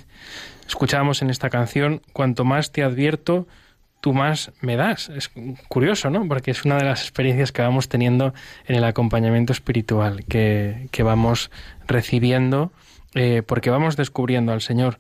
Escuchábamos 0.65 1.21
en 1.21 1.29
esta 1.29 1.49
canción, 1.49 2.01
cuanto 2.13 2.45
más 2.45 2.71
te 2.71 2.83
advierto, 2.83 3.49
tú 3.99 4.13
más 4.13 4.53
me 4.61 4.77
das. 4.77 5.09
Es 5.09 5.29
curioso, 5.67 6.09
¿no? 6.09 6.25
Porque 6.29 6.51
es 6.51 6.63
una 6.63 6.77
de 6.77 6.85
las 6.85 7.01
experiencias 7.01 7.51
que 7.51 7.63
vamos 7.63 7.89
teniendo 7.89 8.33
en 8.65 8.77
el 8.77 8.85
acompañamiento 8.85 9.51
espiritual, 9.51 10.23
que 10.23 11.03
vamos 11.03 11.51
recibiendo 11.85 12.71
eh, 13.13 13.43
porque 13.45 13.69
vamos 13.69 13.97
descubriendo 13.97 14.51
al 14.51 14.61
Señor. 14.61 14.99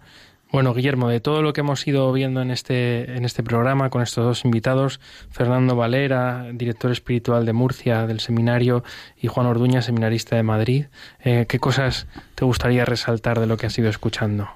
Bueno, 0.51 0.73
Guillermo, 0.73 1.07
de 1.07 1.21
todo 1.21 1.41
lo 1.41 1.53
que 1.53 1.61
hemos 1.61 1.87
ido 1.87 2.11
viendo 2.11 2.41
en 2.41 2.51
este, 2.51 3.15
en 3.15 3.23
este 3.23 3.41
programa 3.41 3.89
con 3.89 4.01
estos 4.01 4.25
dos 4.25 4.43
invitados, 4.43 4.99
Fernando 5.29 5.77
Valera, 5.77 6.47
director 6.53 6.91
espiritual 6.91 7.45
de 7.45 7.53
Murcia 7.53 8.05
del 8.05 8.19
seminario, 8.19 8.83
y 9.15 9.27
Juan 9.27 9.47
Orduña, 9.47 9.81
seminarista 9.81 10.35
de 10.35 10.43
Madrid, 10.43 10.85
eh, 11.21 11.45
¿qué 11.47 11.59
cosas 11.59 12.05
te 12.35 12.43
gustaría 12.43 12.83
resaltar 12.83 13.39
de 13.39 13.47
lo 13.47 13.55
que 13.55 13.67
has 13.67 13.77
ido 13.77 13.89
escuchando? 13.89 14.49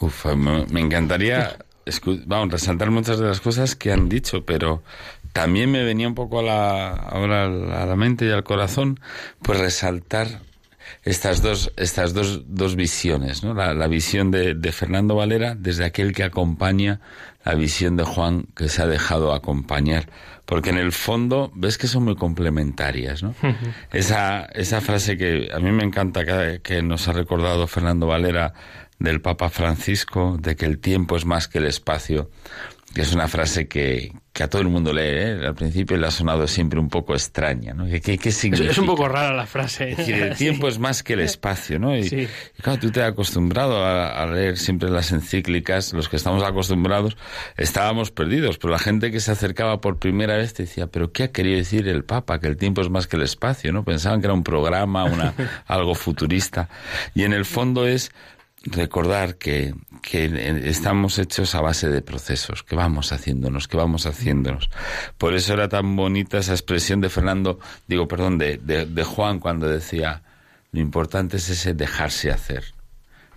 Uf, 0.00 0.26
me, 0.34 0.80
encantaría 0.80 1.56
vamos, 2.26 2.52
resaltar 2.52 2.90
muchas 2.90 3.20
de 3.20 3.26
las 3.26 3.40
cosas 3.40 3.76
que 3.76 3.92
han 3.92 4.08
dicho, 4.08 4.44
pero 4.44 4.82
también 5.32 5.70
me 5.70 5.84
venía 5.84 6.08
un 6.08 6.16
poco 6.16 6.40
a 6.40 6.42
la, 6.42 6.90
ahora 6.90 7.44
a 7.44 7.86
la 7.86 7.94
mente 7.94 8.26
y 8.26 8.30
al 8.30 8.42
corazón, 8.42 8.98
pues 9.40 9.60
resaltar 9.60 10.40
estas 11.02 11.42
dos, 11.42 11.72
estas 11.76 12.14
dos, 12.14 12.42
dos 12.46 12.76
visiones, 12.76 13.42
¿no? 13.42 13.54
La, 13.54 13.86
visión 13.86 14.30
de, 14.30 14.54
de, 14.54 14.72
Fernando 14.72 15.14
Valera 15.14 15.54
desde 15.54 15.84
aquel 15.84 16.12
que 16.12 16.24
acompaña, 16.24 17.00
la 17.44 17.54
visión 17.54 17.96
de 17.96 18.04
Juan 18.04 18.46
que 18.56 18.68
se 18.68 18.82
ha 18.82 18.86
dejado 18.86 19.32
acompañar, 19.32 20.08
porque 20.46 20.70
en 20.70 20.78
el 20.78 20.92
fondo 20.92 21.50
ves 21.54 21.78
que 21.78 21.86
son 21.86 22.04
muy 22.04 22.16
complementarias, 22.16 23.22
¿no? 23.22 23.34
esa, 23.92 24.44
esa 24.46 24.80
frase 24.80 25.16
que 25.16 25.48
a 25.52 25.58
mí 25.58 25.70
me 25.72 25.84
encanta 25.84 26.24
que, 26.24 26.60
que 26.62 26.82
nos 26.82 27.08
ha 27.08 27.12
recordado 27.12 27.66
Fernando 27.66 28.06
Valera 28.06 28.54
del 28.98 29.20
Papa 29.20 29.50
Francisco, 29.50 30.36
de 30.40 30.54
que 30.54 30.64
el 30.64 30.78
tiempo 30.78 31.16
es 31.16 31.24
más 31.24 31.48
que 31.48 31.58
el 31.58 31.66
espacio, 31.66 32.30
que 32.94 33.02
es 33.02 33.12
una 33.14 33.28
frase 33.28 33.68
que, 33.68 34.12
que 34.32 34.42
a 34.42 34.48
todo 34.48 34.62
el 34.62 34.68
mundo 34.68 34.92
lee, 34.92 35.02
¿eh? 35.02 35.46
al 35.46 35.54
principio 35.54 35.96
le 35.96 36.06
ha 36.06 36.10
sonado 36.10 36.46
siempre 36.46 36.78
un 36.78 36.88
poco 36.88 37.14
extraña, 37.14 37.74
¿no? 37.74 37.86
¿Qué, 37.86 38.18
qué, 38.18 38.32
significa? 38.32 38.70
Es 38.70 38.78
un 38.78 38.86
poco 38.86 39.08
rara 39.08 39.34
la 39.34 39.46
frase. 39.46 39.90
Es 39.90 39.96
decir, 39.98 40.14
el 40.14 40.36
tiempo 40.36 40.68
es 40.68 40.78
más 40.78 41.02
que 41.02 41.14
el 41.14 41.20
espacio, 41.20 41.78
¿no? 41.78 41.96
Y, 41.96 42.02
y 42.02 42.28
claro, 42.62 42.80
tú 42.80 42.90
te 42.90 43.02
has 43.02 43.10
acostumbrado 43.10 43.84
a, 43.84 44.22
a, 44.22 44.26
leer 44.26 44.58
siempre 44.58 44.90
las 44.90 45.12
encíclicas, 45.12 45.92
los 45.92 46.08
que 46.08 46.16
estamos 46.16 46.42
acostumbrados, 46.42 47.16
estábamos 47.56 48.10
perdidos, 48.10 48.58
pero 48.58 48.72
la 48.72 48.78
gente 48.78 49.10
que 49.10 49.20
se 49.20 49.32
acercaba 49.32 49.80
por 49.80 49.98
primera 49.98 50.36
vez 50.36 50.54
te 50.54 50.64
decía, 50.64 50.86
pero 50.86 51.12
¿qué 51.12 51.24
ha 51.24 51.32
querido 51.32 51.56
decir 51.56 51.88
el 51.88 52.04
Papa? 52.04 52.40
Que 52.40 52.46
el 52.46 52.56
tiempo 52.56 52.80
es 52.82 52.90
más 52.90 53.06
que 53.06 53.16
el 53.16 53.22
espacio, 53.22 53.72
¿no? 53.72 53.84
Pensaban 53.84 54.20
que 54.20 54.26
era 54.26 54.34
un 54.34 54.44
programa, 54.44 55.04
una, 55.04 55.34
algo 55.66 55.94
futurista. 55.94 56.68
Y 57.14 57.24
en 57.24 57.32
el 57.32 57.44
fondo 57.44 57.86
es 57.86 58.12
recordar 58.64 59.36
que, 59.36 59.74
que, 60.02 60.68
estamos 60.68 61.18
hechos 61.18 61.54
a 61.54 61.60
base 61.60 61.88
de 61.88 62.02
procesos, 62.02 62.62
que 62.62 62.76
vamos 62.76 63.12
haciéndonos, 63.12 63.68
que 63.68 63.76
vamos 63.76 64.06
haciéndonos. 64.06 64.70
Por 65.18 65.34
eso 65.34 65.54
era 65.54 65.68
tan 65.68 65.96
bonita 65.96 66.38
esa 66.38 66.52
expresión 66.52 67.00
de 67.00 67.08
Fernando, 67.08 67.58
digo, 67.86 68.06
perdón, 68.06 68.38
de, 68.38 68.58
de, 68.58 68.86
de 68.86 69.04
Juan 69.04 69.40
cuando 69.40 69.66
decía, 69.66 70.22
lo 70.72 70.80
importante 70.80 71.38
es 71.38 71.48
ese 71.50 71.74
dejarse 71.74 72.30
hacer, 72.30 72.64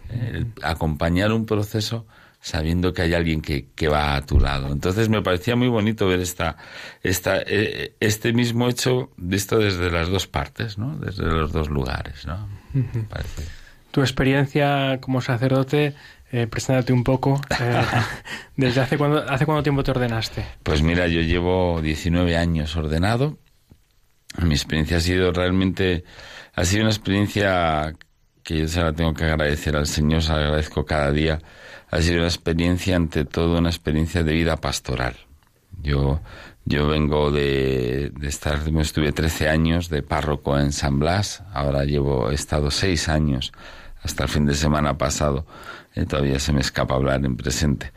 el 0.09 0.51
acompañar 0.61 1.31
un 1.31 1.45
proceso 1.45 2.05
sabiendo 2.39 2.93
que 2.93 3.01
hay 3.01 3.15
alguien 3.15 3.41
que, 3.41 3.69
que, 3.73 3.87
va 3.87 4.15
a 4.15 4.21
tu 4.21 4.39
lado. 4.39 4.71
Entonces 4.71 5.09
me 5.09 5.23
parecía 5.23 5.55
muy 5.55 5.67
bonito 5.67 6.05
ver 6.05 6.19
esta, 6.19 6.57
esta, 7.01 7.41
este 7.41 8.33
mismo 8.33 8.69
hecho 8.69 9.09
visto 9.17 9.57
desde 9.57 9.89
las 9.89 10.09
dos 10.09 10.27
partes, 10.27 10.77
¿no? 10.77 10.95
desde 10.97 11.23
los 11.23 11.51
dos 11.51 11.71
lugares. 11.71 12.27
¿no? 12.27 12.47
Parece 13.09 13.64
tu 13.95 14.01
experiencia 14.01 14.99
como 14.99 15.21
sacerdote, 15.21 15.93
eh, 16.29 16.47
preséntate 16.47 16.91
un 16.91 17.05
poco. 17.05 17.39
Eh, 17.61 17.81
¿Desde 18.57 18.81
hace 18.81 18.97
cuándo, 18.97 19.23
hace 19.25 19.45
cuánto 19.45 19.63
tiempo 19.63 19.85
te 19.85 19.91
ordenaste? 19.91 20.45
Pues 20.63 20.81
mira, 20.81 21.07
yo 21.07 21.21
llevo 21.21 21.79
19 21.81 22.35
años 22.35 22.75
ordenado. 22.75 23.37
Mi 24.43 24.53
experiencia 24.53 24.97
ha 24.97 24.99
sido 24.99 25.31
realmente, 25.31 26.03
ha 26.55 26.65
sido 26.65 26.81
una 26.81 26.91
experiencia 26.91 27.93
que 28.43 28.59
yo 28.59 28.67
se 28.67 28.81
la 28.81 28.91
tengo 28.91 29.13
que 29.13 29.23
agradecer 29.23 29.77
al 29.77 29.87
Señor, 29.87 30.21
se 30.23 30.33
la 30.33 30.39
agradezco 30.39 30.83
cada 30.83 31.13
día. 31.13 31.39
Ha 31.89 32.01
sido 32.01 32.17
una 32.17 32.27
experiencia, 32.27 32.97
ante 32.97 33.23
todo, 33.23 33.59
una 33.59 33.69
experiencia 33.69 34.23
de 34.23 34.33
vida 34.33 34.57
pastoral. 34.57 35.15
Yo, 35.81 36.19
yo 36.65 36.85
vengo 36.89 37.31
de, 37.31 38.11
de 38.13 38.27
estar, 38.27 38.59
estuve 38.77 39.13
13 39.13 39.47
años 39.47 39.87
de 39.87 40.03
párroco 40.03 40.59
en 40.59 40.73
San 40.73 40.99
Blas, 40.99 41.43
ahora 41.53 41.85
llevo, 41.85 42.29
he 42.29 42.35
estado 42.35 42.71
6 42.71 43.07
años 43.07 43.53
hasta 44.05 44.23
el 44.23 44.29
fin 44.29 44.45
de 44.45 44.53
semana 44.53 44.97
pasado. 44.99 45.47
Eh, 45.95 46.05
todavía 46.05 46.39
se 46.39 46.53
me 46.53 46.61
escapa 46.61 46.93
hablar 46.93 47.25
en 47.25 47.35
presente. 47.35 47.91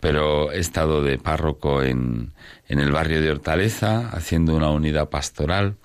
Pero 0.00 0.50
he 0.52 0.58
estado 0.58 1.02
de 1.02 1.18
párroco 1.18 1.82
en, 1.82 2.32
en 2.66 2.80
el 2.80 2.90
barrio 2.90 3.20
de 3.20 3.30
Hortaleza, 3.30 4.08
haciendo 4.08 4.56
una 4.56 4.70
unidad 4.70 5.10
pastoral, 5.10 5.76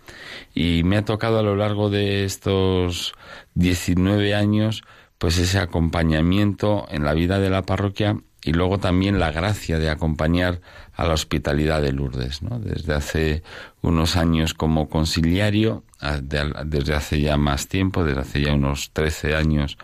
y 0.53 0.83
me 0.83 0.95
ha 0.95 1.03
tocado 1.03 1.39
a 1.39 1.43
lo 1.43 1.57
largo 1.57 1.89
de 1.89 2.23
estos 2.23 3.13
19 3.55 4.33
años, 4.33 4.83
pues 5.17 5.37
ese 5.37 5.59
acompañamiento 5.59 6.87
en 6.89 7.03
la 7.03 7.13
vida 7.13 7.39
de 7.39 7.49
la 7.49 7.63
parroquia 7.63 8.17
y 8.45 8.53
luego 8.53 8.77
también 8.77 9.19
la 9.19 9.31
gracia 9.31 9.77
de 9.77 9.89
acompañar 9.89 10.61
a 10.95 11.05
la 11.05 11.13
hospitalidad 11.13 11.81
de 11.81 11.91
Lourdes. 11.91 12.39
Desde 12.59 12.93
hace 12.93 13.43
unos 13.81 14.15
años 14.15 14.53
como 14.53 14.89
conciliario, 14.89 15.83
desde 16.23 16.95
hace 16.95 17.21
ya 17.21 17.37
más 17.37 17.67
tiempo, 17.67 18.03
desde 18.03 18.21
hace 18.21 18.41
ya 18.41 18.53
unos 18.53 18.91
13 18.93 19.35
años, 19.35 19.77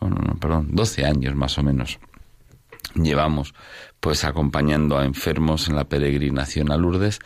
no, 0.00 0.36
perdón, 0.38 0.68
12 0.72 1.04
años 1.04 1.34
más 1.34 1.58
o 1.58 1.62
menos, 1.62 1.98
llevamos 2.94 3.54
pues 4.00 4.24
acompañando 4.24 4.98
a 4.98 5.04
enfermos 5.04 5.68
en 5.68 5.76
la 5.76 5.84
peregrinación 5.84 6.70
a 6.70 6.76
Lourdes 6.76 7.18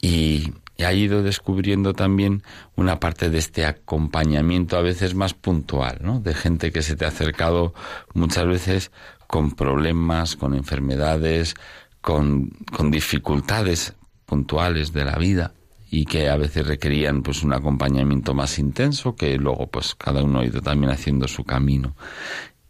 y 0.00 0.52
ha 0.84 0.92
ido 0.92 1.22
descubriendo 1.22 1.92
también 1.92 2.42
una 2.74 3.00
parte 3.00 3.28
de 3.28 3.38
este 3.38 3.66
acompañamiento 3.66 4.76
a 4.76 4.82
veces 4.82 5.14
más 5.14 5.34
puntual. 5.34 6.22
De 6.22 6.34
gente 6.34 6.72
que 6.72 6.82
se 6.82 6.96
te 6.96 7.04
ha 7.04 7.08
acercado 7.08 7.74
muchas 8.14 8.46
veces 8.46 8.90
con 9.26 9.52
problemas, 9.52 10.36
con 10.36 10.54
enfermedades, 10.54 11.54
con, 12.00 12.50
con 12.74 12.90
dificultades 12.90 13.94
puntuales 14.26 14.92
de 14.92 15.04
la 15.04 15.16
vida 15.16 15.52
y 15.90 16.04
que 16.04 16.28
a 16.28 16.36
veces 16.36 16.66
requerían 16.66 17.22
pues 17.22 17.42
un 17.42 17.52
acompañamiento 17.52 18.32
más 18.32 18.58
intenso 18.58 19.16
que 19.16 19.36
luego 19.36 19.66
pues 19.66 19.94
cada 19.96 20.22
uno 20.22 20.40
ha 20.40 20.44
ido 20.44 20.60
también 20.60 20.92
haciendo 20.92 21.26
su 21.26 21.44
camino 21.44 21.96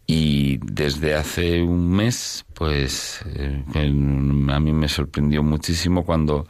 y 0.07 0.57
desde 0.57 1.13
hace 1.13 1.61
un 1.61 1.89
mes 1.91 2.45
pues 2.53 3.21
eh, 3.27 3.63
a 3.75 4.59
mí 4.59 4.73
me 4.73 4.87
sorprendió 4.89 5.43
muchísimo 5.43 6.03
cuando 6.03 6.47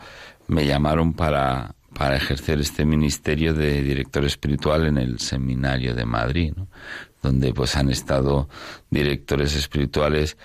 me 0.48 0.66
llamaron 0.66 1.14
para 1.14 1.76
para 1.94 2.16
ejercer 2.16 2.60
este 2.60 2.86
ministerio 2.86 3.54
de 3.54 3.84
director 3.84 4.24
espiritual 4.26 4.88
en 4.88 4.98
el 4.98 5.20
seminario 5.20 5.94
de 5.94 6.06
Madrid. 6.06 6.54
Donde 7.22 7.54
pues 7.54 7.76
han 7.76 7.90
estado 7.90 8.50
directores 8.90 9.56
espirituales 9.56 10.38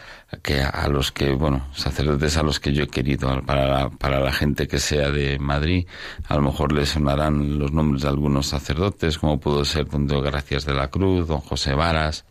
que 0.43 0.61
a 0.61 0.89
los 0.89 1.13
que 1.13 1.33
bueno 1.33 1.67
sacerdotes 1.75 2.37
a 2.37 2.43
los 2.43 2.61
que 2.61 2.73
yo 2.73 2.85
he 2.85 2.89
querido 2.89 3.43
para 3.47 3.67
la, 3.67 3.91
para 3.91 4.21
la 4.21 4.33
gente 4.33 4.69
que 4.69 4.79
sea 4.79 5.11
de 5.11 5.39
Madrid 5.39 5.87
a 6.29 6.37
lo 6.37 6.43
mejor 6.43 6.73
les 6.73 6.91
sonarán 6.91 7.59
los 7.59 7.73
nombres 7.73 8.03
de 8.03 8.09
algunos 8.09 8.47
sacerdotes 8.47 9.19
como 9.19 9.41
pudo 9.41 9.65
ser 9.65 9.87
don 9.87 10.07
Gracias 10.07 10.65
de 10.65 10.75
la 10.75 10.89
Cruz 10.89 11.29
don 11.29 11.41
José 11.41 11.75
Varas 11.75 12.25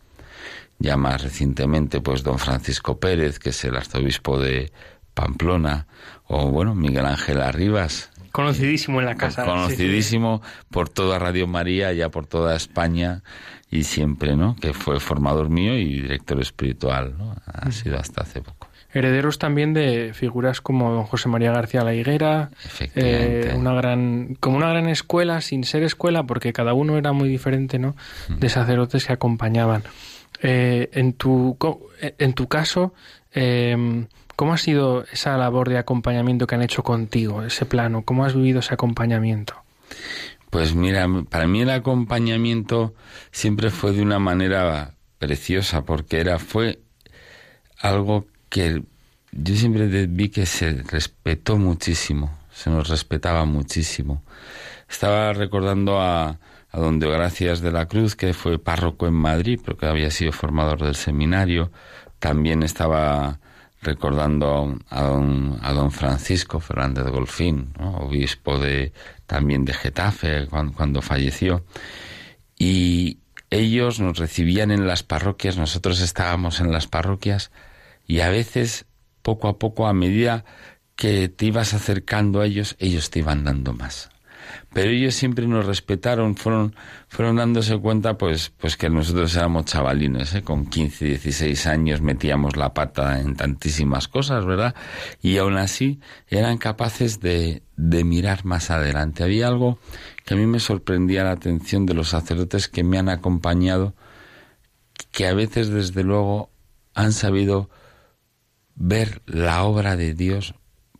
ya 0.78 0.96
más 0.96 1.22
recientemente 1.22 2.00
pues 2.00 2.22
don 2.22 2.38
Francisco 2.38 3.00
Pérez 3.00 3.38
que 3.38 3.50
es 3.50 3.64
el 3.64 3.76
arzobispo 3.76 4.38
de 4.38 4.72
Pamplona 5.14 5.86
o 6.26 6.50
bueno 6.50 6.74
Miguel 6.74 7.06
Ángel 7.06 7.40
Arribas 7.40 8.10
conocidísimo 8.36 9.00
en 9.00 9.06
la 9.06 9.14
casa 9.14 9.46
conocidísimo 9.46 10.42
sí, 10.44 10.50
sí. 10.50 10.66
por 10.70 10.90
toda 10.90 11.18
Radio 11.18 11.46
María 11.46 11.94
ya 11.94 12.10
por 12.10 12.26
toda 12.26 12.54
España 12.54 13.22
y 13.70 13.84
siempre, 13.84 14.36
¿no? 14.36 14.56
Que 14.56 14.74
fue 14.74 15.00
formador 15.00 15.48
mío 15.48 15.74
y 15.74 16.02
director 16.02 16.38
espiritual, 16.40 17.14
¿no? 17.16 17.34
Ha 17.46 17.72
sido 17.72 17.98
hasta 17.98 18.22
hace 18.22 18.42
poco. 18.42 18.68
Herederos 18.92 19.38
también 19.38 19.72
de 19.72 20.12
figuras 20.12 20.60
como 20.60 20.90
don 20.90 21.04
José 21.04 21.30
María 21.30 21.50
García 21.50 21.82
La 21.82 21.94
Higuera, 21.94 22.50
eh, 22.94 23.54
una 23.56 23.72
gran, 23.72 24.36
como 24.38 24.58
una 24.58 24.68
gran 24.68 24.88
escuela, 24.88 25.40
sin 25.40 25.64
ser 25.64 25.82
escuela, 25.82 26.24
porque 26.24 26.52
cada 26.52 26.74
uno 26.74 26.96
era 26.96 27.12
muy 27.12 27.28
diferente, 27.28 27.78
¿no? 27.78 27.96
De 28.28 28.48
sacerdotes 28.50 29.06
que 29.06 29.14
acompañaban. 29.14 29.82
Eh, 30.42 30.90
en, 30.92 31.14
tu, 31.14 31.56
en 32.00 32.32
tu 32.34 32.46
caso, 32.46 32.94
eh, 33.34 34.06
¿cómo 34.36 34.52
ha 34.52 34.58
sido 34.58 35.04
esa 35.12 35.36
labor 35.36 35.68
de 35.68 35.78
acompañamiento 35.78 36.46
que 36.46 36.54
han 36.54 36.62
hecho 36.62 36.82
contigo, 36.82 37.42
ese 37.42 37.66
plano? 37.66 38.02
¿Cómo 38.02 38.24
has 38.24 38.34
vivido 38.34 38.60
ese 38.60 38.74
acompañamiento? 38.74 39.54
Pues 40.50 40.74
mira, 40.74 41.06
para 41.28 41.46
mí 41.46 41.62
el 41.62 41.70
acompañamiento 41.70 42.94
siempre 43.32 43.70
fue 43.70 43.92
de 43.92 44.02
una 44.02 44.18
manera 44.18 44.94
preciosa 45.18 45.84
porque 45.84 46.20
era 46.20 46.38
fue 46.38 46.80
algo 47.78 48.26
que 48.48 48.82
yo 49.32 49.54
siempre 49.54 50.06
vi 50.06 50.28
que 50.28 50.46
se 50.46 50.82
respetó 50.82 51.58
muchísimo, 51.58 52.38
se 52.50 52.70
nos 52.70 52.88
respetaba 52.88 53.44
muchísimo. 53.44 54.22
Estaba 54.88 55.32
recordando 55.32 56.00
a, 56.00 56.38
a 56.70 56.80
don 56.80 56.98
Gracias 56.98 57.60
de 57.60 57.72
la 57.72 57.86
Cruz, 57.86 58.16
que 58.16 58.32
fue 58.32 58.58
párroco 58.58 59.06
en 59.06 59.14
Madrid, 59.14 59.60
porque 59.64 59.86
había 59.86 60.10
sido 60.10 60.32
formador 60.32 60.82
del 60.82 60.94
seminario. 60.94 61.70
También 62.18 62.62
estaba 62.62 63.40
recordando 63.82 64.78
a 64.88 65.02
don, 65.02 65.58
a 65.62 65.72
don 65.72 65.90
Francisco 65.90 66.60
Fernández 66.60 67.06
Golfín, 67.06 67.72
obispo 67.78 68.58
de, 68.58 68.92
también 69.26 69.64
de 69.64 69.74
Getafe 69.74 70.46
cuando, 70.48 71.02
falleció. 71.02 71.64
Y 72.58 73.18
ellos 73.50 74.00
nos 74.00 74.18
recibían 74.18 74.70
en 74.70 74.86
las 74.86 75.02
parroquias, 75.02 75.56
nosotros 75.56 76.00
estábamos 76.00 76.60
en 76.60 76.72
las 76.72 76.86
parroquias 76.86 77.50
y 78.06 78.20
a 78.20 78.30
veces, 78.30 78.86
poco 79.22 79.48
a 79.48 79.58
poco, 79.58 79.86
a 79.86 79.92
medida 79.92 80.44
que 80.96 81.28
te 81.28 81.46
ibas 81.46 81.74
acercando 81.74 82.40
a 82.40 82.46
ellos, 82.46 82.76
ellos 82.78 83.10
te 83.10 83.20
iban 83.20 83.44
dando 83.44 83.72
más 83.72 84.10
pero 84.76 84.90
ellos 84.90 85.14
siempre 85.14 85.46
nos 85.46 85.64
respetaron, 85.64 86.36
fueron, 86.36 86.76
fueron 87.08 87.36
dándose 87.36 87.78
cuenta 87.78 88.18
pues, 88.18 88.52
pues 88.58 88.76
que 88.76 88.90
nosotros 88.90 89.34
éramos 89.34 89.64
chavalines, 89.64 90.34
¿eh? 90.34 90.42
con 90.42 90.66
15, 90.66 91.02
16 91.02 91.66
años 91.66 92.02
metíamos 92.02 92.58
la 92.58 92.74
pata 92.74 93.18
en 93.18 93.36
tantísimas 93.36 94.06
cosas, 94.06 94.44
¿verdad? 94.44 94.74
Y 95.22 95.38
aún 95.38 95.56
así 95.56 95.98
eran 96.28 96.58
capaces 96.58 97.20
de, 97.20 97.62
de 97.78 98.04
mirar 98.04 98.44
más 98.44 98.70
adelante. 98.70 99.24
Había 99.24 99.48
algo 99.48 99.78
que 100.26 100.34
a 100.34 100.36
mí 100.36 100.44
me 100.44 100.60
sorprendía 100.60 101.24
la 101.24 101.30
atención 101.30 101.86
de 101.86 101.94
los 101.94 102.10
sacerdotes 102.10 102.68
que 102.68 102.84
me 102.84 102.98
han 102.98 103.08
acompañado, 103.08 103.94
que 105.10 105.26
a 105.26 105.32
veces 105.32 105.70
desde 105.70 106.04
luego 106.04 106.50
han 106.92 107.12
sabido 107.12 107.70
ver 108.74 109.22
la 109.24 109.62
obra 109.62 109.96
de 109.96 110.12
Dios 110.12 110.54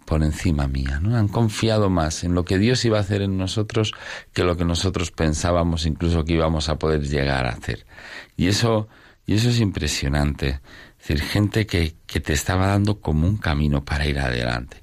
por 0.07 0.23
encima 0.23 0.69
mía, 0.69 1.01
¿no? 1.03 1.17
Han 1.17 1.29
confiado 1.29 1.91
más 1.91 2.25
en 2.25 2.33
lo 2.35 2.45
que 2.45 2.59
Dios 2.59 2.85
iba 2.85 2.97
a 2.97 3.01
hacer 3.01 3.21
en 3.23 3.37
nosotros 3.37 3.93
que 4.33 4.45
lo 4.45 4.57
que 4.57 4.65
nosotros 4.65 5.11
pensábamos 5.11 5.85
incluso 5.85 6.25
que 6.25 6.35
íbamos 6.35 6.69
a 6.71 6.79
poder 6.79 7.03
llegar 7.03 7.47
a 7.47 7.51
hacer. 7.51 7.85
Y 8.37 8.47
eso, 8.47 8.89
y 9.27 9.35
eso 9.35 9.51
es 9.51 9.61
impresionante. 9.61 10.61
Es 11.01 11.09
decir, 11.09 11.21
gente 11.23 11.67
que, 11.67 11.97
que 12.07 12.21
te 12.21 12.33
estaba 12.33 12.69
dando 12.69 13.01
como 13.01 13.27
un 13.27 13.37
camino 13.37 13.85
para 13.85 14.07
ir 14.07 14.19
adelante. 14.19 14.83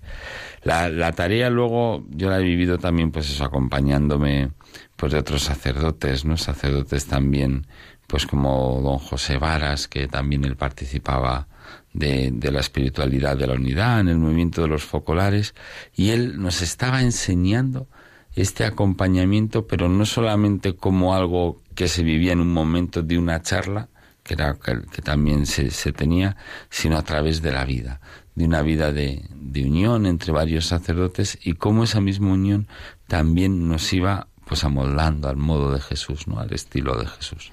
La, 0.64 0.90
la 0.90 1.14
tarea 1.14 1.50
luego 1.50 2.06
yo 2.10 2.30
la 2.30 2.40
he 2.40 2.44
vivido 2.44 2.78
también 2.78 3.12
pues 3.12 3.30
eso 3.30 3.44
acompañándome 3.44 4.52
pues 4.96 5.14
de 5.14 5.20
otros 5.20 5.44
sacerdotes, 5.44 6.26
¿no? 6.26 6.38
Sacerdotes 6.38 7.06
también 7.06 7.66
pues 8.08 8.28
como 8.28 8.82
don 8.82 8.98
José 8.98 9.38
Varas 9.38 9.88
que 9.88 10.08
también 10.08 10.44
él 10.44 10.58
participaba 10.58 11.48
de, 11.94 12.52
la 12.52 12.60
espiritualidad 12.60 13.38
de 13.38 13.48
la 13.48 13.54
unidad, 13.54 14.00
en 14.00 14.10
el 14.10 14.18
movimiento 14.18 14.62
de 14.62 14.68
los 14.68 14.84
focolares, 14.84 15.54
y 15.96 16.10
él 16.10 16.42
nos 16.42 16.62
estaba 16.62 17.02
enseñando 17.02 17.88
este 18.36 18.66
acompañamiento, 18.66 19.68
pero 19.68 19.90
no 19.90 20.06
solamente 20.06 20.76
como 20.76 21.16
algo 21.16 21.62
que 21.76 21.88
se 21.88 22.04
vivía 22.04 22.34
en 22.34 22.40
un 22.40 22.52
momento 22.52 23.04
de 23.04 23.18
una 23.18 23.42
charla, 23.42 23.90
que, 24.24 24.34
era, 24.36 24.56
que, 24.56 25.02
también 25.02 25.46
se, 25.46 25.70
se, 25.70 25.92
tenía, 25.92 26.38
sino 26.70 26.98
a 26.98 27.04
través 27.04 27.42
de 27.42 27.52
la 27.52 27.66
vida, 27.66 28.00
de 28.36 28.46
una 28.46 28.62
vida 28.62 28.92
de, 28.92 29.26
de, 29.36 29.66
unión 29.66 30.06
entre 30.06 30.32
varios 30.32 30.66
sacerdotes 30.66 31.38
y 31.44 31.54
cómo 31.54 31.84
esa 31.84 32.00
misma 32.00 32.32
unión 32.32 32.68
también 33.08 33.68
nos 33.68 33.92
iba 33.92 34.28
pues 34.46 34.64
amoldando 34.64 35.30
al 35.30 35.38
modo 35.38 35.74
de 35.74 35.82
Jesús, 35.82 36.28
¿no? 36.28 36.40
al 36.40 36.54
estilo 36.54 36.98
de 36.98 37.08
Jesús. 37.08 37.52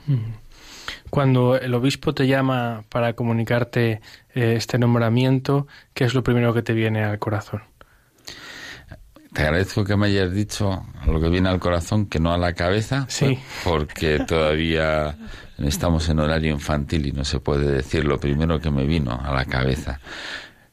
Cuando 1.08 1.56
el 1.56 1.74
obispo 1.74 2.14
te 2.14 2.26
llama 2.26 2.84
para 2.88 3.14
comunicarte 3.14 4.00
eh, 4.34 4.54
este 4.56 4.78
nombramiento, 4.78 5.66
¿qué 5.94 6.04
es 6.04 6.14
lo 6.14 6.22
primero 6.22 6.54
que 6.54 6.62
te 6.62 6.72
viene 6.72 7.02
al 7.02 7.18
corazón? 7.18 7.62
Te 9.32 9.42
agradezco 9.42 9.84
que 9.84 9.96
me 9.96 10.06
hayas 10.06 10.32
dicho 10.32 10.84
lo 11.06 11.20
que 11.20 11.28
viene 11.28 11.48
al 11.48 11.60
corazón, 11.60 12.06
que 12.06 12.18
no 12.18 12.32
a 12.32 12.38
la 12.38 12.52
cabeza, 12.52 13.06
sí. 13.08 13.38
porque 13.62 14.18
todavía 14.26 15.16
estamos 15.58 16.08
en 16.08 16.18
horario 16.18 16.52
infantil 16.52 17.06
y 17.06 17.12
no 17.12 17.24
se 17.24 17.38
puede 17.38 17.70
decir 17.70 18.04
lo 18.04 18.18
primero 18.18 18.60
que 18.60 18.70
me 18.70 18.84
vino 18.84 19.20
a 19.22 19.32
la 19.32 19.44
cabeza. 19.44 20.00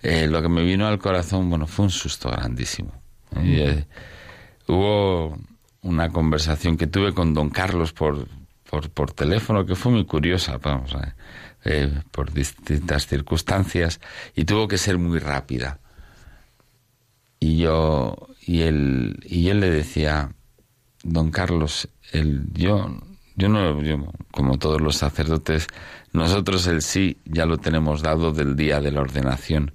Eh, 0.02 0.28
lo 0.28 0.42
que 0.42 0.50
me 0.50 0.64
vino 0.64 0.88
al 0.88 0.98
corazón, 0.98 1.50
bueno, 1.50 1.68
fue 1.68 1.86
un 1.86 1.92
susto 1.92 2.30
grandísimo. 2.30 2.94
Eh, 3.36 3.86
hubo 4.68 5.38
una 5.82 6.10
conversación 6.10 6.78
que 6.78 6.88
tuve 6.88 7.14
con 7.14 7.34
don 7.34 7.50
Carlos 7.50 7.94
por, 7.94 8.28
por, 8.70 8.90
por 8.90 9.12
teléfono 9.12 9.66
que 9.66 9.76
fue 9.76 9.92
muy 9.92 10.06
curiosa, 10.06 10.58
vamos, 10.58 10.96
eh, 11.66 12.02
por 12.12 12.32
distintas 12.34 13.08
circunstancias, 13.08 14.00
y 14.36 14.46
tuvo 14.46 14.68
que 14.68 14.78
ser 14.78 14.98
muy 14.98 15.20
rápida. 15.20 15.80
Y 17.40 17.58
yo, 17.58 18.30
y 18.46 18.62
él, 18.62 19.20
y 19.26 19.50
él 19.50 19.60
le 19.60 19.70
decía, 19.70 20.34
don 21.04 21.32
Carlos, 21.32 21.90
el, 22.12 22.52
yo, 22.54 23.00
yo 23.36 23.50
no, 23.50 23.82
yo, 23.82 24.12
como 24.32 24.58
todos 24.58 24.82
los 24.82 24.98
sacerdotes, 24.98 25.68
nosotros 26.14 26.66
el 26.68 26.82
sí 26.82 27.20
ya 27.26 27.46
lo 27.46 27.58
tenemos 27.58 28.02
dado 28.02 28.32
del 28.32 28.56
día 28.56 28.82
de 28.82 28.92
la 28.92 29.02
ordenación, 29.02 29.74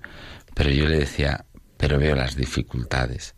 pero 0.55 0.71
yo 0.71 0.87
le 0.87 0.99
decía, 0.99 1.45
pero 1.77 1.99
veo 1.99 2.15
las 2.15 2.37
dificultades. 2.37 3.35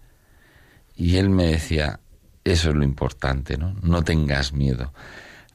Y 0.97 1.17
él 1.17 1.29
me 1.29 1.47
decía, 1.47 2.01
eso 2.45 2.71
es 2.71 2.77
lo 2.77 2.85
importante, 2.85 3.57
¿no? 3.57 3.75
No 3.83 4.03
tengas 4.03 4.53
miedo. 4.53 4.93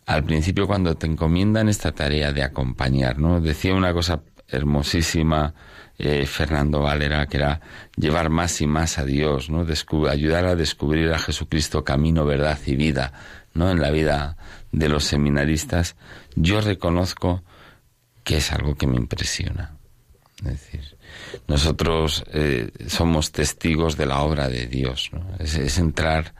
Al 0.09 0.23
principio 0.23 0.65
cuando 0.65 0.95
te 0.95 1.05
encomiendan 1.05 1.69
esta 1.69 1.91
tarea 1.91 2.33
de 2.33 2.41
acompañar, 2.41 3.19
¿no? 3.19 3.39
Decía 3.39 3.75
una 3.75 3.93
cosa 3.93 4.23
hermosísima 4.47 5.53
eh, 5.99 6.25
Fernando 6.25 6.79
Valera, 6.79 7.27
que 7.27 7.37
era 7.37 7.61
llevar 7.95 8.31
más 8.31 8.59
y 8.59 8.65
más 8.65 8.97
a 8.97 9.05
Dios, 9.05 9.51
¿no? 9.51 9.67
Ayudar 10.09 10.45
a 10.45 10.55
descubrir 10.55 11.13
a 11.13 11.19
Jesucristo 11.19 11.83
camino, 11.83 12.25
verdad 12.25 12.57
y 12.65 12.75
vida, 12.75 13.13
¿no? 13.53 13.69
En 13.69 13.79
la 13.81 13.91
vida 13.91 14.35
de 14.71 14.89
los 14.89 15.03
seminaristas, 15.03 15.95
yo 16.35 16.59
reconozco 16.59 17.43
que 18.23 18.37
es 18.37 18.51
algo 18.51 18.73
que 18.73 18.87
me 18.87 18.97
impresiona. 18.97 19.77
Es 20.37 20.43
decir, 20.43 20.97
nosotros 21.47 22.23
eh, 22.33 22.71
somos 22.87 23.31
testigos 23.31 23.95
de 23.95 24.07
la 24.07 24.21
obra 24.21 24.49
de 24.49 24.65
Dios, 24.65 25.11
¿no? 25.13 25.23
es 25.37 25.77
entrar 25.77 26.33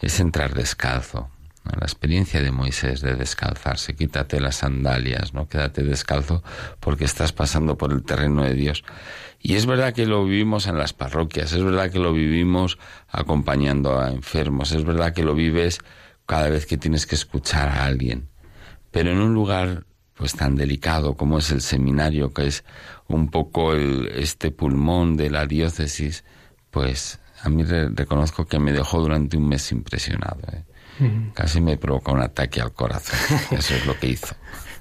es 0.00 0.20
entrar 0.20 0.54
descalzo. 0.54 1.30
La 1.78 1.84
experiencia 1.84 2.42
de 2.42 2.50
Moisés 2.50 3.00
de 3.00 3.16
descalzarse, 3.16 3.94
quítate 3.94 4.40
las 4.40 4.56
sandalias, 4.56 5.34
no 5.34 5.48
quédate 5.48 5.82
descalzo 5.82 6.42
porque 6.80 7.04
estás 7.04 7.32
pasando 7.32 7.76
por 7.76 7.92
el 7.92 8.02
terreno 8.02 8.44
de 8.44 8.54
Dios. 8.54 8.84
Y 9.40 9.56
es 9.56 9.66
verdad 9.66 9.92
que 9.92 10.06
lo 10.06 10.24
vivimos 10.24 10.66
en 10.66 10.78
las 10.78 10.92
parroquias, 10.92 11.52
es 11.52 11.62
verdad 11.62 11.90
que 11.90 11.98
lo 11.98 12.12
vivimos 12.12 12.78
acompañando 13.08 13.98
a 13.98 14.10
enfermos, 14.10 14.72
es 14.72 14.84
verdad 14.84 15.12
que 15.12 15.22
lo 15.22 15.34
vives 15.34 15.80
cada 16.26 16.48
vez 16.48 16.66
que 16.66 16.76
tienes 16.76 17.06
que 17.06 17.14
escuchar 17.14 17.68
a 17.68 17.84
alguien. 17.84 18.28
Pero 18.90 19.10
en 19.10 19.18
un 19.18 19.34
lugar 19.34 19.84
pues 20.16 20.34
tan 20.34 20.56
delicado 20.56 21.14
como 21.14 21.38
es 21.38 21.50
el 21.50 21.60
seminario, 21.60 22.32
que 22.32 22.46
es 22.46 22.64
un 23.06 23.30
poco 23.30 23.74
el, 23.74 24.08
este 24.14 24.50
pulmón 24.50 25.16
de 25.16 25.30
la 25.30 25.46
diócesis, 25.46 26.24
pues 26.70 27.20
a 27.42 27.48
mí 27.48 27.62
re 27.62 27.90
reconozco 27.90 28.46
que 28.46 28.58
me 28.58 28.72
dejó 28.72 29.00
durante 29.00 29.36
un 29.36 29.48
mes 29.48 29.70
impresionado. 29.72 30.40
¿eh? 30.52 30.64
Casi 31.34 31.60
me 31.60 31.76
provocó 31.76 32.12
un 32.12 32.22
ataque 32.22 32.60
al 32.60 32.72
corazón. 32.72 33.18
Eso 33.50 33.74
es 33.74 33.86
lo 33.86 33.98
que 33.98 34.08
hizo. 34.08 34.34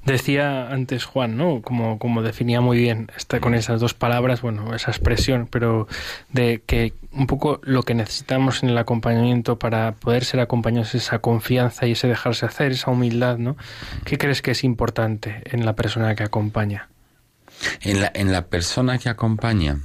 Decía 0.06 0.70
antes 0.70 1.04
Juan, 1.04 1.36
¿no? 1.36 1.64
Como, 1.64 1.98
como 1.98 2.22
definía 2.22 2.62
muy 2.62 2.78
bien 2.78 3.12
está 3.18 3.40
con 3.40 3.56
esas 3.56 3.82
dos 3.82 3.96
palabras, 3.96 4.42
bueno, 4.42 4.76
esa 4.76 4.92
expresión, 4.92 5.48
pero 5.50 5.88
de 6.30 6.62
que 6.64 6.94
un 7.12 7.26
poco 7.26 7.60
lo 7.64 7.82
que 7.82 7.96
necesitamos 7.96 8.62
en 8.62 8.70
el 8.70 8.78
acompañamiento 8.78 9.58
para 9.58 9.94
poder 9.94 10.24
ser 10.24 10.42
acompañados 10.42 10.90
es 10.94 11.06
esa 11.06 11.20
confianza 11.20 11.88
y 11.88 11.94
ese 11.94 12.08
dejarse 12.08 12.46
hacer, 12.46 12.74
esa 12.74 12.92
humildad, 12.92 13.40
¿no? 13.40 13.58
¿Qué 14.04 14.20
crees 14.20 14.44
que 14.44 14.52
es 14.52 14.64
importante 14.64 15.42
en 15.46 15.66
la 15.66 15.74
persona 15.74 16.14
que 16.14 16.24
acompaña? 16.24 16.88
En 17.82 18.00
la, 18.00 18.12
en 18.14 18.32
la 18.32 18.46
persona 18.46 19.00
que 19.00 19.10
acompaña, 19.10 19.80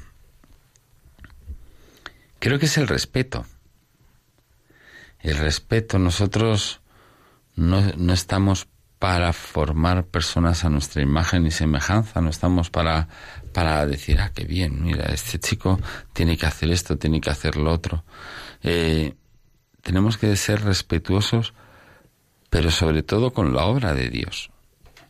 creo 2.40 2.58
que 2.58 2.66
es 2.66 2.76
el 2.76 2.88
respeto. 2.88 3.46
El 5.22 5.36
respeto, 5.36 5.98
nosotros 5.98 6.80
no, 7.56 7.82
no 7.96 8.12
estamos 8.12 8.68
para 9.00 9.32
formar 9.32 10.04
personas 10.04 10.64
a 10.66 10.68
nuestra 10.68 11.00
imagen 11.00 11.46
y 11.46 11.50
semejanza, 11.50 12.20
no 12.20 12.28
estamos 12.28 12.68
para, 12.68 13.08
para 13.54 13.86
decir, 13.86 14.20
ah, 14.20 14.30
qué 14.34 14.44
bien, 14.44 14.84
mira, 14.84 15.06
este 15.06 15.38
chico 15.38 15.80
tiene 16.12 16.36
que 16.36 16.44
hacer 16.44 16.70
esto, 16.70 16.98
tiene 16.98 17.20
que 17.20 17.30
hacer 17.30 17.56
lo 17.56 17.72
otro. 17.72 18.04
Eh, 18.62 19.14
tenemos 19.80 20.18
que 20.18 20.36
ser 20.36 20.62
respetuosos, 20.62 21.54
pero 22.50 22.70
sobre 22.70 23.02
todo 23.02 23.32
con 23.32 23.54
la 23.54 23.64
obra 23.64 23.94
de 23.94 24.10
Dios. 24.10 24.50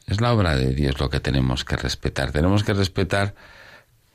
Es 0.06 0.20
la 0.20 0.32
obra 0.32 0.54
de 0.54 0.72
Dios 0.72 1.00
lo 1.00 1.10
que 1.10 1.18
tenemos 1.18 1.64
que 1.64 1.76
respetar. 1.76 2.30
Tenemos 2.30 2.62
que 2.62 2.74
respetar, 2.74 3.34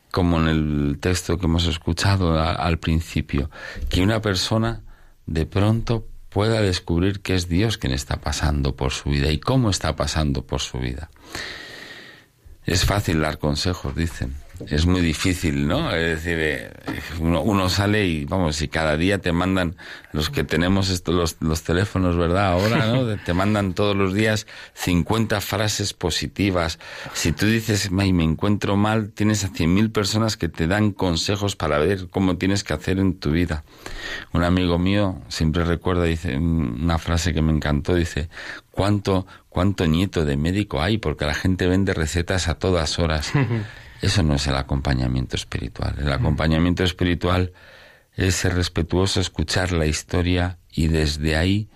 como 0.09 0.39
en 0.39 0.47
el 0.47 0.97
texto 1.01 1.37
que 1.37 1.47
hemos 1.47 1.65
escuchado 1.65 2.39
al 2.39 2.79
principio, 2.79 3.49
que 3.89 4.01
una 4.01 4.21
persona 4.21 4.83
de 5.25 5.45
pronto 5.45 6.07
pueda 6.29 6.61
descubrir 6.61 7.21
que 7.21 7.35
es 7.35 7.47
Dios 7.47 7.77
quien 7.77 7.93
está 7.93 8.17
pasando 8.17 8.75
por 8.75 8.91
su 8.91 9.09
vida 9.09 9.31
y 9.31 9.39
cómo 9.39 9.69
está 9.69 9.95
pasando 9.95 10.45
por 10.45 10.61
su 10.61 10.79
vida. 10.79 11.09
Es 12.65 12.85
fácil 12.85 13.21
dar 13.21 13.37
consejos, 13.37 13.95
dicen. 13.95 14.35
Es 14.69 14.85
muy 14.85 15.01
difícil, 15.01 15.67
¿no? 15.67 15.91
Es 15.91 16.23
decir, 16.23 16.37
eh, 16.39 16.71
uno, 17.19 17.41
uno, 17.41 17.69
sale 17.69 18.05
y, 18.05 18.25
vamos, 18.25 18.55
si 18.55 18.67
cada 18.67 18.95
día 18.95 19.19
te 19.19 19.31
mandan 19.31 19.75
los 20.13 20.29
que 20.29 20.43
tenemos 20.43 20.89
estos, 20.89 21.13
los, 21.13 21.37
los 21.41 21.63
teléfonos, 21.63 22.15
¿verdad? 22.15 22.53
Ahora, 22.53 22.85
¿no? 22.87 23.17
Te 23.25 23.33
mandan 23.33 23.73
todos 23.73 23.95
los 23.95 24.13
días 24.13 24.47
50 24.73 25.41
frases 25.41 25.93
positivas. 25.93 26.79
Si 27.13 27.33
tú 27.33 27.45
dices, 27.45 27.91
me 27.91 28.05
encuentro 28.05 28.77
mal, 28.77 29.11
tienes 29.11 29.43
a 29.43 29.49
100.000 29.49 29.91
personas 29.91 30.37
que 30.37 30.47
te 30.47 30.67
dan 30.67 30.91
consejos 30.91 31.55
para 31.55 31.77
ver 31.79 32.07
cómo 32.09 32.37
tienes 32.37 32.63
que 32.63 32.73
hacer 32.73 32.99
en 32.99 33.19
tu 33.19 33.31
vida. 33.31 33.63
Un 34.31 34.43
amigo 34.43 34.79
mío 34.79 35.21
siempre 35.27 35.65
recuerda, 35.65 36.03
dice, 36.03 36.37
una 36.37 36.97
frase 36.97 37.33
que 37.33 37.41
me 37.41 37.51
encantó, 37.51 37.93
dice, 37.93 38.29
¿cuánto, 38.71 39.27
cuánto 39.49 39.85
nieto 39.85 40.23
de 40.23 40.37
médico 40.37 40.81
hay? 40.81 40.97
Porque 40.97 41.25
la 41.25 41.33
gente 41.33 41.67
vende 41.67 41.93
recetas 41.93 42.47
a 42.47 42.55
todas 42.55 42.99
horas. 42.99 43.31
Eso 44.05 44.21
no 44.21 44.35
es 44.35 44.45
el 44.45 44.55
acompañamiento 44.55 45.35
espiritual. 45.35 45.95
El 45.97 46.13
acompañamiento 46.13 46.83
espiritual 46.83 47.53
es 48.13 48.35
ser 48.35 48.53
respetuoso, 48.53 49.19
escuchar 49.19 49.71
la 49.71 49.87
historia 49.87 50.59
y 50.71 50.89
desde 50.89 51.35
ahí 51.35 51.69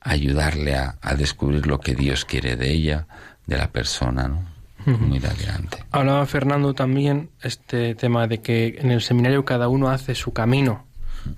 ayudarle 0.00 0.74
a, 0.74 0.98
a 1.00 1.14
descubrir 1.14 1.68
lo 1.68 1.78
que 1.78 1.94
Dios 1.94 2.24
quiere 2.24 2.56
de 2.56 2.72
ella, 2.72 3.06
de 3.46 3.56
la 3.56 3.70
persona, 3.70 4.26
¿no? 4.26 4.44
Muy 4.84 5.18
adelante. 5.18 5.84
Hablaba 5.92 6.26
Fernando 6.26 6.74
también 6.74 7.30
este 7.40 7.94
tema 7.94 8.26
de 8.26 8.40
que 8.40 8.78
en 8.80 8.90
el 8.90 9.00
seminario 9.00 9.44
cada 9.44 9.68
uno 9.68 9.88
hace 9.88 10.16
su 10.16 10.32
camino. 10.32 10.85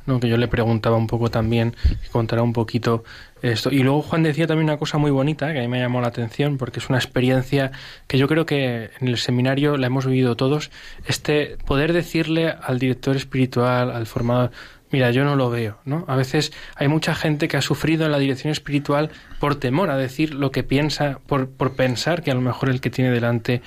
¿No? 0.07 0.21
que 0.21 0.29
yo 0.29 0.37
le 0.37 0.49
preguntaba 0.49 0.97
un 0.97 1.07
poco 1.07 1.31
también, 1.31 1.75
que 2.03 2.09
contara 2.11 2.43
un 2.43 2.53
poquito 2.53 3.05
esto. 3.43 3.71
Y 3.71 3.83
luego 3.83 4.03
Juan 4.03 4.23
decía 4.23 4.47
también 4.47 4.65
una 4.65 4.79
cosa 4.79 4.99
muy 4.99 5.11
bonita, 5.11 5.53
que 5.53 5.59
a 5.59 5.63
mí 5.63 5.69
me 5.69 5.81
llamó 5.81 6.01
la 6.01 6.09
atención, 6.09 6.59
porque 6.59 6.81
es 6.81 6.89
una 6.89 6.99
experiencia 6.99 7.73
que 8.07 8.19
yo 8.19 8.29
creo 8.29 8.47
que 8.47 8.91
en 9.01 9.09
el 9.09 9.19
seminario 9.19 9.77
la 9.77 9.87
hemos 9.87 10.07
vivido 10.07 10.37
todos, 10.37 10.71
este 11.07 11.57
poder 11.67 11.93
decirle 11.93 12.55
al 12.63 12.79
director 12.79 13.17
espiritual, 13.17 13.91
al 13.91 14.07
formador, 14.07 14.51
mira, 14.91 15.11
yo 15.11 15.25
no 15.25 15.37
lo 15.37 15.51
veo, 15.51 15.79
¿no? 15.85 16.05
A 16.09 16.17
veces 16.17 16.53
hay 16.75 16.89
mucha 16.89 17.15
gente 17.15 17.49
que 17.49 17.57
ha 17.57 17.63
sufrido 17.63 18.07
en 18.07 18.13
la 18.13 18.19
dirección 18.19 18.51
espiritual 18.51 19.11
por 19.39 19.57
temor 19.57 19.91
a 19.91 19.97
decir 19.97 20.35
lo 20.35 20.51
que 20.51 20.63
piensa, 20.63 21.21
por, 21.27 21.51
por 21.51 21.73
pensar 21.73 22.23
que 22.23 22.31
a 22.31 22.35
lo 22.35 22.41
mejor 22.41 22.71
el 22.71 22.81
que 22.81 22.91
tiene 22.91 23.11
delante 23.11 23.63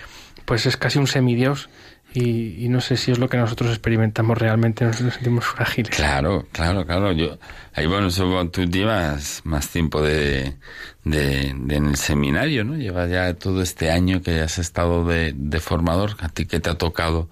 pues 0.46 0.66
es 0.66 0.76
casi 0.76 1.00
un 1.00 1.08
semidios 1.08 1.70
y, 2.14 2.68
no 2.70 2.82
sé 2.82 2.98
si 2.98 3.12
es 3.12 3.20
lo 3.20 3.30
que 3.30 3.38
nosotros 3.38 3.70
experimentamos 3.70 4.38
realmente, 4.38 4.86
nos, 4.86 4.98
sentimos 4.98 5.46
frágiles. 5.46 5.96
Claro, 5.96 6.46
claro, 6.52 6.86
claro. 6.86 7.12
Yo, 7.14 7.38
ahí 7.74 7.88
bueno, 7.88 8.10
tú 8.50 8.66
llevas 8.66 9.42
más 9.46 9.70
tiempo 9.70 10.02
de, 10.02 10.58
de, 11.04 11.50
en 11.50 11.88
el 11.88 11.96
seminario, 11.96 12.64
¿no? 12.64 12.76
Llevas 12.76 13.10
ya 13.10 13.34
todo 13.34 13.62
este 13.62 13.92
año 13.92 14.22
que 14.22 14.42
has 14.42 14.60
estado 14.60 15.06
de, 15.06 15.34
de 15.36 15.60
formador. 15.60 16.18
¿A 16.20 16.30
ti 16.30 16.46
qué 16.46 16.60
te 16.60 16.70
ha 16.70 16.78
tocado? 16.78 17.30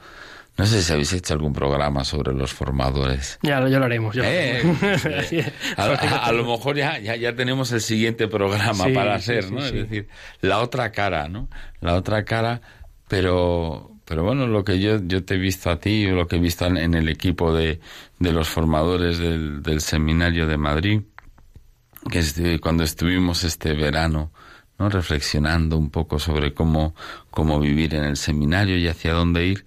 No 0.59 0.65
sé 0.65 0.81
si 0.81 0.91
habéis 0.91 1.13
hecho 1.13 1.33
algún 1.33 1.53
programa 1.53 2.03
sobre 2.03 2.33
los 2.33 2.51
formadores. 2.51 3.39
Ya, 3.41 3.65
ya 3.69 3.79
lo 3.79 3.85
haremos. 3.85 4.13
Eh, 4.21 4.61
a, 5.77 6.31
lo 6.33 6.43
mejor 6.43 6.75
ya, 6.75 6.99
ya, 6.99 7.33
tenemos 7.33 7.71
el 7.71 7.79
siguiente 7.79 8.27
programa 8.27 8.83
para 8.93 9.15
hacer, 9.15 9.53
¿no? 9.53 9.63
es 9.63 9.71
decir, 9.71 10.09
la 10.41 10.59
otra 10.59 10.91
cara, 10.91 11.29
¿no? 11.29 11.47
La 11.79 11.95
otra 11.95 12.25
cara, 12.25 12.59
pero, 13.07 13.89
pero 14.09 14.23
bueno, 14.23 14.47
lo 14.47 14.63
que 14.63 14.79
yo, 14.79 14.97
yo 15.05 15.23
te 15.23 15.35
he 15.35 15.37
visto 15.37 15.69
a 15.69 15.79
ti, 15.79 16.07
lo 16.07 16.27
que 16.27 16.37
he 16.37 16.39
visto 16.39 16.65
en, 16.65 16.95
el 16.95 17.09
equipo 17.09 17.53
de, 17.53 17.79
de 18.17 18.31
los 18.31 18.49
formadores 18.49 19.19
del, 19.19 19.61
del 19.61 19.81
seminario 19.81 20.47
de 20.47 20.57
Madrid, 20.57 21.01
que 22.09 22.59
cuando 22.59 22.83
estuvimos 22.83 23.43
este 23.43 23.73
verano, 23.73 24.31
¿no? 24.79 24.89
reflexionando 24.89 25.77
un 25.77 25.91
poco 25.91 26.17
sobre 26.17 26.55
cómo, 26.55 26.95
cómo 27.29 27.59
vivir 27.59 27.93
en 27.93 28.03
el 28.03 28.17
seminario 28.17 28.79
y 28.79 28.87
hacia 28.87 29.13
dónde 29.13 29.45
ir, 29.45 29.65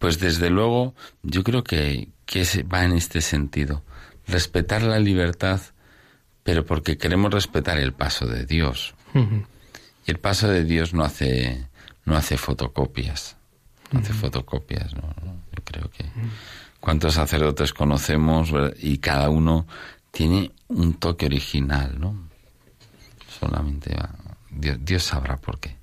pues 0.00 0.18
desde 0.18 0.50
luego 0.50 0.96
yo 1.22 1.44
creo 1.44 1.62
que, 1.62 2.08
que 2.26 2.44
va 2.64 2.84
en 2.84 2.94
este 2.94 3.20
sentido. 3.20 3.84
Respetar 4.26 4.82
la 4.82 4.98
libertad, 4.98 5.60
pero 6.42 6.66
porque 6.66 6.98
queremos 6.98 7.32
respetar 7.32 7.78
el 7.78 7.92
paso 7.92 8.26
de 8.26 8.44
Dios. 8.44 8.96
Y 9.14 10.10
el 10.10 10.18
paso 10.18 10.48
de 10.48 10.64
Dios 10.64 10.94
no 10.94 11.04
hace, 11.04 11.68
no 12.04 12.16
hace 12.16 12.36
fotocopias. 12.36 13.36
Hace 13.96 14.12
fotocopias, 14.12 14.94
¿no? 14.94 15.02
Yo 15.56 15.64
creo 15.64 15.90
que... 15.90 16.04
¿Cuántos 16.80 17.14
sacerdotes 17.14 17.72
conocemos 17.72 18.52
y 18.78 18.98
cada 18.98 19.30
uno 19.30 19.66
tiene 20.10 20.52
un 20.68 20.94
toque 20.94 21.26
original, 21.26 21.98
¿no? 21.98 22.28
Solamente 23.40 23.96
va 23.96 24.10
Dios, 24.50 25.02
sabrá 25.02 25.36
por 25.36 25.58
qué. 25.58 25.76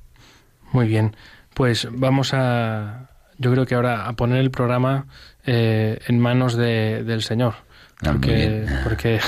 Muy 0.72 0.88
bien, 0.88 1.16
pues 1.54 1.88
vamos 1.92 2.34
a, 2.34 3.10
yo 3.38 3.52
creo 3.52 3.66
que 3.66 3.76
ahora 3.76 4.08
a 4.08 4.14
poner 4.14 4.40
el 4.40 4.52
programa 4.52 5.08
eh, 5.46 6.00
en 6.08 6.20
manos 6.20 6.56
de, 6.56 7.04
del 7.04 7.22
Señor. 7.22 7.56
Ah, 8.04 8.14
porque, 8.14 8.66
porque 8.84 9.20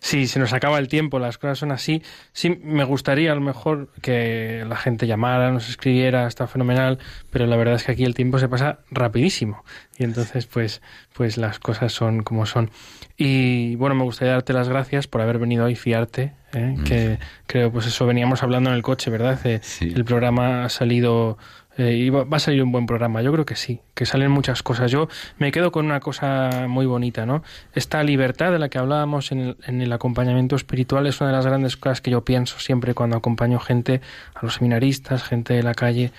si 0.00 0.26
se 0.26 0.38
nos 0.38 0.52
acaba 0.52 0.78
el 0.78 0.88
tiempo, 0.88 1.18
las 1.18 1.38
cosas 1.38 1.58
son 1.58 1.72
así. 1.72 2.02
Sí, 2.32 2.60
me 2.62 2.84
gustaría 2.84 3.32
a 3.32 3.34
lo 3.34 3.40
mejor 3.40 3.88
que 4.00 4.64
la 4.68 4.76
gente 4.76 5.06
llamara, 5.06 5.50
nos 5.50 5.68
escribiera, 5.68 6.26
está 6.26 6.46
fenomenal, 6.46 6.98
pero 7.30 7.46
la 7.46 7.56
verdad 7.56 7.76
es 7.76 7.84
que 7.84 7.92
aquí 7.92 8.04
el 8.04 8.14
tiempo 8.14 8.38
se 8.38 8.48
pasa 8.48 8.80
rapidísimo 8.90 9.64
y 9.98 10.04
entonces 10.04 10.46
pues, 10.46 10.82
pues 11.14 11.36
las 11.36 11.58
cosas 11.58 11.92
son 11.92 12.22
como 12.22 12.46
son. 12.46 12.70
Y 13.16 13.76
bueno, 13.76 13.94
me 13.94 14.04
gustaría 14.04 14.32
darte 14.34 14.52
las 14.52 14.68
gracias 14.68 15.06
por 15.06 15.20
haber 15.20 15.38
venido 15.38 15.64
hoy, 15.64 15.76
fiarte, 15.76 16.32
¿eh? 16.52 16.74
mm. 16.76 16.84
que 16.84 17.18
creo 17.46 17.70
pues 17.70 17.86
eso 17.86 18.06
veníamos 18.06 18.42
hablando 18.42 18.70
en 18.70 18.76
el 18.76 18.82
coche, 18.82 19.10
¿verdad? 19.10 19.38
Eh, 19.44 19.60
el 19.80 20.04
programa 20.04 20.64
ha 20.64 20.68
salido 20.68 21.38
eh, 21.78 21.92
y 21.92 22.10
va, 22.10 22.26
a 22.30 22.38
salir 22.38 22.62
un 22.62 22.72
buen 22.72 22.86
programa. 22.86 23.22
Yo 23.22 23.32
creo 23.32 23.46
que 23.46 23.56
sí, 23.56 23.80
que 23.94 24.06
salen 24.06 24.30
muchas 24.30 24.62
cosas. 24.62 24.90
Yo 24.90 25.08
me 25.38 25.52
quedo 25.52 25.72
con 25.72 25.86
una 25.86 26.00
cosa 26.00 26.66
muy 26.68 26.86
bonita, 26.86 27.24
¿no? 27.26 27.42
Esta 27.74 28.02
libertad 28.02 28.52
de 28.52 28.58
la 28.58 28.68
que 28.68 28.78
hablábamos 28.78 29.32
en 29.32 29.40
el, 29.40 29.56
en 29.66 29.80
el 29.80 29.92
acompañamiento 29.92 30.56
espiritual 30.56 31.06
es 31.06 31.20
una 31.20 31.30
de 31.30 31.36
las 31.36 31.46
grandes 31.46 31.76
cosas 31.76 32.00
que 32.00 32.10
yo 32.10 32.24
pienso 32.24 32.58
siempre 32.58 32.94
cuando 32.94 33.16
acompaño 33.16 33.58
gente, 33.58 34.00
a 34.34 34.44
los 34.44 34.54
seminaristas, 34.54 35.22
gente 35.22 35.54
de 35.54 35.62
la 35.62 35.74
calle. 35.74 36.12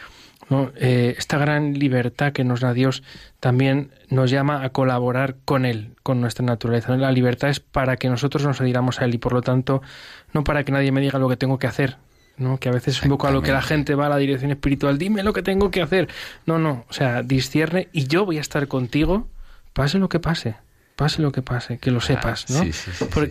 ¿no? 0.49 0.71
Eh, 0.75 1.15
esta 1.17 1.37
gran 1.37 1.73
libertad 1.73 2.33
que 2.33 2.43
nos 2.43 2.61
da 2.61 2.73
Dios 2.73 3.03
también 3.39 3.91
nos 4.09 4.31
llama 4.31 4.63
a 4.63 4.69
colaborar 4.69 5.35
con 5.45 5.65
Él, 5.65 5.91
con 6.03 6.21
nuestra 6.21 6.45
naturaleza. 6.45 6.95
La 6.97 7.11
libertad 7.11 7.49
es 7.49 7.59
para 7.59 7.97
que 7.97 8.09
nosotros 8.09 8.43
nos 8.43 8.61
adhiramos 8.61 9.01
a 9.01 9.05
Él 9.05 9.15
y 9.15 9.17
por 9.17 9.33
lo 9.33 9.41
tanto 9.41 9.81
no 10.33 10.43
para 10.43 10.63
que 10.63 10.71
nadie 10.71 10.91
me 10.91 11.01
diga 11.01 11.19
lo 11.19 11.29
que 11.29 11.37
tengo 11.37 11.59
que 11.59 11.67
hacer, 11.67 11.97
¿no? 12.37 12.59
Que 12.59 12.69
a 12.69 12.71
veces 12.71 12.97
es 12.97 13.03
un 13.03 13.09
poco 13.09 13.27
a 13.27 13.31
lo 13.31 13.41
que 13.41 13.51
la 13.51 13.61
gente 13.61 13.95
va 13.95 14.07
a 14.07 14.09
la 14.09 14.17
dirección 14.17 14.51
espiritual, 14.51 14.97
dime 14.97 15.23
lo 15.23 15.33
que 15.33 15.41
tengo 15.41 15.71
que 15.71 15.81
hacer. 15.81 16.09
No, 16.45 16.59
no, 16.59 16.85
o 16.89 16.93
sea, 16.93 17.23
discierne 17.23 17.89
y 17.91 18.07
yo 18.07 18.25
voy 18.25 18.37
a 18.37 18.41
estar 18.41 18.67
contigo, 18.67 19.27
pase 19.73 19.99
lo 19.99 20.09
que 20.09 20.19
pase. 20.19 20.55
Pase 20.95 21.23
lo 21.23 21.31
que 21.31 21.41
pase, 21.41 21.79
que 21.79 21.89
lo 21.89 22.01
sepas, 22.01 22.51
¿no? 22.51 22.61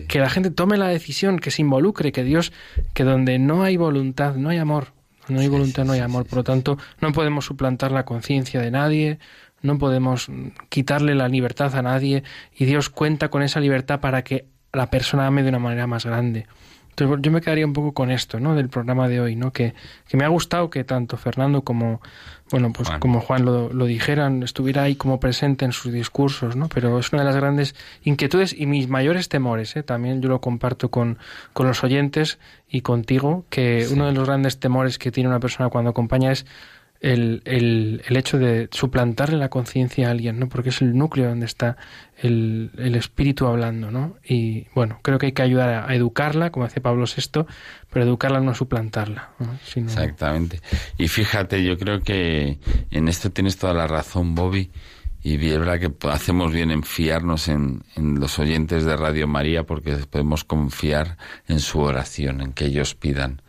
que 0.09 0.19
la 0.19 0.29
gente 0.29 0.51
tome 0.51 0.77
la 0.77 0.89
decisión, 0.89 1.39
que 1.39 1.49
se 1.49 1.61
involucre, 1.61 2.11
que 2.11 2.25
Dios, 2.25 2.51
que 2.93 3.05
donde 3.05 3.39
no 3.39 3.63
hay 3.63 3.77
voluntad, 3.77 4.35
no 4.35 4.49
hay 4.49 4.57
amor, 4.57 4.87
no 5.29 5.39
hay 5.39 5.47
voluntad, 5.47 5.85
no 5.85 5.93
hay 5.93 6.01
amor. 6.01 6.25
Por 6.25 6.39
lo 6.39 6.43
tanto, 6.43 6.77
no 6.99 7.13
podemos 7.13 7.45
suplantar 7.45 7.93
la 7.93 8.03
conciencia 8.03 8.59
de 8.59 8.69
nadie, 8.69 9.19
no 9.61 9.77
podemos 9.77 10.27
quitarle 10.67 11.15
la 11.15 11.29
libertad 11.29 11.73
a 11.75 11.81
nadie 11.81 12.23
y 12.53 12.65
Dios 12.65 12.89
cuenta 12.89 13.29
con 13.29 13.41
esa 13.41 13.61
libertad 13.61 14.01
para 14.01 14.23
que 14.23 14.45
la 14.73 14.89
persona 14.89 15.25
ame 15.25 15.41
de 15.43 15.49
una 15.49 15.59
manera 15.59 15.87
más 15.87 16.05
grande. 16.05 16.47
Entonces, 16.93 17.19
yo 17.23 17.31
me 17.31 17.41
quedaría 17.41 17.65
un 17.65 17.73
poco 17.73 17.93
con 17.93 18.11
esto, 18.11 18.39
¿no? 18.39 18.53
Del 18.53 18.69
programa 18.69 19.07
de 19.07 19.19
hoy, 19.19 19.35
¿no? 19.35 19.51
Que, 19.51 19.73
que 20.07 20.15
me 20.15 20.25
ha 20.25 20.27
gustado 20.27 20.69
que 20.69 20.83
tanto 20.83 21.17
Fernando 21.17 21.63
como, 21.63 22.01
bueno, 22.51 22.71
pues 22.71 22.87
como 22.99 23.19
Juan 23.19 23.45
lo, 23.45 23.73
lo, 23.73 23.85
dijeran, 23.85 24.43
estuviera 24.43 24.83
ahí 24.83 24.95
como 24.95 25.19
presente 25.19 25.65
en 25.65 25.71
sus 25.71 25.91
discursos, 25.91 26.55
¿no? 26.55 26.69
Pero 26.69 26.99
es 26.99 27.11
una 27.11 27.23
de 27.23 27.25
las 27.25 27.35
grandes 27.35 27.73
inquietudes 28.03 28.53
y 28.53 28.67
mis 28.67 28.87
mayores 28.89 29.27
temores, 29.27 29.75
¿eh? 29.75 29.81
También 29.81 30.21
yo 30.21 30.29
lo 30.29 30.39
comparto 30.39 30.91
con, 30.91 31.17
con 31.53 31.65
los 31.65 31.83
oyentes 31.83 32.37
y 32.69 32.81
contigo, 32.81 33.45
que 33.49 33.87
uno 33.91 34.05
de 34.05 34.13
los 34.13 34.27
grandes 34.27 34.59
temores 34.59 34.99
que 34.99 35.11
tiene 35.11 35.29
una 35.29 35.39
persona 35.39 35.69
cuando 35.69 35.89
acompaña 35.89 36.31
es 36.31 36.45
el, 37.03 37.41
el, 37.43 38.01
el 38.07 38.17
hecho 38.17 38.39
de 38.39 38.69
suplantarle 38.71 39.37
la 39.37 39.49
conciencia 39.49 40.07
a 40.07 40.11
alguien, 40.11 40.39
¿no? 40.39 40.47
Porque 40.47 40.69
es 40.69 40.81
el 40.81 40.97
núcleo 40.97 41.27
donde 41.27 41.45
está 41.45 41.75
el, 42.17 42.71
el, 42.77 42.95
espíritu 42.95 43.45
hablando, 43.45 43.91
¿no? 43.91 44.15
Y 44.23 44.67
bueno, 44.73 44.99
creo 45.01 45.19
que 45.19 45.27
hay 45.27 45.31
que 45.33 45.41
ayudar 45.41 45.89
a, 45.89 45.93
educarla, 45.93 46.49
como 46.51 46.65
hace 46.65 46.79
Pablo 46.79 47.03
VI, 47.05 47.45
pero 47.91 48.05
educarla 48.05 48.39
no 48.39 48.55
suplantarla. 48.55 49.31
Exactamente. 49.75 50.61
Y 50.97 51.09
fíjate, 51.09 51.61
yo 51.61 51.77
creo 51.77 51.99
que 51.99 52.57
en 52.89 53.09
esto 53.09 53.29
tienes 53.31 53.57
toda 53.57 53.73
la 53.73 53.85
razón, 53.85 54.33
Bobby. 54.33 54.71
Y 55.21 55.35
es 55.35 55.59
verdad 55.59 55.79
que 55.79 55.91
hacemos 56.09 56.53
bien 56.53 56.71
en 56.71 56.83
fiarnos 56.83 57.49
en, 57.49 57.83
en, 57.95 58.19
los 58.19 58.39
oyentes 58.39 58.85
de 58.85 58.95
Radio 58.95 59.27
María 59.27 59.63
porque 59.65 59.95
podemos 60.09 60.45
confiar 60.45 61.17
en 61.47 61.59
su 61.59 61.79
oración, 61.79 62.41
en 62.41 62.53
que 62.53 62.65
ellos 62.65 62.95
pidan. 62.95 63.41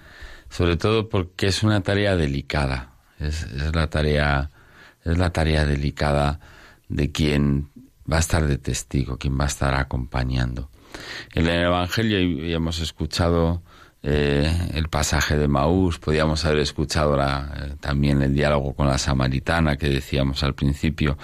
Sobre 0.51 0.77
todo 0.77 1.09
porque 1.09 1.47
es 1.47 1.63
una 1.63 1.81
tarea 1.83 2.17
delicada. 2.17 2.94
Es, 3.19 3.47
la 3.75 3.89
tarea, 3.89 4.51
es 5.05 5.19
la 5.19 5.31
tarea 5.31 5.65
delicada 5.65 6.41
de 6.89 7.11
quien 7.13 7.71
va 8.11 8.17
a 8.17 8.21
estar 8.21 8.47
de 8.47 8.59
testigo, 8.59 9.19
quien 9.19 9.39
va 9.39 9.45
a 9.45 9.49
estar 9.49 9.75
acompañando. 9.75 10.71
En 11.35 11.47
el 11.47 11.65
Evangelio 11.65 12.47
ya 12.47 12.57
hemos 12.57 12.81
escuchado 12.81 13.63
eh, 14.03 14.53
el 14.75 14.89
pasaje 14.89 15.37
de 15.37 15.49
Maús, 15.49 15.99
podíamos 15.99 16.45
haber 16.45 16.59
escuchado 16.59 17.19
eh, 17.19 17.77
también 17.81 18.21
el 18.23 18.35
diálogo 18.35 18.75
con 18.75 18.87
la 18.87 18.99
samaritana 18.99 19.77
que 19.77 19.89
decíamos 19.89 20.43
al 20.43 20.55
principio, 20.55 21.17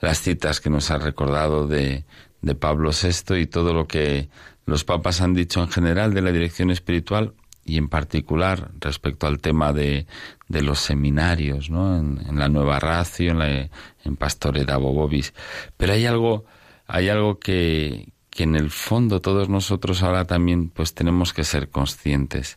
las 0.00 0.20
citas 0.20 0.60
que 0.60 0.70
nos 0.70 0.90
ha 0.90 0.98
recordado 0.98 1.66
de, 1.66 2.04
de 2.40 2.54
Pablo 2.54 2.90
VI 2.90 3.40
y 3.40 3.46
todo 3.46 3.74
lo 3.74 3.86
que 3.88 4.28
los 4.66 4.84
papas 4.84 5.20
han 5.20 5.34
dicho 5.34 5.60
en 5.62 5.68
general 5.68 6.14
de 6.14 6.22
la 6.22 6.30
dirección 6.30 6.70
espiritual 6.70 7.34
y 7.68 7.76
en 7.76 7.88
particular 7.88 8.70
respecto 8.80 9.26
al 9.26 9.40
tema 9.40 9.72
de, 9.72 10.06
de 10.48 10.62
los 10.62 10.80
seminarios, 10.80 11.68
¿no? 11.68 11.98
En, 11.98 12.38
la 12.38 12.48
Nueva 12.48 12.80
Racio, 12.80 13.32
en, 13.32 13.38
la, 13.38 13.68
en 14.04 14.16
Pastore 14.16 14.64
Bobis. 14.64 15.34
Pero 15.76 15.92
hay 15.92 16.06
algo, 16.06 16.46
hay 16.86 17.10
algo 17.10 17.38
que, 17.38 18.08
que 18.30 18.44
en 18.44 18.56
el 18.56 18.70
fondo 18.70 19.20
todos 19.20 19.50
nosotros 19.50 20.02
ahora 20.02 20.24
también 20.24 20.70
pues 20.70 20.94
tenemos 20.94 21.34
que 21.34 21.44
ser 21.44 21.68
conscientes. 21.68 22.56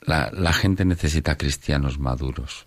La, 0.00 0.30
la 0.32 0.52
gente 0.52 0.84
necesita 0.84 1.36
cristianos 1.36 1.98
maduros. 2.00 2.66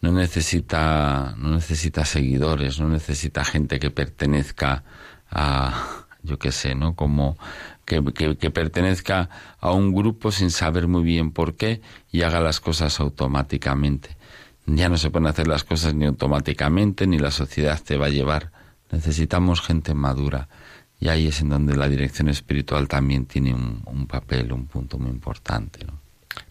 No 0.00 0.12
necesita, 0.12 1.34
no 1.36 1.50
necesita 1.50 2.04
seguidores, 2.04 2.78
no 2.80 2.88
necesita 2.88 3.44
gente 3.44 3.80
que 3.80 3.90
pertenezca 3.90 4.84
a, 5.30 6.06
yo 6.22 6.38
qué 6.38 6.52
sé, 6.52 6.74
¿no? 6.74 6.94
Como 6.94 7.36
que, 7.90 8.50
pertenezca 8.50 9.28
a 9.58 9.72
un 9.72 9.92
grupo 9.92 10.30
sin 10.30 10.50
saber 10.50 10.86
muy 10.86 11.02
bien 11.02 11.32
por 11.32 11.56
qué 11.56 11.80
y 12.12 12.22
haga 12.22 12.40
las 12.40 12.60
cosas 12.60 13.00
automáticamente. 13.00 14.16
Ya 14.66 14.88
no 14.88 14.96
se 14.96 15.10
pueden 15.10 15.26
hacer 15.26 15.48
las 15.48 15.64
cosas 15.64 15.94
ni 15.94 16.04
automáticamente, 16.06 17.06
ni 17.06 17.18
la 17.18 17.32
sociedad 17.32 17.80
te 17.82 17.96
va 17.96 18.06
a 18.06 18.10
llevar. 18.10 18.52
Necesitamos 18.92 19.60
gente 19.60 19.94
madura. 19.94 20.48
Y 21.00 21.08
ahí 21.08 21.26
es 21.26 21.40
en 21.40 21.48
donde 21.48 21.74
la 21.76 21.88
dirección 21.88 22.28
espiritual 22.28 22.86
también 22.86 23.26
tiene 23.26 23.54
un, 23.54 23.82
un 23.86 24.06
papel, 24.06 24.52
un 24.52 24.66
punto 24.66 24.98
muy 24.98 25.10
importante. 25.10 25.84
¿no? 25.84 25.99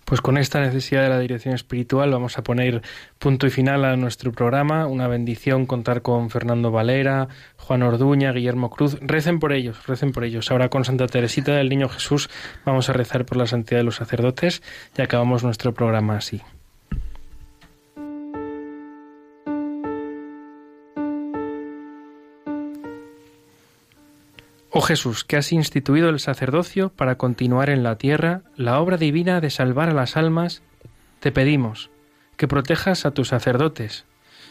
Pues 0.05 0.21
con 0.21 0.37
esta 0.37 0.59
necesidad 0.59 1.03
de 1.03 1.09
la 1.09 1.19
dirección 1.19 1.53
espiritual 1.53 2.09
vamos 2.09 2.37
a 2.37 2.43
poner 2.43 2.81
punto 3.19 3.45
y 3.45 3.51
final 3.51 3.85
a 3.85 3.95
nuestro 3.95 4.31
programa. 4.31 4.87
Una 4.87 5.07
bendición 5.07 5.67
contar 5.67 6.01
con 6.01 6.31
Fernando 6.31 6.71
Valera, 6.71 7.27
Juan 7.57 7.83
Orduña, 7.83 8.31
Guillermo 8.31 8.71
Cruz. 8.71 8.97
Recen 9.01 9.39
por 9.39 9.53
ellos, 9.53 9.85
recen 9.85 10.11
por 10.11 10.23
ellos. 10.23 10.49
Ahora 10.49 10.69
con 10.69 10.83
Santa 10.83 11.05
Teresita 11.05 11.53
del 11.53 11.69
Niño 11.69 11.89
Jesús 11.89 12.29
vamos 12.65 12.89
a 12.89 12.93
rezar 12.93 13.25
por 13.25 13.37
la 13.37 13.45
santidad 13.45 13.79
de 13.79 13.83
los 13.83 13.97
sacerdotes 13.97 14.63
y 14.97 15.01
acabamos 15.01 15.43
nuestro 15.43 15.73
programa 15.73 16.17
así. 16.17 16.41
Jesús, 24.81 25.23
que 25.23 25.37
has 25.37 25.51
instituido 25.51 26.09
el 26.09 26.19
sacerdocio 26.19 26.89
para 26.89 27.15
continuar 27.15 27.69
en 27.69 27.83
la 27.83 27.97
tierra 27.97 28.41
la 28.55 28.79
obra 28.79 28.97
divina 28.97 29.41
de 29.41 29.49
salvar 29.49 29.89
a 29.89 29.93
las 29.93 30.15
almas, 30.15 30.61
te 31.19 31.31
pedimos 31.31 31.89
que 32.37 32.47
protejas 32.47 33.05
a 33.05 33.11
tus 33.11 33.29
sacerdotes. 33.29 34.05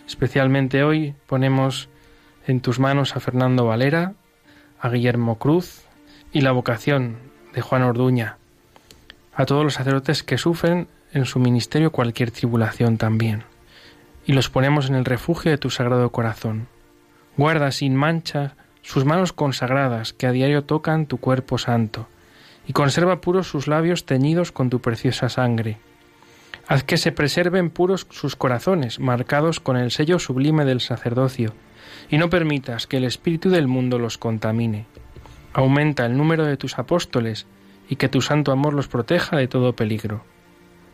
Especialmente 0.06 0.82
hoy 0.82 1.14
ponemos 1.26 1.88
en 2.46 2.60
tus 2.60 2.78
manos 2.78 3.16
a 3.16 3.20
Fernando 3.20 3.64
Valera, 3.64 4.14
a 4.80 4.90
Guillermo 4.90 5.38
Cruz 5.38 5.82
y 6.32 6.42
la 6.42 6.52
vocación 6.52 7.16
de 7.54 7.62
Juan 7.62 7.82
Orduña, 7.82 8.36
a 9.34 9.46
todos 9.46 9.64
los 9.64 9.74
sacerdotes 9.74 10.22
que 10.22 10.38
sufren 10.38 10.88
en 11.12 11.24
su 11.24 11.38
ministerio 11.38 11.90
cualquier 11.90 12.30
tribulación 12.30 12.98
también, 12.98 13.44
y 14.26 14.32
los 14.32 14.50
ponemos 14.50 14.88
en 14.88 14.94
el 14.94 15.04
refugio 15.04 15.50
de 15.50 15.58
tu 15.58 15.70
sagrado 15.70 16.10
corazón. 16.10 16.68
Guarda 17.36 17.70
sin 17.72 17.94
mancha 17.94 18.56
sus 18.88 19.04
manos 19.04 19.34
consagradas 19.34 20.14
que 20.14 20.26
a 20.26 20.32
diario 20.32 20.64
tocan 20.64 21.04
tu 21.04 21.18
cuerpo 21.18 21.58
santo, 21.58 22.08
y 22.66 22.72
conserva 22.72 23.20
puros 23.20 23.46
sus 23.46 23.66
labios 23.66 24.06
teñidos 24.06 24.50
con 24.50 24.70
tu 24.70 24.80
preciosa 24.80 25.28
sangre 25.28 25.76
Haz 26.66 26.84
que 26.84 26.96
se 26.96 27.12
preserven 27.12 27.68
puros 27.68 28.06
sus 28.10 28.34
corazones, 28.34 28.98
marcados 28.98 29.58
con 29.60 29.76
el 29.76 29.90
sello 29.90 30.18
sublime 30.18 30.66
del 30.66 30.80
sacerdocio, 30.80 31.54
y 32.10 32.18
no 32.18 32.30
permitas 32.30 32.86
que 32.86 32.98
el 32.98 33.04
espíritu 33.04 33.50
del 33.50 33.66
mundo 33.68 33.98
los 33.98 34.18
contamine. 34.18 34.86
Aumenta 35.54 36.04
el 36.04 36.16
número 36.16 36.44
de 36.44 36.58
tus 36.58 36.78
apóstoles, 36.78 37.46
y 37.90 37.96
que 37.96 38.10
tu 38.10 38.20
santo 38.20 38.52
amor 38.52 38.74
los 38.74 38.86
proteja 38.86 39.36
de 39.36 39.48
todo 39.48 39.74
peligro. 39.74 40.24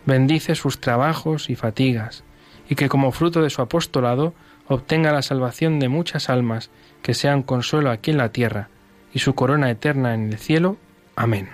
Bendice 0.06 0.54
sus 0.54 0.80
trabajos 0.80 1.50
y 1.50 1.56
fatigas, 1.56 2.22
y 2.68 2.76
que 2.76 2.88
como 2.88 3.10
fruto 3.10 3.42
de 3.42 3.50
su 3.50 3.60
apostolado 3.60 4.32
obtenga 4.68 5.12
la 5.12 5.22
salvación 5.22 5.80
de 5.80 5.88
muchas 5.88 6.28
almas 6.30 6.70
que 7.04 7.12
sean 7.12 7.42
consuelo 7.42 7.90
aquí 7.90 8.10
en 8.12 8.16
la 8.16 8.30
tierra 8.30 8.70
y 9.12 9.18
su 9.18 9.34
corona 9.34 9.70
eterna 9.70 10.14
en 10.14 10.32
el 10.32 10.38
cielo. 10.38 10.78
Amén. 11.16 11.50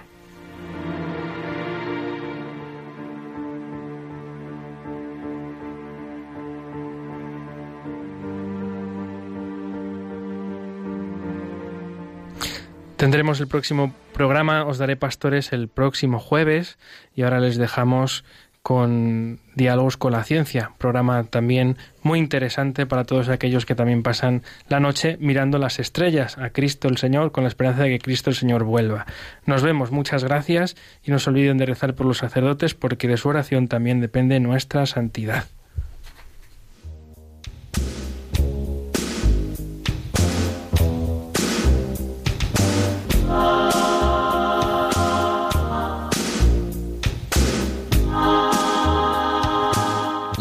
Tendremos 12.97 13.41
el 13.41 13.49
próximo 13.49 13.93
programa, 14.13 14.65
os 14.67 14.79
daré 14.79 14.95
pastores 14.95 15.53
el 15.53 15.67
próximo 15.67 16.21
jueves 16.21 16.79
y 17.17 17.23
ahora 17.23 17.41
les 17.41 17.57
dejamos 17.57 18.25
con 18.63 19.41
Diálogos 19.55 19.97
con 19.97 20.13
la 20.13 20.25
Ciencia, 20.25 20.73
programa 20.79 21.25
también 21.25 21.77
muy 22.03 22.19
interesante 22.19 22.87
para 22.87 23.05
todos 23.05 23.29
aquellos 23.29 23.65
que 23.67 23.75
también 23.75 24.03
pasan 24.03 24.43
la 24.69 24.81
noche 24.81 25.17
mirando 25.21 25.59
las 25.59 25.79
estrellas 25.79 26.37
a 26.39 26.51
Cristo 26.51 26.89
el 26.89 26.99
Señor 26.99 27.33
con 27.33 27.45
la 27.45 27.49
esperanza 27.49 27.83
de 27.85 27.91
que 27.91 27.99
Cristo 27.99 28.31
el 28.31 28.37
Señor 28.37 28.65
vuelva. 28.65 29.07
Nos 29.47 29.63
vemos, 29.63 29.91
muchas 29.91 30.25
gracias 30.25 30.77
y 31.03 31.11
no 31.11 31.19
se 31.19 31.31
olviden 31.31 31.59
de 31.59 31.67
rezar 31.67 31.95
por 31.95 32.07
los 32.07 32.19
sacerdotes 32.19 32.75
porque 32.75 33.09
de 33.09 33.17
su 33.17 33.29
oración 33.29 33.69
también 33.69 34.01
depende 34.01 34.41
nuestra 34.41 34.87
santidad. 34.87 35.45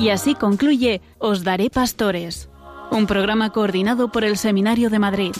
Y 0.09 0.11
así 0.11 0.33
concluye 0.33 1.01
Os 1.19 1.43
Daré 1.43 1.69
Pastores, 1.69 2.49
un 2.89 3.05
programa 3.05 3.51
coordinado 3.51 4.11
por 4.11 4.23
el 4.23 4.37
Seminario 4.37 4.89
de 4.89 4.97
Madrid. 4.97 5.33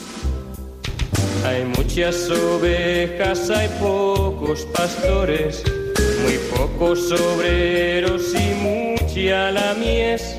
Hay 1.44 1.66
muchas 1.66 2.30
ovejas, 2.30 3.50
hay 3.50 3.68
pocos 3.80 4.68
pastores, 4.68 5.64
muy 6.22 6.38
pocos 6.56 7.12
obreros 7.12 8.32
y 8.36 8.54
mucha 8.62 9.50
la 9.50 9.74
mies. 9.74 10.38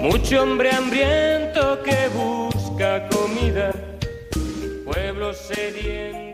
Mucho 0.00 0.44
hombre 0.44 0.70
hambriento 0.70 1.82
que 1.82 1.98
busca 2.14 3.08
comida, 3.08 3.72
pueblo 4.84 5.34
sediento 5.34 6.31